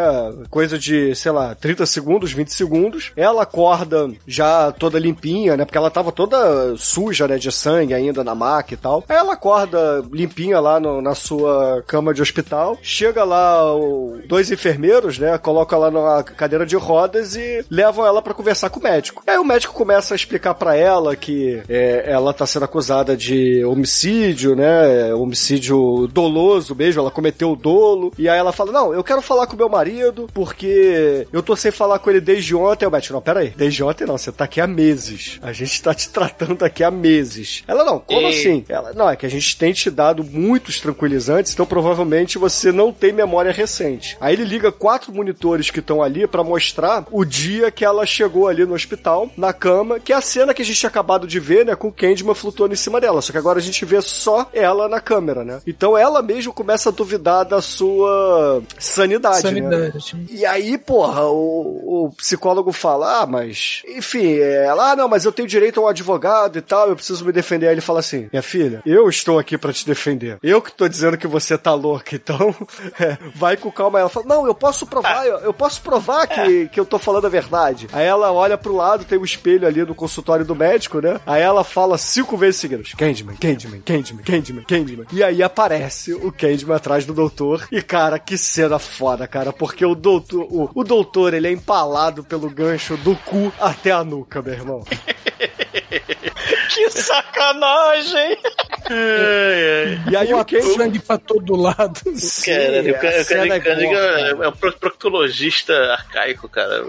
[0.49, 3.11] Coisa de, sei lá, 30 segundos, 20 segundos.
[3.15, 5.65] Ela acorda já toda limpinha, né?
[5.65, 7.37] Porque ela tava toda suja, né?
[7.37, 9.03] De sangue ainda na maca e tal.
[9.07, 12.77] Aí ela acorda limpinha lá no- na sua cama de hospital.
[12.81, 15.37] Chega lá o- dois enfermeiros, né?
[15.37, 19.23] Colocam ela numa cadeira de rodas e levam ela pra conversar com o médico.
[19.27, 23.64] Aí o médico começa a explicar pra ela que é, ela tá sendo acusada de
[23.65, 25.14] homicídio, né?
[25.14, 28.11] Homicídio doloso mesmo, ela cometeu o dolo.
[28.18, 31.72] E aí ela fala: Não, eu quero falar com meu marido porque eu tô sem
[31.72, 32.85] falar com ele desde ontem.
[32.85, 35.40] Aí O médico, não, pera aí, desde ontem não, você tá aqui há meses.
[35.41, 37.64] A gente tá te tratando aqui há meses.
[37.68, 38.65] Ela, não, como E- assim?
[38.69, 42.91] Ela, não, é que a gente tem te dado muitos tranquilizantes, então provavelmente você não
[42.91, 44.18] tem memória recente.
[44.19, 48.47] Aí ele liga quatro monitores que estão ali pra mostrar o dia que ela chegou
[48.47, 51.39] ali no hospital, na cama, que é a cena que a gente tinha acabado de
[51.39, 53.21] ver, né, com o Candyman flutuando em cima dela.
[53.21, 55.61] Só que agora a gente vê só ela na câmera, né?
[55.65, 59.89] Então ela mesmo começa a duvidar da sua sanidade, né?
[59.89, 60.25] Sanidade.
[60.30, 65.25] E aí, porra, o, o psicólogo fala, ah, mas, enfim, é, ela, ah, não, mas
[65.25, 67.67] eu tenho direito a um advogado e tal, eu preciso me defender.
[67.67, 70.38] Aí ele fala assim, minha filha, eu estou aqui pra te defender.
[70.41, 72.55] Eu que tô dizendo que você tá louca, então,
[72.99, 73.99] é, vai com calma.
[73.99, 77.25] Ela fala, não, eu posso provar, eu, eu posso provar que, que eu tô falando
[77.25, 77.88] a verdade.
[77.94, 81.20] Aí ela olha pro lado, tem um espelho ali no consultório do médico, né?
[81.26, 85.06] Aí ela fala cinco vezes seguidas, Candyman, Candyman, Candyman, Candyman, Candyman.
[85.11, 87.68] E aí aparece o Candyman atrás do doutor.
[87.72, 92.24] E, cara, que cena foda, cara, porque o doutor, o, o doutor, ele é empalado
[92.24, 94.84] pelo gancho do cu até a nuca, meu irmão.
[96.74, 98.38] Que sacanagem!
[100.11, 100.76] E aí o Candyman...
[100.76, 102.02] sangue pra todo lado.
[102.45, 106.84] Caralho, o cara, cara, é é um pro- proctologista arcaico, cara.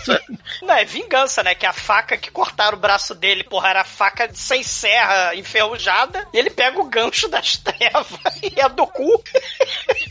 [0.62, 1.54] Não, é vingança, né?
[1.54, 6.26] Que a faca que cortaram o braço dele, porra, era faca sem serra, enferrujada.
[6.32, 8.06] E ele pega o gancho das trevas
[8.42, 9.22] e a do cu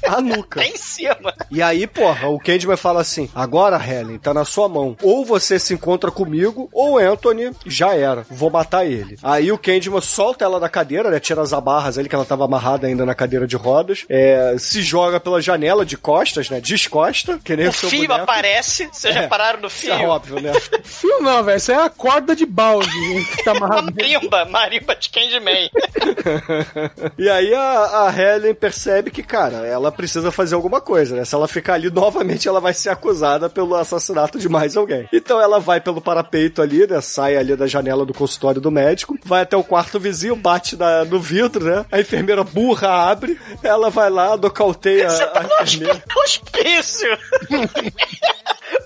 [0.08, 0.60] A nuca.
[0.62, 1.34] tá em cima.
[1.52, 4.96] E aí, porra, o Candyman fala assim: agora, Helen, tá na sua mão.
[5.02, 8.26] Ou você se encontra comigo, ou Anthony já era.
[8.30, 9.18] Vou matar ele.
[9.24, 11.20] Aí o Candyman solta ela da cadeira, né?
[11.20, 14.06] Tira as abarras ali, que ela tava amarrada ainda na cadeira de rodas.
[14.10, 16.60] É, se joga pela janela de costas, né?
[16.62, 18.24] Descosta, que nem o, O seu fio boneco.
[18.24, 18.90] aparece.
[18.92, 19.94] Vocês já pararam no Isso fio?
[19.94, 20.52] é óbvio, né?
[20.84, 21.58] Fio não, velho.
[21.58, 22.90] Isso é a corda de balde
[23.36, 23.92] que tá amarrado.
[23.96, 25.70] Marimba, marimba de Candyman.
[27.18, 31.26] E aí a, a Helen percebe que, cara, ela precisa fazer alguma coisa, né?
[31.26, 35.08] Se ela ficar ali, novamente ela vai ser acusada pelo assassinato de mais alguém.
[35.12, 37.02] Então ela vai pelo parapeito ali, né?
[37.02, 41.04] Sai ali da janela do consultório do médico, vai até o quarto vizinho, bate na-
[41.06, 41.86] no vidro, né?
[41.92, 46.04] A enfermeira burra abre, ela vai lá, nocauteia Você tá a no enfermeira.
[46.16, 47.18] hosp- hospício.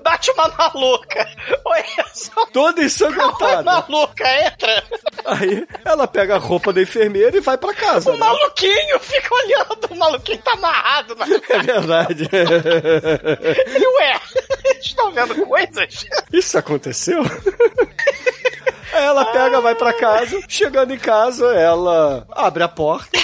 [0.03, 1.27] Bate uma maluca.
[1.65, 1.83] Olha
[2.13, 2.45] só.
[2.47, 3.63] Toda Uma ensanguentada.
[3.63, 4.83] maluca, entra.
[5.25, 8.09] Aí ela pega a roupa da enfermeira e vai pra casa.
[8.09, 8.19] O né?
[8.19, 9.87] maluquinho fica olhando.
[9.91, 11.15] O maluquinho tá amarrado.
[11.15, 11.25] Na...
[11.49, 12.29] É verdade.
[12.31, 14.19] Ué,
[14.65, 16.05] eles estão vendo coisas?
[16.33, 17.23] Isso aconteceu?
[18.93, 20.39] Ela pega, vai pra casa.
[20.47, 23.17] Chegando em casa, ela abre a porta.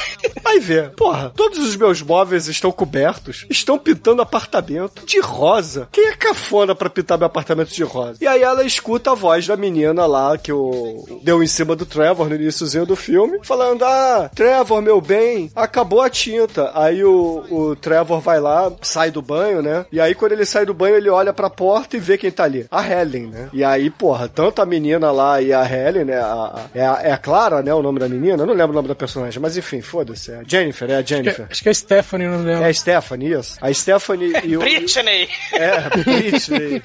[0.46, 5.88] Aí vê, porra, todos os meus móveis estão cobertos, estão pintando apartamento de rosa.
[5.92, 8.18] Quem é cafona pra pintar meu apartamento de rosa?
[8.22, 11.86] E aí ela escuta a voz da menina lá que o deu em cima do
[11.86, 16.72] Trevor no iníciozinho do filme, falando: Ah, Trevor, meu bem, acabou a tinta.
[16.74, 19.86] Aí o, o Trevor vai lá, sai do banho, né?
[19.92, 22.44] E aí quando ele sai do banho, ele olha pra porta e vê quem tá
[22.44, 22.66] ali.
[22.72, 23.50] A Helen, né?
[23.54, 26.18] E aí, porra, tanto a menina lá e a Helen, né?
[26.20, 27.74] A, a- é, a, é a Clara, né?
[27.74, 28.44] O nome da menina?
[28.44, 30.17] Eu não lembro o nome da personagem, mas enfim, foda-se.
[30.28, 31.48] É, Jennifer, é a Acho que, Jennifer.
[31.50, 32.66] acho que é Stephanie o nome dela.
[32.66, 33.58] É a Stephanie, isso.
[33.62, 34.60] A Stephanie e o.
[34.60, 35.30] Britney!
[35.54, 36.82] É, Britney.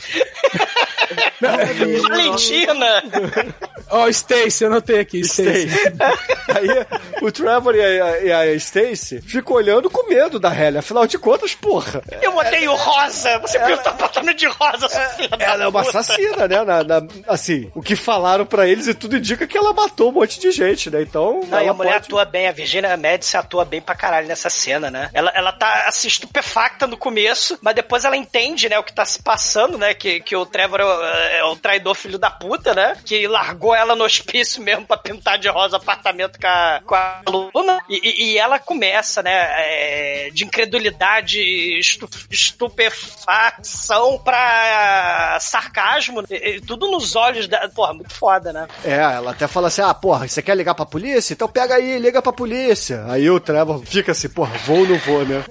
[2.08, 3.02] Valentina!
[3.94, 5.68] Ó, Stacy, eu anotei aqui, Stacy.
[6.54, 6.86] Aí
[7.22, 10.78] o Trevor e a, e a Stacy ficam olhando com medo da Halle.
[10.78, 12.02] Afinal de contas, porra.
[12.22, 13.38] Eu odeio rosa!
[13.40, 13.76] Você ela...
[13.76, 15.98] tá apartamento de rosa, da Ela é uma puta.
[16.00, 16.64] assassina, né?
[16.64, 20.12] Na- na- assim, o que falaram pra eles e tudo indica que ela matou um
[20.12, 21.02] monte de gente, né?
[21.02, 21.40] Então.
[21.48, 24.26] Não, e ela a mulher pode- atua bem, a Virginia Madison atua bem pra caralho
[24.26, 25.10] nessa cena, né?
[25.12, 29.04] Ela, ela tá assim, estupefacta no começo, mas depois ela entende, né, o que tá
[29.04, 29.92] se passando, né?
[29.92, 32.96] Que, que o Trevor é o, é o traidor filho da puta, né?
[33.04, 37.22] Que largou ela no hospício mesmo pra pintar de rosa apartamento com a, com a
[37.28, 37.80] Luna.
[37.88, 41.40] E, e- e ela começa, né, é, de incredulidade,
[41.78, 47.68] estu, estupefação pra sarcasmo, e- e tudo nos olhos da.
[47.68, 48.66] Porra, muito foda, né?
[48.84, 51.32] É, ela até fala assim: ah, porra, você quer ligar pra polícia?
[51.34, 53.04] Então pega aí, liga pra polícia.
[53.08, 55.42] Aí o Trevor fica assim, porra, vou ou não vou, né?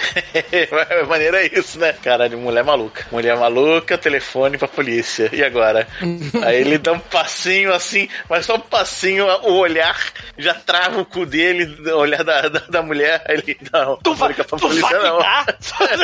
[1.08, 1.94] Maneira é isso, né?
[2.04, 3.06] Caralho, mulher maluca.
[3.12, 5.30] Mulher maluca, telefone pra polícia.
[5.34, 5.88] E agora?
[6.46, 9.98] Aí ele dá um passinho assim, mas só um passinho, o olhar
[10.38, 13.24] já trava o cu dele, o olhar da, da, da mulher.
[13.28, 15.20] Aí ele, não, Tu não vai, ligar pra tu polícia, vai não.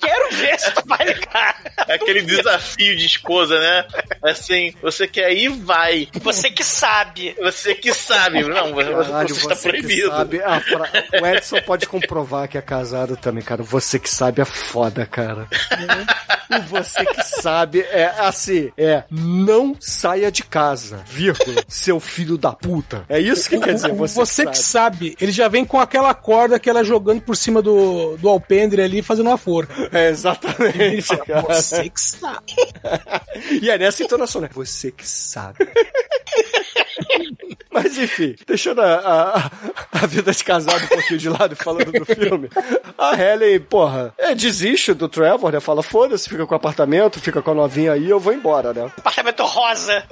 [0.00, 1.60] Quero ver se tu vai ligar.
[1.86, 3.84] É aquele desafio de esposa, né?
[4.22, 6.08] Assim, você quer ir, vai.
[6.22, 7.34] Você que sabe.
[7.40, 8.42] Você que sabe.
[8.44, 10.08] Não, você, Caralho, você está você que proibido.
[10.10, 10.90] sabe, a fra-
[11.20, 13.62] O Edson pode comprovar que é casado também, cara.
[13.62, 15.48] Você que sabe é foda, cara.
[16.50, 20.67] E você que sabe é assim, é não saia de casa,
[21.06, 23.04] vírgula, seu filho da puta.
[23.08, 26.58] É isso que quer dizer, você, Você que sabe, ele já vem com aquela corda
[26.58, 29.74] que ela jogando por cima do, do alpendre ali, fazendo uma forca.
[29.92, 31.08] É, exatamente.
[31.46, 32.54] Você que sabe.
[33.62, 34.48] E é nessa entonação, né?
[34.52, 35.58] Você que sabe.
[37.70, 39.50] Mas enfim, deixando a, a,
[40.02, 42.48] a vida de casado um pouquinho de lado, falando do filme,
[42.96, 45.60] a Helen, porra, é, desiste do Trevor, né?
[45.60, 48.90] Fala, foda-se, fica com o apartamento, fica com a novinha aí, eu vou embora, né?
[48.96, 50.02] Apartamento rosa,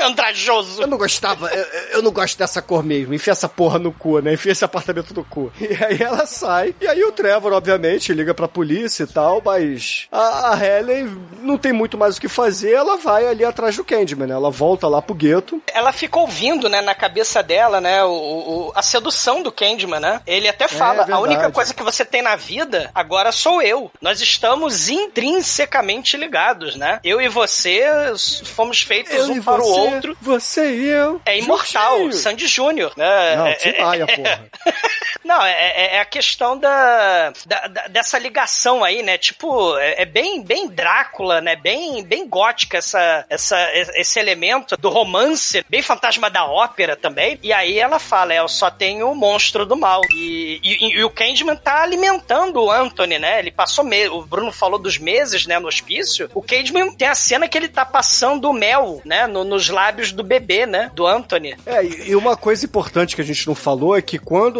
[0.00, 0.82] andrajoso.
[0.82, 3.14] Eu não gostava, eu, eu não gosto dessa cor mesmo.
[3.14, 4.34] Enfia essa porra no cu, né?
[4.34, 5.52] Enfia esse apartamento no cu.
[5.60, 6.74] E aí ela sai.
[6.80, 11.56] E aí o Trevor, obviamente, liga pra polícia e tal, mas a, a Helen não
[11.56, 12.72] tem muito mais o que fazer.
[12.72, 14.34] Ela vai ali atrás do Candyman, né?
[14.34, 15.62] Ela volta lá pro gueto.
[15.72, 20.20] Ela fica ouvindo, né, na cabeça dela, né, o, o- a sedução do Candyman, né?
[20.26, 21.22] Ele até fala, a verdade.
[21.22, 23.90] única coisa que você tem na vida agora sou eu.
[24.00, 27.00] Nós estamos intrinsecamente ligados, né?
[27.04, 27.82] Eu e você
[28.56, 30.16] fomos feitos Eu um para o você, outro.
[30.22, 31.20] Você e eu.
[31.26, 32.12] É imortal, juntinho.
[32.14, 33.36] Sandy Júnior, né?
[33.36, 34.44] Não, É- Tim é- Maia, porra.
[35.24, 39.16] Não, é, é- é a questão da, da- da- dessa ligação aí, né?
[39.18, 41.54] Tipo, é, é bem, bem Drácula, né?
[41.54, 43.56] Bem, bem gótica essa, essa,
[43.94, 47.38] esse elemento do romance, bem fantasma da ópera também.
[47.42, 50.00] E aí ela fala, é, eu só tenho o monstro do mal.
[50.14, 53.38] E, e- e o Candyman tá alimentando o Anthony, né?
[53.38, 56.28] Ele passou me o Bruno falou dos meses, né, no hospício.
[56.34, 60.22] O Candyman tem a cena que ele tá passando mel, né, no- nos lábios do
[60.22, 61.54] bebê, né, do Anthony.
[61.66, 64.56] É, e e uma coisa importante que a gente não falou é que quando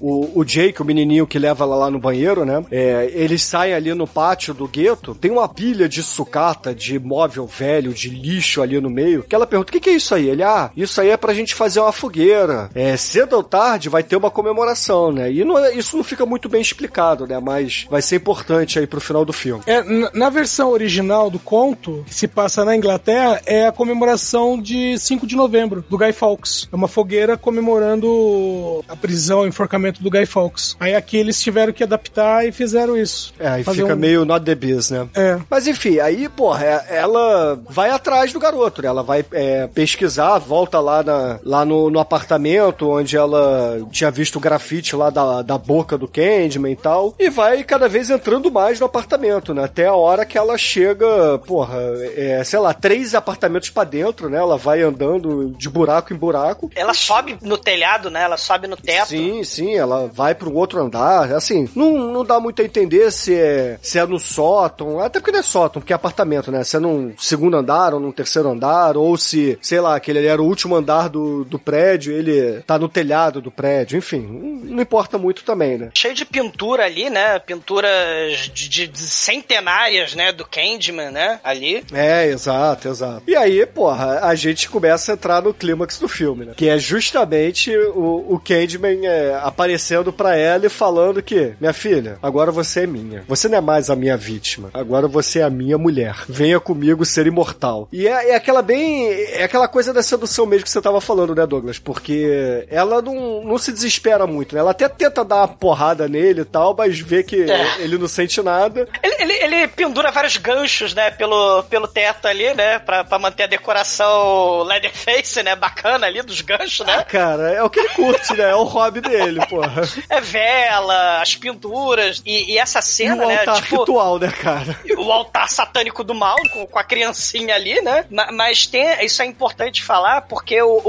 [0.00, 3.72] o, o Jake, o menininho que leva ela lá no banheiro, né, é, eles saem
[3.74, 8.60] ali no pátio do gueto, tem uma pilha de sucata, de móvel velho, de lixo
[8.62, 10.28] ali no meio, que ela pergunta, o que, que é isso aí?
[10.28, 12.70] Ele, ah, isso aí é pra gente fazer uma fogueira.
[12.74, 16.24] É, cedo ou tarde vai ter uma comemoração, né, e não é- isso não fica
[16.26, 19.62] muito bem explicado, né, mas vai ser importante aí pro final do filme.
[19.66, 19.82] É,
[20.14, 25.26] na- versão original do conto, que se passa na Inglaterra, é a comemoração de 5
[25.26, 26.68] de novembro, do Guy Fawkes.
[26.72, 30.76] É uma fogueira comemorando a prisão, o enforcamento do Guy Fawkes.
[30.80, 33.32] Aí aqui eles tiveram que adaptar e fizeram isso.
[33.38, 35.06] É, Fazer fica um- meio not the biz, né?
[35.14, 35.38] É.
[35.50, 38.88] Mas enfim, aí, porra, é- ela vai atrás do garoto, né?
[38.88, 44.36] Ela vai é, pesquisar, volta lá, na, lá no, no apartamento onde ela tinha visto
[44.36, 48.50] o grafite lá da, da boca do Candyman e tal, e vai cada vez entrando
[48.50, 49.64] mais no apartamento, né?
[49.64, 51.78] Até a hora que ela chega, porra,
[52.16, 54.38] é, sei lá, três apartamentos pra dentro, né?
[54.38, 56.70] Ela vai andando de buraco em buraco.
[56.74, 58.22] Ela sobe no telhado, né?
[58.22, 59.08] Ela sobe no teto.
[59.08, 61.32] Sim, sim, ela vai para um outro andar.
[61.32, 65.32] Assim, não, não dá muito a entender se é, se é no sótão, até porque
[65.32, 66.64] não é sótão, porque é apartamento, né?
[66.64, 70.28] Se é num segundo andar ou num terceiro andar, ou se, sei lá, aquele ali
[70.28, 74.82] era o último andar do, do prédio, ele tá no telhado do prédio, enfim, não,
[74.82, 75.90] importa muito também, né?
[75.96, 77.38] Cheio de pintura ali, né?
[77.38, 80.32] Pinturas de, de- de centenárias, né?
[80.32, 81.40] Do Candyman, né?
[81.42, 81.84] Ali.
[81.92, 83.22] É, exato, exato.
[83.26, 86.52] E aí, porra, a gente começa a entrar no clímax do filme, né?
[86.56, 92.18] Que é justamente o, o Candyman é, aparecendo pra ela e falando que, minha filha,
[92.22, 93.24] agora você é minha.
[93.28, 94.70] Você não é mais a minha vítima.
[94.74, 96.16] Agora você é a minha mulher.
[96.28, 97.88] Venha comigo ser imortal.
[97.92, 99.10] E é, é aquela bem.
[99.10, 101.46] É aquela coisa da sedução mesmo que você tava falando, né?
[101.46, 101.78] Douglas?
[101.78, 104.60] Porque ela não, não se desespera muito, né?
[104.60, 107.76] Ela até tenta dar uma porrada nele e tal, mas vê que É.
[107.80, 108.88] ele não sente nada.
[109.02, 113.44] Ele, ele, ele pendura vários ganchos, né, pelo, pelo teto ali, né, pra, pra manter
[113.44, 117.02] a decoração Leatherface, né, bacana ali dos ganchos, né?
[117.04, 118.50] Cara, é o que ele curte, né?
[118.50, 119.82] É o hobby dele, porra.
[120.08, 123.80] É vela, as pinturas, e, e essa E cena, o né, altar tipo...
[123.80, 124.76] ritual, né, cara?
[124.98, 128.04] o altar satânico do mal, com, com a criancinha ali, né?
[128.10, 130.80] Ma- Mas tem, isso é importante falar, porque o,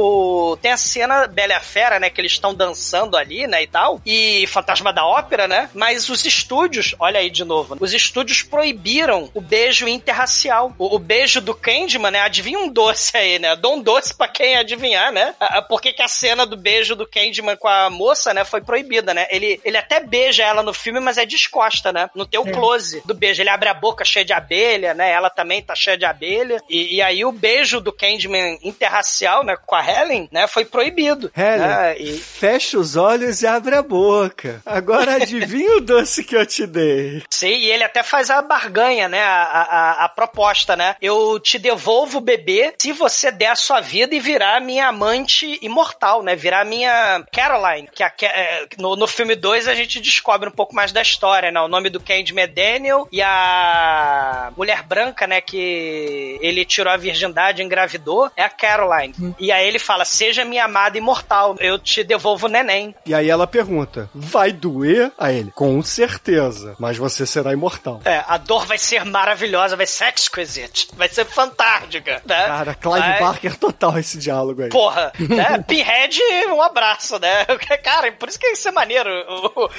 [0.51, 2.09] o- tem a cena Bela e a Fera, né?
[2.09, 3.61] Que eles estão dançando ali, né?
[3.63, 4.01] E tal.
[4.05, 5.69] E Fantasma da Ópera, né?
[5.73, 10.73] Mas os estúdios, olha aí de novo, os estúdios proibiram o beijo interracial.
[10.77, 12.21] O, o beijo do Candyman, né?
[12.21, 13.55] Adivinha um doce aí, né?
[13.55, 15.35] Dou um doce pra quem adivinhar, né?
[15.39, 18.43] Ah, ah, Por que a cena do beijo do Candyman com a moça, né?
[18.43, 19.27] Foi proibida, né?
[19.30, 22.09] Ele, ele até beija ela no filme, mas é descosta, né?
[22.15, 23.41] Não tem o close do beijo.
[23.41, 25.11] Ele abre a boca cheia de abelha, né?
[25.11, 26.61] Ela também tá cheia de abelha.
[26.69, 29.56] E, e aí o beijo do Candyman interracial, né?
[29.65, 30.48] Com a Helen, né?
[30.48, 31.32] Foi proibido.
[31.36, 31.98] Helen, né?
[31.98, 34.61] E- fecha os olhos e abre a boca.
[34.65, 37.24] Agora adivinha o doce que eu te dei.
[37.30, 39.22] Sim, e ele até faz a barganha, né?
[39.22, 40.95] A, a, a proposta, né?
[41.02, 45.57] Eu te devolvo o bebê se você der a sua vida e virar minha amante
[45.61, 46.36] imortal, né?
[46.36, 47.90] Virar minha Caroline.
[47.94, 51.52] Que a, é, no, no filme 2 a gente descobre um pouco mais da história,
[51.52, 51.60] né?
[51.61, 55.41] O nome do Candyman é Daniel e a mulher branca, né?
[55.41, 59.14] Que ele tirou a virgindade e engravidou é a Caroline.
[59.39, 62.95] E aí ele fala: Seja minha amada imortal, eu te devolvo o neném.
[63.05, 65.11] E aí ela pergunta: vai doer?
[65.18, 68.01] A ele: com certeza, mas você será imortal.
[68.05, 72.45] É, a dor vai ser maravilhosa, vai ser exquisite, vai ser fantástica, né?
[72.45, 74.69] Cara, Clive Vai- Barker total esse diálogo aí.
[74.69, 75.64] Porra, né?
[75.68, 77.45] Pinhead, um abraço, né?
[77.84, 79.10] Cara, por isso que ia ser maneiro.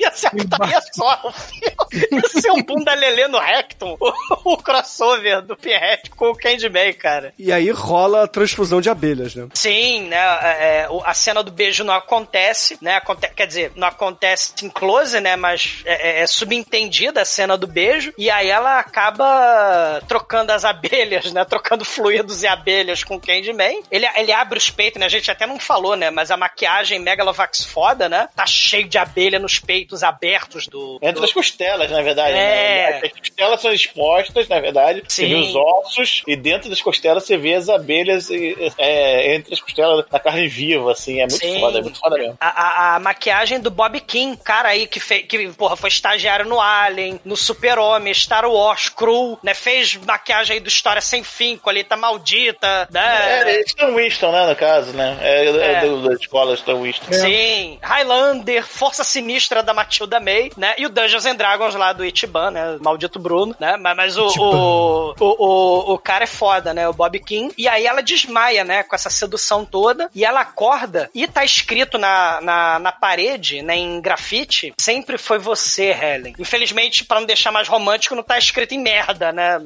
[0.00, 1.20] Ia ser a putaria só.
[1.24, 2.12] o filme.
[2.12, 3.96] Ia ser um bunda lelê no Rectum.
[4.00, 7.32] O, o crossover do Pinhead com o Candyman, cara.
[7.38, 8.28] E aí rola a
[8.62, 9.48] transfusão de abelhas, né?
[9.54, 10.16] Sim, né?
[10.16, 12.96] é, é, a cena do beijo não acontece, né?
[12.96, 15.36] Aconte quer dizer, não acontece em close, né?
[15.36, 18.12] Mas é, é- é subentendida a cena do beijo.
[18.16, 21.44] E aí ela acaba trocando as abelhas, né?
[21.44, 23.82] Trocando fluidos e abelhas com o Candyman.
[23.90, 25.06] Ele, ele abre os peitos, né?
[25.06, 26.10] A gente até não falou, né?
[26.10, 28.28] Mas a maquiagem Megalovax foda, né?
[28.34, 30.98] Tá cheio de abelha nos peitos abertos do.
[31.02, 31.24] Entre do...
[31.24, 32.36] as costelas, na verdade.
[32.36, 33.00] É.
[33.02, 33.10] Né?
[33.12, 35.02] As costelas são expostas, na verdade.
[35.06, 35.28] Você Sim.
[35.28, 39.60] vê os ossos e dentro das costelas você vê as abelhas e, é, entre as
[39.60, 41.18] costelas da carne viva, assim.
[41.20, 41.60] É muito Sim.
[41.60, 42.36] foda, é muito foda mesmo.
[42.40, 46.44] A, a- a maquiagem do Bob King, cara aí que, fe, que porra, foi estagiário
[46.46, 49.54] no Alien, no Super-Homem, Star Wars, Crew, né?
[49.54, 53.52] Fez maquiagem aí do História Sem Fim, Colheita Maldita, né?
[53.56, 55.18] É, Stan Winston, né, no caso, né?
[55.20, 55.72] É, é.
[55.72, 55.80] É.
[55.80, 57.12] Do, da escola Stan Winston.
[57.12, 60.74] Sim, Highlander, Força Sinistra da Matilda May, né?
[60.78, 62.76] E o Dungeons and Dragons lá do Ichiban, né?
[62.80, 63.76] Maldito Bruno, né?
[63.78, 66.88] Mas, mas o, o, o, o, o cara é foda, né?
[66.88, 67.52] O Bob King.
[67.56, 68.82] E aí ela desmaia, né?
[68.82, 70.10] Com essa sedução toda.
[70.14, 73.76] E ela acorda e tá escrito na, na, na parede, né?
[73.76, 76.34] Em grafite, sempre foi você, Helen.
[76.38, 79.60] Infelizmente, pra não deixar mais romântico, não tá escrito em merda, né?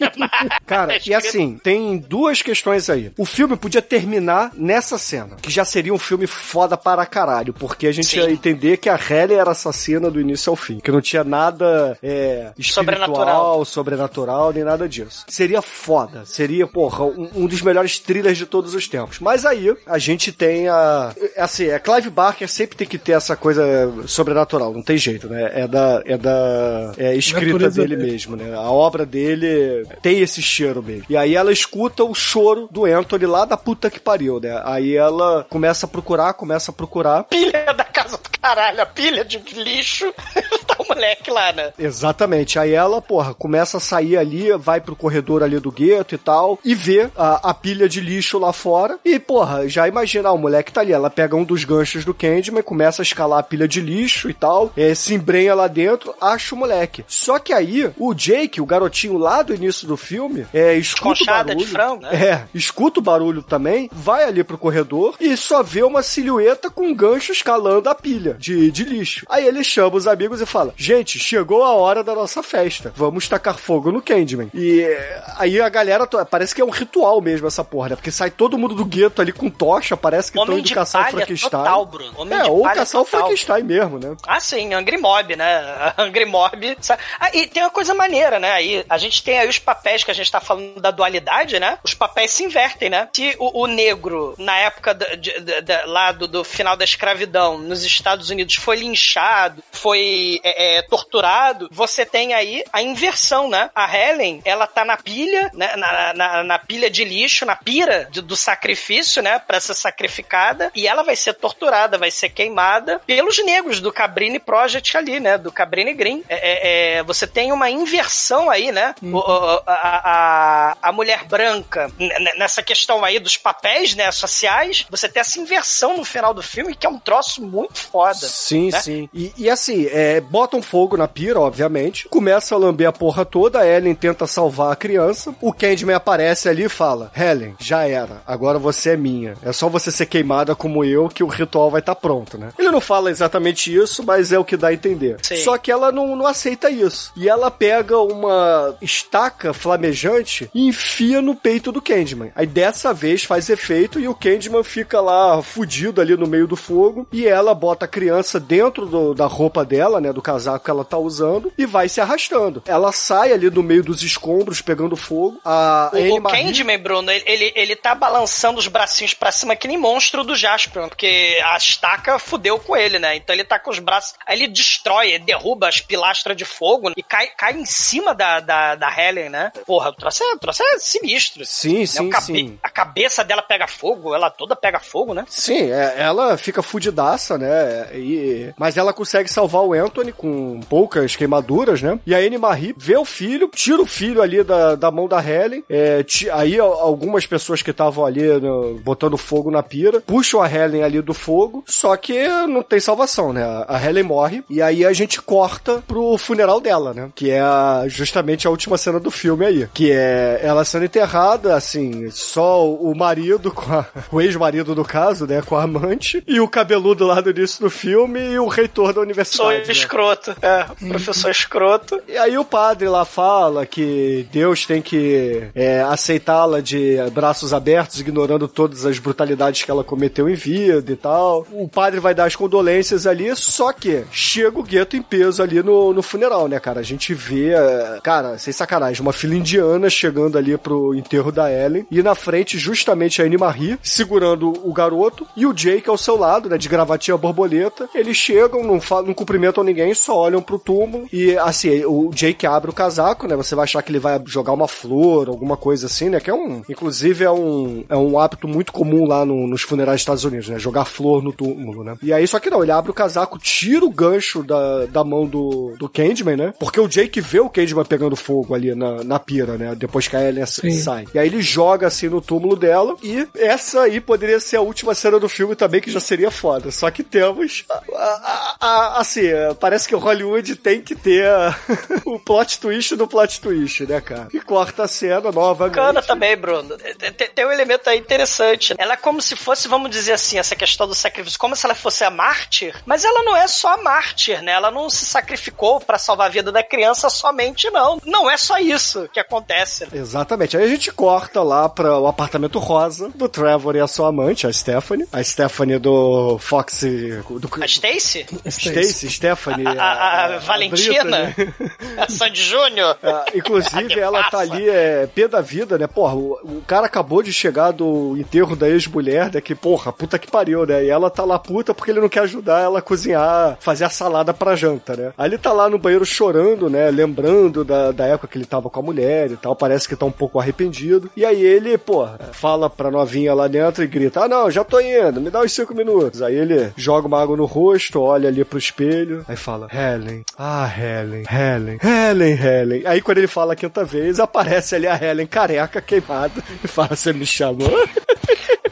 [0.66, 3.12] Cara, e assim, tem duas questões aí.
[3.18, 7.86] O filme podia terminar nessa cena, que já seria um filme foda para caralho, porque
[7.86, 8.18] a gente Sim.
[8.18, 11.98] ia entender que a Halle era assassina do início ao fim, que não tinha nada
[12.02, 13.64] é, espiritual, Sobrenatural.
[13.64, 15.24] sobrenatural, nem nada disso.
[15.28, 19.18] Seria foda, seria, porra, um, um dos melhores thrillers de todos os tempos.
[19.18, 21.14] Mas aí, a gente tem a...
[21.36, 23.62] é Assim, a Clive Barker sempre tem que ter essa coisa
[24.06, 25.50] sobrenatural, não tem jeito, né?
[25.54, 26.02] É da...
[26.06, 26.92] É da...
[26.96, 27.96] É escrita dele.
[27.96, 28.54] mesmo, né?
[28.54, 31.04] A obra dele tem esse cheiro mesmo.
[31.08, 34.60] E aí ela escuta o choro do Anthony lá da puta que pariu, né?
[34.64, 37.24] Aí ela começa a procurar, começa a procurar.
[37.24, 40.12] pilha da casa do caralho, a pilha de lixo.
[40.66, 41.72] tá o moleque lá, né?
[41.78, 42.58] Exatamente.
[42.58, 46.58] Aí ela, porra, começa a sair ali, vai pro corredor ali do gueto e tal,
[46.64, 48.98] e vê a, a pilha de lixo lá fora.
[49.04, 50.92] E, porra, já imagina, ah, o moleque tá ali.
[50.92, 54.34] Ela pega um dos ganchos do Candyman, começa a escalar a pilha de lixo e
[54.34, 57.04] tal, é, se embrenha lá dentro, acha o moleque.
[57.06, 61.18] Só que aí, o Jake, o garotinho lá do início do filme, é, escuta o
[61.18, 61.66] Conchada barulho.
[61.66, 62.24] de frango, né?
[62.24, 66.86] É, escuta o barulho também, vai ali pro corredor e só vê uma silhueta com
[66.86, 69.26] um gancho escalando a pilha de, de lixo.
[69.28, 72.92] Aí ele chama os amigos e fala: Gente, chegou a hora da nossa festa.
[72.96, 74.50] Vamos tacar fogo no Candyman.
[74.54, 77.96] E é, aí a galera, parece que é um ritual mesmo essa porra, né?
[77.96, 81.08] Porque sai todo mundo do gueto ali com tocha, parece que estão indo de caçar
[81.08, 81.50] o Frankenstein.
[81.50, 82.12] total, Bruno.
[82.16, 83.20] Homem é, ou caçar o total.
[83.20, 84.16] Frankenstein mesmo, né?
[84.26, 85.92] Ah, sim, Angry Mob, né?
[85.98, 86.76] Angry Mob.
[87.20, 88.52] Ah, e tem uma coisa maneira, né?
[88.52, 91.78] Aí, a gente tem aí os papéis que a gente tá falando da dualidade, né?
[91.84, 93.08] Os papéis se invertem, né?
[93.14, 96.84] Se o, o negro, na época da- de- da- da- lá do, do final da
[96.84, 103.48] escravidão, nos Estados Unidos, foi linchado, foi é, é, torturado, você tem aí a inversão,
[103.48, 103.70] né?
[103.74, 105.74] A Helen, ela tá na pilha, né?
[105.76, 109.38] na, na, na pilha de lixo, na pira de- do sacrifício, né?
[109.40, 114.38] Pra ser sacrificada, e ela vai ser torturada, vai ser queimada pelos negros do Cabrini
[114.38, 115.36] Project ali, né?
[115.36, 116.22] Do Cabrini Green.
[116.28, 118.94] É, é, é, você tem uma inversão aí, né?
[119.02, 119.18] O-
[119.66, 121.90] a, a, a mulher branca,
[122.36, 124.10] nessa questão aí dos papéis, né?
[124.12, 128.14] Sociais, você tem essa inversão no final do filme, que é um troço muito foda.
[128.14, 128.80] Sim, né?
[128.80, 129.08] sim.
[129.12, 132.08] E, e assim, é, botam fogo na pira, obviamente.
[132.08, 133.60] Começa a lamber a porra toda.
[133.60, 135.34] A Ellen tenta salvar a criança.
[135.40, 138.22] O Candyman aparece ali e fala: Helen, já era.
[138.26, 139.34] Agora você é minha.
[139.42, 142.50] É só você ser queimada como eu que o ritual vai estar pronto, né?
[142.58, 145.16] Ele não fala exatamente isso, mas é o que dá a entender.
[145.22, 145.36] Sim.
[145.36, 147.12] Só que ela não, não aceita isso.
[147.16, 152.30] E ela pega uma estaca flamejante e enfia no peito do Candyman.
[152.34, 156.56] Aí dessa vez faz efeito e o Candyman fica lá fudido ali no meio do
[156.56, 157.06] fogo.
[157.12, 160.12] E ela bota a criança dentro do- da roupa dela, né?
[160.12, 162.62] Do casaco que ela tá usando e vai se arrastando.
[162.66, 165.40] Ela sai ali no meio dos escombros pegando fogo.
[165.44, 169.56] A O, o Marie- Candyman, Bruno, ele, ele, ele tá balançando os bracinhos pra cima
[169.56, 173.16] que nem monstro do Jasper, porque a estaca fudeu com ele, né?
[173.16, 174.14] Então ele tá com os braços.
[174.26, 178.40] Aí ele destrói, ele derruba as pilastras de fogo e cai, cai em cima da,
[178.40, 179.52] da, da Helen, né?
[179.66, 181.44] Porra, o troço é, o troço é sinistro.
[181.46, 181.86] Sim, Né?
[181.86, 182.58] sim, cabe- sim.
[182.62, 185.24] A cabeça dela pega fogo, ela toda pega fogo, né?
[185.28, 187.88] Sim, é, ela fica fudidaça, né?
[187.94, 191.98] E, mas ela consegue salvar o Anthony com poucas queimaduras, né?
[192.06, 195.22] E a Anne Marie vê o filho, tira o filho ali da, da mão da
[195.24, 195.64] Helen.
[195.68, 200.40] é, ti- aí al- algumas pessoas que estavam ali no- botando fogo na pira puxam
[200.42, 201.62] a Helen ali do fogo.
[201.66, 203.42] Só que não tem salvação, né?
[203.68, 204.42] A Helen morre.
[204.50, 207.10] E aí a gente corta pro funeral dela, né?
[207.14, 209.68] Que é a- justamente a última cena do filme aí.
[209.74, 215.26] Que é ela sendo enterrada, assim, só o marido com a, o ex-marido do caso,
[215.26, 215.42] né?
[215.42, 216.22] Com a amante.
[216.26, 219.66] E o cabeludo lá do início do filme e o reitor da Sou universidade.
[219.66, 219.72] né?
[219.72, 220.36] escroto.
[220.42, 222.00] É, professor escroto.
[222.08, 228.00] E aí o padre lá fala que Deus tem que é, aceitá-la de braços abertos,
[228.00, 231.46] ignorando todas as brutalidades que ela cometeu em vida e tal.
[231.52, 235.62] O padre vai dar as condolências ali, só que chega o gueto em peso ali
[235.62, 236.80] no, no funeral, né, cara?
[236.80, 241.50] A gente vê, é, cara, sem sacanagem, uma fila indiana chegando ali pro enterro da
[241.50, 245.98] Ellen e na frente justamente a Anne Marie segurando o garoto e o Jake ao
[245.98, 247.88] seu lado, né, de gravatinha borboleta.
[247.94, 252.46] Eles chegam, não, falam, não cumprimentam ninguém, só olham pro túmulo e assim, o Jake
[252.46, 253.36] abre o casaco, né?
[253.36, 256.20] Você vai achar que ele vai jogar uma flor, alguma coisa assim, né?
[256.20, 259.96] Que é um, inclusive é um, é um hábito muito comum lá no- nos funerais
[259.96, 260.58] dos Estados Unidos, né?
[260.58, 261.96] Jogar flor no túmulo, né?
[262.02, 265.26] E aí, só que não, ele abre o casaco, tira o gancho da, da mão
[265.26, 266.54] do, do Candyman, né?
[266.58, 269.74] Porque o Jake vê o Candyman pegando fogo ali na, na pira, né?
[269.76, 270.70] Depois que a Ellen Sim.
[270.72, 271.04] sai.
[271.14, 274.94] E aí ele joga assim no túmulo dela e essa aí poderia ser a última
[274.94, 276.70] cena do filme também, que já seria foda.
[276.70, 281.24] Só que temos, a- a- a- assim, é, parece que o Hollywood tem que ter
[282.04, 284.28] o plot twist do plot twist, né, cara?
[284.32, 285.68] E corta a cena nova.
[285.68, 286.76] Bacana também, Bruno.
[287.12, 288.74] Tem, tem- um elemento aí interessante.
[288.78, 291.74] Ela é como se fosse, vamos dizer assim, essa questão do sacrifício, como se ela
[291.74, 294.52] fosse a mártir, mas ela não é só a mártir, né?
[294.52, 298.00] Ela não se sacrificou pra salvar a vida da criança somente, não.
[298.04, 299.86] Não é só isso que acontece.
[299.92, 300.56] Exatamente.
[300.56, 304.46] Aí a gente corta lá para o apartamento rosa do Trevor e a sua amante,
[304.46, 305.06] a Stephanie.
[305.12, 306.82] A Stephanie do Fox.
[306.82, 307.48] Do...
[307.60, 308.26] A Stacy?
[308.48, 309.66] Stacy, Stephanie.
[309.66, 311.34] A, a- a Valentina?
[311.34, 311.54] Britney.
[311.98, 312.96] A Sandy Júnior?
[313.02, 315.86] Ah, inclusive, ela tá ali, é, pé da vida, né?
[315.86, 319.40] Porra, o, o cara acabou de chegar do enterro da ex-mulher, né?
[319.40, 320.84] Que, porra, puta que pariu, né?
[320.84, 323.90] E ela tá lá puta porque ele não quer ajudar ela a cozinhar, fazer a
[323.90, 325.12] salada pra janta, né?
[325.18, 326.88] Aí ele tá lá no banheiro chorando, né?
[326.92, 329.56] Lembrando da, da época que ele tava com a mulher e tal.
[329.56, 331.10] Parece que tá um pouco arrependido.
[331.16, 334.78] E aí ele, porra, fala pra novinha lá dentro e grita: Ah, não, já tô
[334.78, 336.22] indo, me dá uns cinco minutos.
[336.22, 340.70] Aí ele joga uma água no rosto, olha ali pro espelho, aí fala: Helen, ah,
[340.72, 342.82] Helen, Helen, Helen, Helen.
[342.86, 346.83] Aí quando ele fala a quinta vez, aparece ali a Helen careca, queimada, e fala:
[346.88, 347.70] Você me chamou?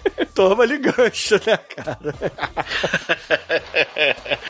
[0.49, 1.99] Toma ali gancho, né, cara?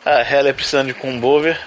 [0.04, 1.60] A Helen precisando de combover.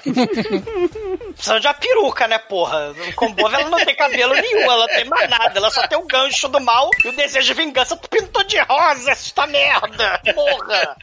[1.33, 2.93] Precisando de uma peruca, né, porra?
[3.15, 5.51] Com Bova ela não tem cabelo nenhum, ela não tem mais nada.
[5.55, 7.95] Ela só tem o gancho do mal e o desejo de vingança.
[7.95, 10.19] Tu pintou de rosa esta merda!
[10.33, 10.95] Porra!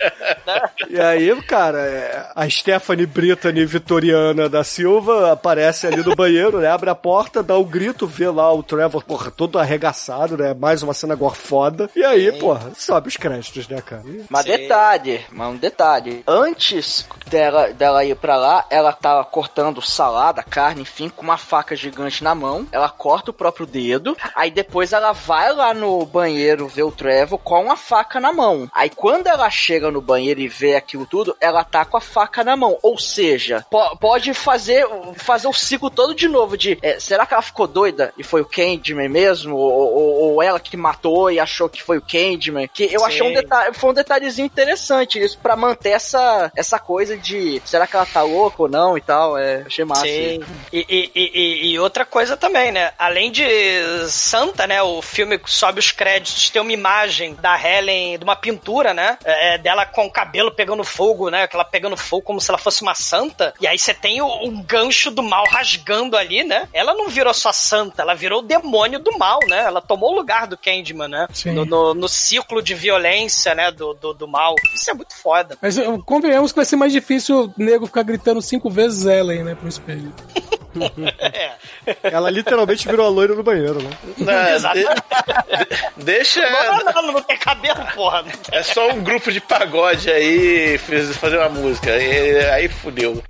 [0.47, 0.63] Né?
[0.91, 6.69] E aí, cara, é, a Stephanie Brittany Vitoriana da Silva aparece ali no banheiro, né?
[6.69, 10.55] Abre a porta, dá um grito, vê lá o Trevor, porra, todo arregaçado, né?
[10.55, 11.89] Mais uma cena agora foda.
[11.95, 14.03] E aí, porra, sobe os créditos, né, cara?
[14.29, 16.23] Mas detalhe, mas um detalhe.
[16.27, 21.39] Antes dela, dela ir pra lá, ela tava cortando salada salada, carne, enfim, com uma
[21.39, 22.67] faca gigante na mão.
[22.73, 24.17] Ela corta o próprio dedo.
[24.35, 28.69] Aí depois ela vai lá no banheiro ver o Trevor com a faca na mão.
[28.75, 32.43] Aí quando ela chega no banheiro e vê aquilo tudo, ela tá com a faca
[32.43, 32.77] na mão.
[32.83, 34.85] Ou seja, po- pode fazer,
[35.15, 38.41] fazer o ciclo todo de novo de é, será que ela ficou doida e foi
[38.41, 39.57] o Candyman mesmo?
[39.57, 42.67] Ou, ou- ou ela que matou e achou que foi o Candyman?
[42.69, 43.09] Que eu Sim.
[43.09, 47.87] achei um detalhe, foi um detalhezinho interessante isso pra manter essa, essa coisa de será
[47.87, 49.37] que ela tá louca ou não e tal.
[49.39, 50.03] É, achei massa.
[50.03, 50.41] Sim.
[50.73, 52.93] E, e, e- e- outra coisa também, né?
[52.99, 53.45] Além de
[54.09, 54.83] Santa, né?
[54.83, 59.19] O filme sobe os créditos, tem uma imagem da Helen, de uma pintura, né?
[59.25, 61.43] é, dela com o cabelo pegando fogo, né?
[61.45, 63.55] Aquela pegando fogo como se ela fosse uma santa.
[63.61, 66.69] E aí você tem o, o gancho do mal rasgando ali, né?
[66.73, 69.59] Ela não virou só santa, ela virou o demônio do mal, né?
[69.65, 71.27] Ela tomou o lugar do Candyman, né?
[71.33, 71.53] Sim.
[71.53, 73.71] No, no, no ciclo de violência, né?
[73.71, 74.55] Do, do, do mal.
[74.75, 75.57] Isso é muito foda.
[75.63, 79.55] Mas convenhamos que vai ser mais difícil o nego ficar gritando cinco vezes Ellen, né,
[79.55, 80.13] pro espelho.
[82.03, 83.91] Ela literalmente virou a loira no banheiro, né?
[84.19, 84.79] Não, Exato.
[84.79, 86.41] de- deixa.
[86.51, 88.25] Não, não, não tem cabelo, porra.
[88.51, 91.91] É só um grupo de pagode aí fazer uma música.
[91.93, 93.23] Aí, aí fudeu.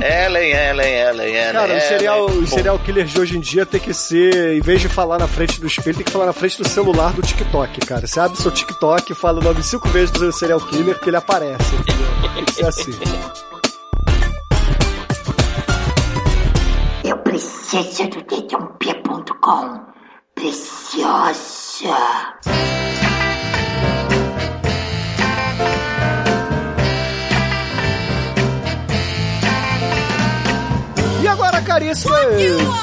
[0.00, 1.52] Ellen, Ellen, Ellen, Ellen.
[1.52, 4.80] Cara, o serial, os serial killers de hoje em dia tem que ser, em vez
[4.80, 7.80] de falar na frente do espelho, tem que falar na frente do celular do TikTok,
[7.86, 8.06] cara.
[8.06, 11.74] Você abre seu TikTok, fala o nome cinco vezes do serial killer que ele aparece,
[11.74, 12.44] entendeu?
[12.46, 12.92] Que ser assim.
[17.04, 19.80] Eu preciso do dedãopia.com.
[20.34, 21.88] Preciosa.
[31.66, 32.14] Caríssimo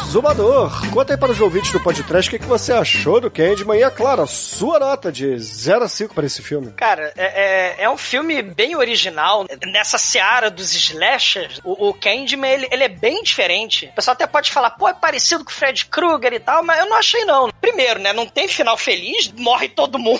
[0.09, 3.77] Zumador, conta aí para os ouvintes do podcast o que, que você achou do Candyman
[3.77, 6.71] e, é claro, a sua nota de 0 a 5 para esse filme.
[6.73, 9.45] Cara, é, é, é um filme bem original.
[9.67, 13.87] Nessa seara dos slashers, o, o Candyman, ele, ele é bem diferente.
[13.87, 16.79] O pessoal até pode falar, pô, é parecido com o Fred Krueger e tal, mas
[16.79, 17.49] eu não achei não.
[17.61, 20.19] Primeiro, né, não tem final feliz, morre todo mundo.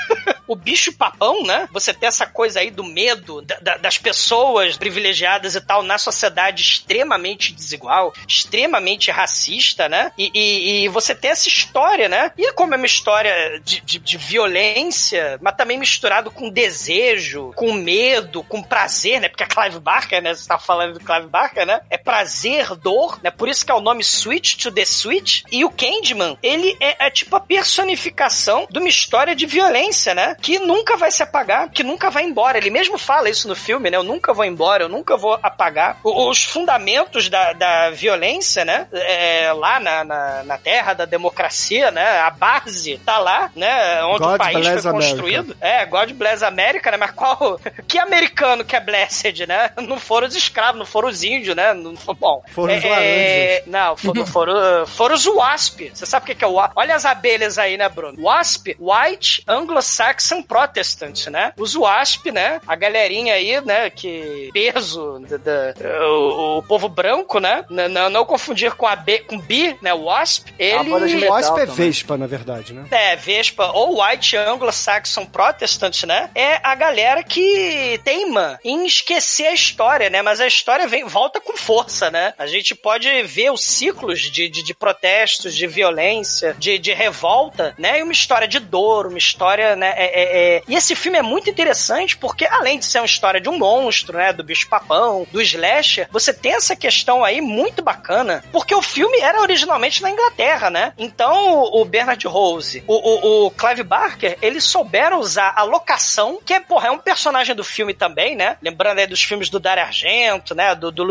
[0.46, 1.68] o bicho papão, né?
[1.72, 5.98] Você tem essa coisa aí do medo da- da- das pessoas privilegiadas e tal na
[5.98, 7.95] sociedade extremamente desigual,
[8.28, 10.12] extremamente racista, né?
[10.16, 12.32] E, e- e você tem essa história, né?
[12.36, 17.72] E como é uma história de, de- de violência, mas também misturado com desejo, com
[17.72, 19.28] medo, com prazer, né?
[19.28, 20.34] Porque a Clive Barker, né?
[20.34, 21.80] Você tá falando do Clive Barker, né?
[21.90, 23.30] É prazer, dor, né?
[23.30, 25.42] Por isso que é o nome Switch to the Switch.
[25.50, 30.36] E o Candyman, ele é, é tipo a personificação de uma história de violência, né?
[30.40, 32.58] Que nunca vai se apagar, que nunca vai embora.
[32.58, 33.96] Ele mesmo fala isso no filme, né?
[33.96, 35.98] Eu nunca vou embora, eu nunca vou apagar.
[36.02, 38.86] O- os fundamentos da, da violência, né?
[38.92, 42.18] É, lá na, na, na terra da democracia, né?
[42.20, 44.02] A base tá lá, né?
[44.04, 44.92] Onde God o país foi America.
[44.92, 45.56] construído.
[45.60, 46.96] É, God bless America, né?
[46.96, 47.60] Mas qual.
[47.86, 49.70] Que americano que é blessed, né?
[49.76, 51.72] Não foram os escravos, não foram os índios, né?
[51.72, 52.42] Não bom.
[52.52, 53.66] Foram os é, laranjas.
[53.66, 55.90] Não, foram, foram, foram os WASP.
[55.94, 56.72] Você sabe o que que é o WASP?
[56.76, 58.20] Olha as abelhas aí, né, Bruno?
[58.20, 61.52] WASP, White Anglo-Saxon Protestant, né?
[61.56, 62.60] Os WASP, né?
[62.66, 63.88] A galerinha aí, né?
[63.90, 67.64] Que peso da, da- o, o povo branco, né?
[67.76, 69.92] Não, não, não confundir com a B, com B, né?
[69.92, 70.52] WASP.
[70.58, 70.90] Ele.
[71.26, 72.86] O Wasp é Vespa, na verdade, né?
[72.90, 76.30] É, Vespa ou White Anglo-Saxon Protestant, né?
[76.34, 80.22] É a galera que teima em esquecer a história, né?
[80.22, 82.32] Mas a história vem, volta com força, né?
[82.38, 87.74] A gente pode ver os ciclos de, de, de protestos, de violência, de, de revolta,
[87.78, 87.98] né?
[87.98, 89.92] E uma história de dor, uma história, né?
[89.96, 93.40] é- é- é- E esse filme é muito interessante porque, além de ser uma história
[93.40, 94.32] de um monstro, né?
[94.32, 99.40] Do bicho-papão, do slasher, você tem essa questão aí muito bacana, porque o filme era
[99.40, 100.92] originalmente na Inglaterra, né?
[100.98, 106.52] Então, o Bernard Rose, o, o, o Clive Barker, eles souberam usar a locação, que
[106.54, 108.56] é, porra, é um personagem do filme também, né?
[108.62, 110.74] Lembrando aí dos filmes do Dario Argento, né?
[110.74, 111.06] Do, do.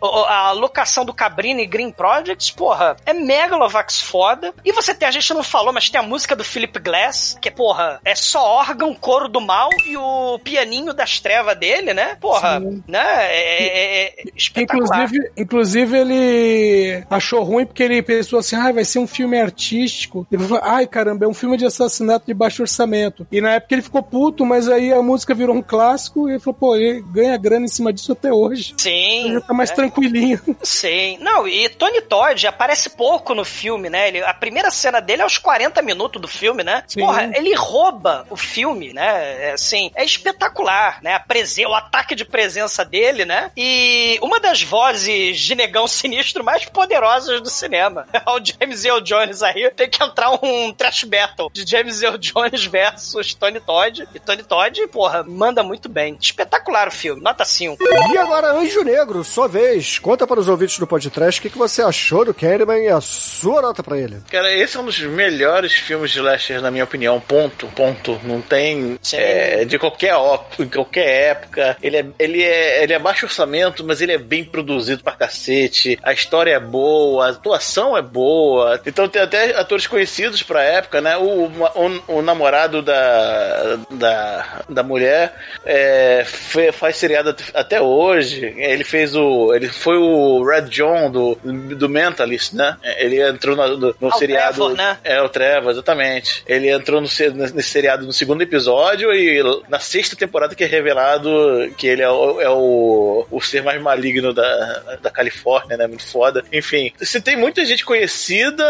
[0.00, 4.54] O- o- A locação do Cabrini Green Projects, porra, é megalovax foda.
[4.64, 7.50] E você tem, a gente não falou, mas tem a música do Philip Glass, que,
[7.50, 12.16] porra, é só órgão, coro do mal e o pianinho das trevas dele, né?
[12.20, 12.82] Porra, Sim.
[12.86, 13.04] né?
[13.26, 14.84] É, é- é espetacular.
[15.04, 20.26] Inclusive, inclusive, ele achou ruim porque ele pensou assim: ah, vai ser um filme artístico.
[20.30, 23.26] Ele falou: ai caramba, é um filme de assassinato de baixo orçamento.
[23.30, 26.40] E na época ele ficou puto, mas aí a música virou um clássico e ele
[26.40, 28.74] falou: pô, ele ganha grana em cima disso até hoje.
[28.78, 29.24] Sim.
[29.24, 29.74] Ele já tá mais é.
[29.74, 30.40] tranquilinho.
[30.62, 31.18] Sim.
[31.20, 34.08] Não, e Tony Todd aparece pouco no filme, né?
[34.08, 36.82] Ele, a primeira cena dele é aos 40 minutos do filme, né?
[36.86, 37.00] Sim.
[37.00, 39.48] Porra, ele rouba o filme, né?
[39.48, 41.14] É, assim, é espetacular, né?
[41.14, 43.50] A presen o ataque de presença dele, né?
[43.56, 48.06] E uma das vozes de negão sinistro mais poderosas do cinema.
[48.24, 49.70] É o James Earl Jones aí.
[49.74, 54.08] Tem que entrar um trash battle de James Earl Jones versus Tony Todd.
[54.14, 56.16] E Tony Todd, porra, manda muito bem.
[56.18, 57.76] Espetacular o filme, nota 5.
[58.12, 59.98] E agora, Anjo Negro, sua vez.
[59.98, 63.00] Conta para os ouvintes do podcast o que, que você achou do Candyman e a
[63.00, 64.22] sua nota pra ele.
[64.30, 67.20] Cara, esse é um dos melhores filmes de slasher, na minha opinião.
[67.20, 67.66] Ponto.
[67.68, 68.18] Ponto.
[68.22, 68.98] Não tem.
[69.12, 70.14] É, de qualquer,
[70.58, 71.76] em qualquer época.
[71.82, 75.63] Ele é, ele, é, ele é baixo orçamento, mas ele é bem produzido pra cacete.
[76.02, 78.80] A história é boa, a atuação é boa.
[78.86, 81.16] Então tem até atores conhecidos pra época, né?
[81.16, 85.34] O, o, o namorado da, da, da mulher
[85.64, 86.24] é,
[86.72, 88.54] faz seriado até hoje.
[88.56, 89.54] Ele fez o.
[89.54, 92.76] Ele foi o Red John do, do Mentalist, né?
[92.98, 94.54] Ele entrou no, no, Ah, o seriado.
[94.54, 94.98] Trevor, né?
[95.04, 96.42] É, o Trevor, exatamente.
[96.46, 100.66] Ele entrou no, se- nesse seriado no segundo episódio e na sexta temporada que é
[100.66, 101.30] revelado
[101.76, 105.86] que ele é o, é o, o ser mais maligno da, da Califórnia, né?
[105.86, 106.44] Muito foda.
[106.52, 108.64] Enfim, você tem muita gente conhecida,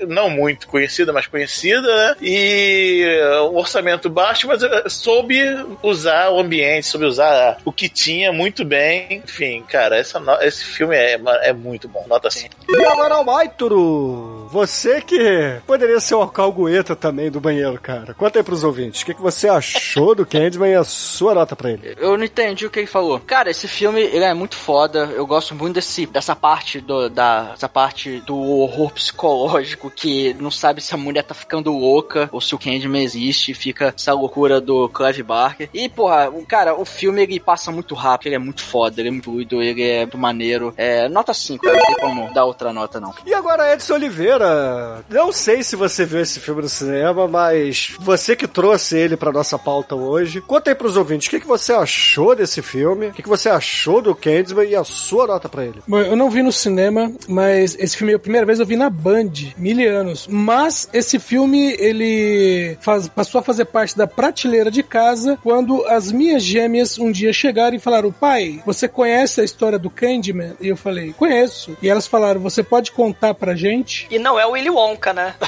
[0.00, 2.16] eh, não muito conhecida, mas conhecida, né?
[2.20, 5.38] E eh, um orçamento baixo, mas eh, soube
[5.82, 9.22] usar o ambiente, soube usar o que tinha muito bem.
[9.24, 12.04] Enfim, cara, essa, esse filme é, é muito bom.
[12.08, 12.54] Nota 5.
[12.68, 18.14] E agora, Almaituro, você que poderia ser o alcahueta também do banheiro, cara.
[18.14, 21.56] Conta aí pros ouvintes, o que, que você achou do Candyman e a sua nota
[21.56, 21.94] pra ele?
[21.98, 23.20] Eu não entendi o que ele falou.
[23.20, 25.10] Cara, esse filme, ele é muito foda.
[25.14, 30.50] Eu gosto muito desse, dessa parte do, da, dessa parte do horror psicológico que não
[30.50, 33.54] sabe se a mulher tá ficando louca ou se o Candyman existe.
[33.54, 35.68] Fica essa loucura do Clive Barker.
[35.72, 38.28] E, porra, o, cara, o filme, ele passa muito rápido.
[38.28, 40.74] Ele é muito foda, ele é muito fluido, ele é muito maneiro.
[40.76, 43.14] É, nota 5, não tem como dar outra nota, não.
[43.26, 48.36] E agora, Edson Oliveira, não sei se você viu esse filme no cinema, mas você
[48.36, 51.72] que trouxe ele pra nossa pauta hoje, conta aí pros ouvintes, o que, que você
[51.72, 55.64] achou desse filme, o que, que você achou do Candyman e a sua nota pra
[55.64, 55.82] ele?
[55.86, 58.88] Bom, eu não vi no cinema, mas esse filme, a primeira vez eu vi na
[58.90, 60.26] Band, mil anos.
[60.30, 66.12] Mas esse filme, ele faz- passou a fazer parte da prateleira de casa quando as
[66.12, 70.52] minhas gêmeas um dia chegaram e falaram: Pai, você conhece a história do Candyman?
[70.60, 71.76] E eu falei: Conheço.
[71.82, 74.06] E elas falaram: Você pode contar pra gente?
[74.10, 75.34] E não é o Willy Wonka, né?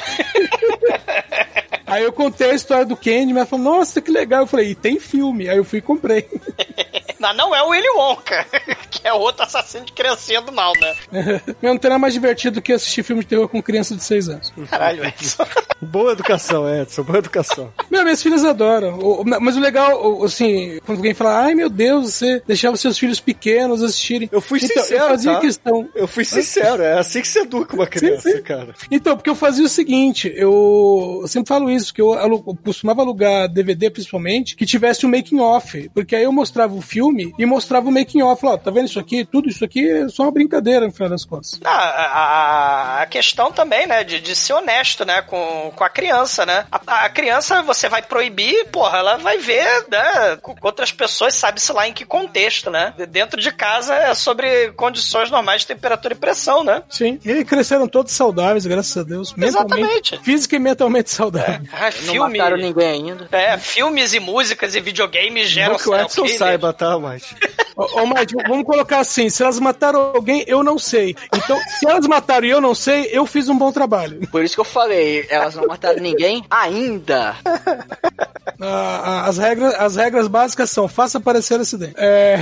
[1.87, 4.41] Aí eu contei a história do Candyman, ela falou: Nossa, que legal.
[4.41, 5.47] Eu falei: E tem filme.
[5.49, 6.27] Aí eu fui e comprei.
[7.19, 8.45] Mas não é o Willy Wonka,
[8.91, 10.93] que é outro assassino de criancinha do mal, né?
[11.61, 14.29] Não tem nada mais divertido do que assistir filme de terror com criança de 6
[14.29, 14.53] anos.
[14.69, 15.45] Caralho, Edson.
[15.81, 17.73] Boa educação, Edson, boa educação.
[17.89, 18.99] Meu, minhas filhas adoram.
[19.41, 23.81] Mas o legal, assim, quando alguém fala, ai meu Deus, você deixava seus filhos pequenos
[23.81, 24.29] assistirem.
[24.31, 25.39] Eu fui Então, sincero, Eu fazia tá?
[25.39, 25.89] questão.
[25.95, 28.41] Eu fui sincero, é assim que você educa uma criança, sim.
[28.43, 28.75] cara.
[28.91, 33.01] Então, porque eu fazia o seguinte, eu, eu sempre falo isso, que eu, eu costumava
[33.01, 37.45] alugar DVD principalmente, que tivesse um making off, porque aí eu mostrava o filme e
[37.45, 39.25] mostrava o making off, ó, tá vendo isso aqui?
[39.25, 41.59] Tudo isso aqui é só uma brincadeira no final das contas.
[41.63, 46.45] Ah, a, a- questão também, né, de, de ser honesto, né, com, com a criança,
[46.45, 46.65] né?
[46.71, 51.71] A, a criança, você vai proibir, porra, ela vai ver, né, com outras pessoas, sabe-se
[51.71, 52.93] lá em que contexto, né?
[53.09, 56.81] Dentro de casa é sobre condições normais de temperatura e pressão, né?
[56.89, 59.33] Sim, e cresceram todos saudáveis, graças a Deus.
[59.37, 60.19] Exatamente.
[60.23, 61.64] Física e mentalmente saudáveis.
[61.71, 63.27] Ah, Não filme, mataram ninguém ainda.
[63.31, 67.33] é, filmes e músicas e videogames geram Não que o Edson saiba, tá, mas...
[67.75, 71.15] Ô, ô Mike, vamos colocar assim: se elas mataram alguém, eu não sei.
[71.33, 74.27] Então, se elas mataram e eu não sei, eu fiz um bom trabalho.
[74.29, 77.35] Por isso que eu falei, elas não mataram ninguém ainda.
[78.61, 81.95] Ah, ah, as, regras, as regras básicas são: faça aparecer acidente.
[81.97, 82.39] É.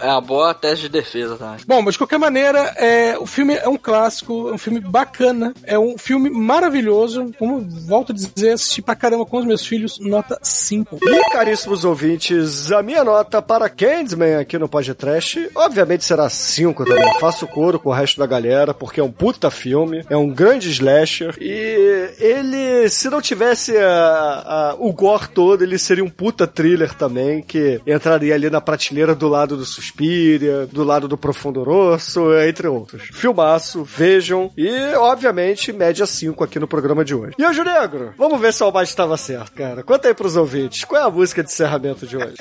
[0.00, 1.56] É uma boa teste de defesa, tá?
[1.66, 5.54] Bom, mas de qualquer maneira, é, o filme é um clássico, é um filme bacana,
[5.64, 7.32] é um filme maravilhoso.
[7.38, 10.98] Como volto a dizer, assisti pra caramba com os meus filhos, nota 5.
[11.02, 17.18] E, caríssimos ouvintes, a minha nota para Candyman aqui no podcast, obviamente será 5 também.
[17.20, 20.70] Faço coro com o resto da galera, porque é um puta filme, é um grande
[20.70, 26.46] slasher, e ele, se não tivesse a- a- o gore todo, ele seria um puta
[26.46, 31.62] thriller também, que entraria ali na prateleira do lado do Suspiria, do lado do Profundo
[31.62, 33.02] Rosso, entre outros.
[33.12, 37.34] Filmaço, vejam, e, obviamente, média 5 aqui no programa de hoje.
[37.38, 39.82] E Anjo Negro, vamos ver se o Almighty estava certo, cara.
[39.82, 42.34] Conta aí pros ouvintes, qual é a música de encerramento de hoje?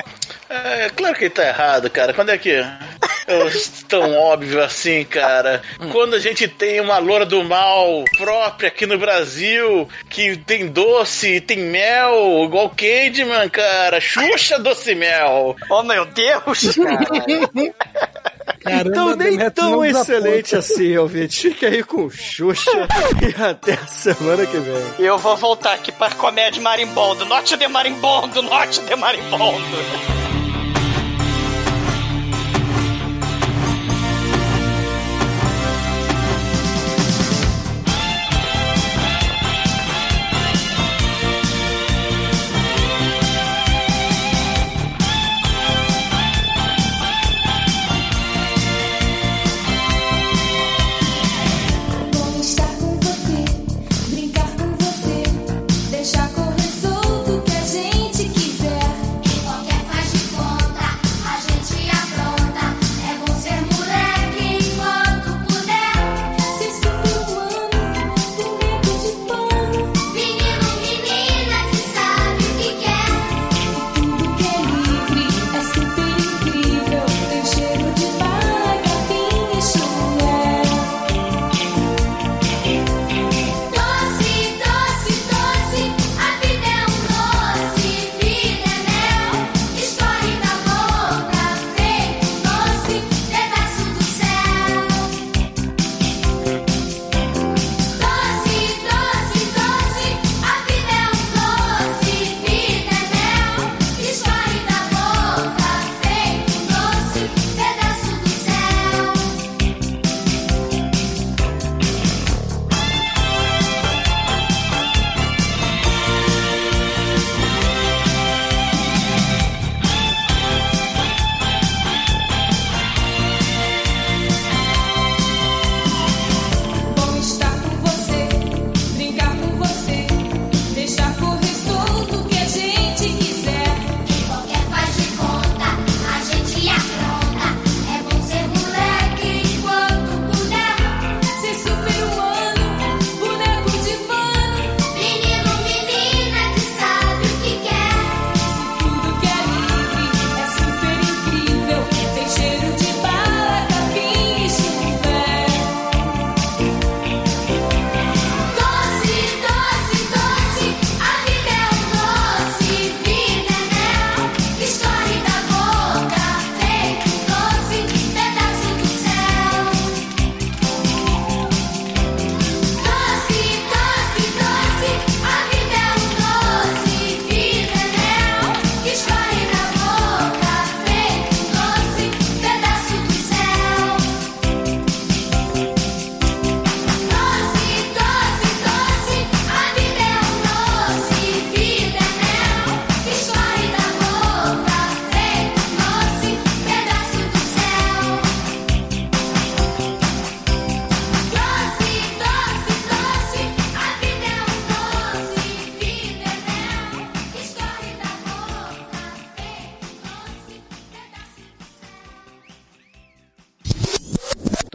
[0.49, 2.13] É, claro Claro que ele tá errado, cara.
[2.13, 2.51] Quando é que.
[2.51, 3.49] É
[3.87, 5.61] tão óbvio assim, cara.
[5.91, 11.39] Quando a gente tem uma loura do mal própria aqui no Brasil, que tem doce,
[11.41, 14.01] tem mel, igual Candyman, cara.
[14.01, 15.55] Xuxa doce mel.
[15.69, 16.77] Oh, meu Deus,
[18.61, 18.89] cara.
[18.89, 21.41] Então nem tão excelente assim, ouvinte.
[21.41, 22.87] Fica aí com Xuxa
[23.21, 25.05] e até a semana que vem.
[25.05, 27.25] Eu vou voltar aqui para comédia marimbondo.
[27.25, 30.40] Norte de marimbondo, norte de marimbondo.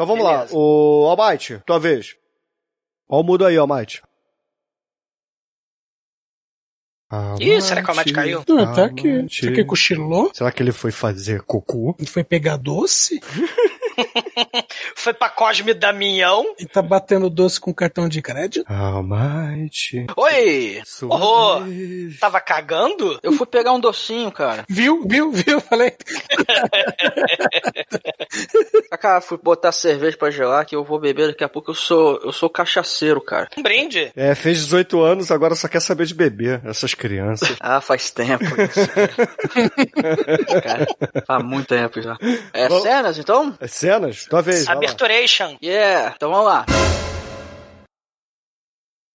[0.06, 0.54] Então vamos Beleza.
[0.54, 0.60] lá.
[0.60, 2.14] O Almighty, tua vez.
[3.08, 4.00] Olha o mudo aí, Almighty.
[7.10, 8.44] Almighty, Ih, será que o Almighty caiu?
[8.48, 9.26] Não, tá aqui.
[9.28, 10.30] Será que cochilou?
[10.34, 11.94] Será que ele foi fazer cocô?
[11.98, 13.20] Ele foi pegar doce?
[15.06, 16.44] foi pra Cosme Damião.
[16.58, 18.66] E tá batendo doce com cartão de crédito?
[18.68, 20.04] Almighty.
[20.16, 20.82] Oi!
[21.04, 21.60] Oh,
[22.18, 23.20] tava cagando?
[23.22, 24.64] Eu fui pegar um docinho, cara.
[24.68, 25.60] Viu, viu, viu?
[25.60, 25.92] Falei.
[29.00, 31.70] cara, fui botar cerveja pra gelar que eu vou beber daqui a pouco.
[31.70, 33.48] Eu sou, eu sou cachaceiro, cara.
[33.56, 34.10] Um brinde.
[34.16, 37.54] É, fez 18 anos, agora só quer saber de beber, essas crianças.
[37.60, 38.90] ah, faz tempo isso,
[40.62, 40.86] cara.
[41.24, 42.16] faz muito tempo já.
[42.52, 43.56] É Bom, cenas, então?
[43.60, 44.26] É cenas?
[44.28, 44.68] Talvez.
[44.68, 44.95] Abertura
[45.62, 46.64] Yeah, então vamos lá.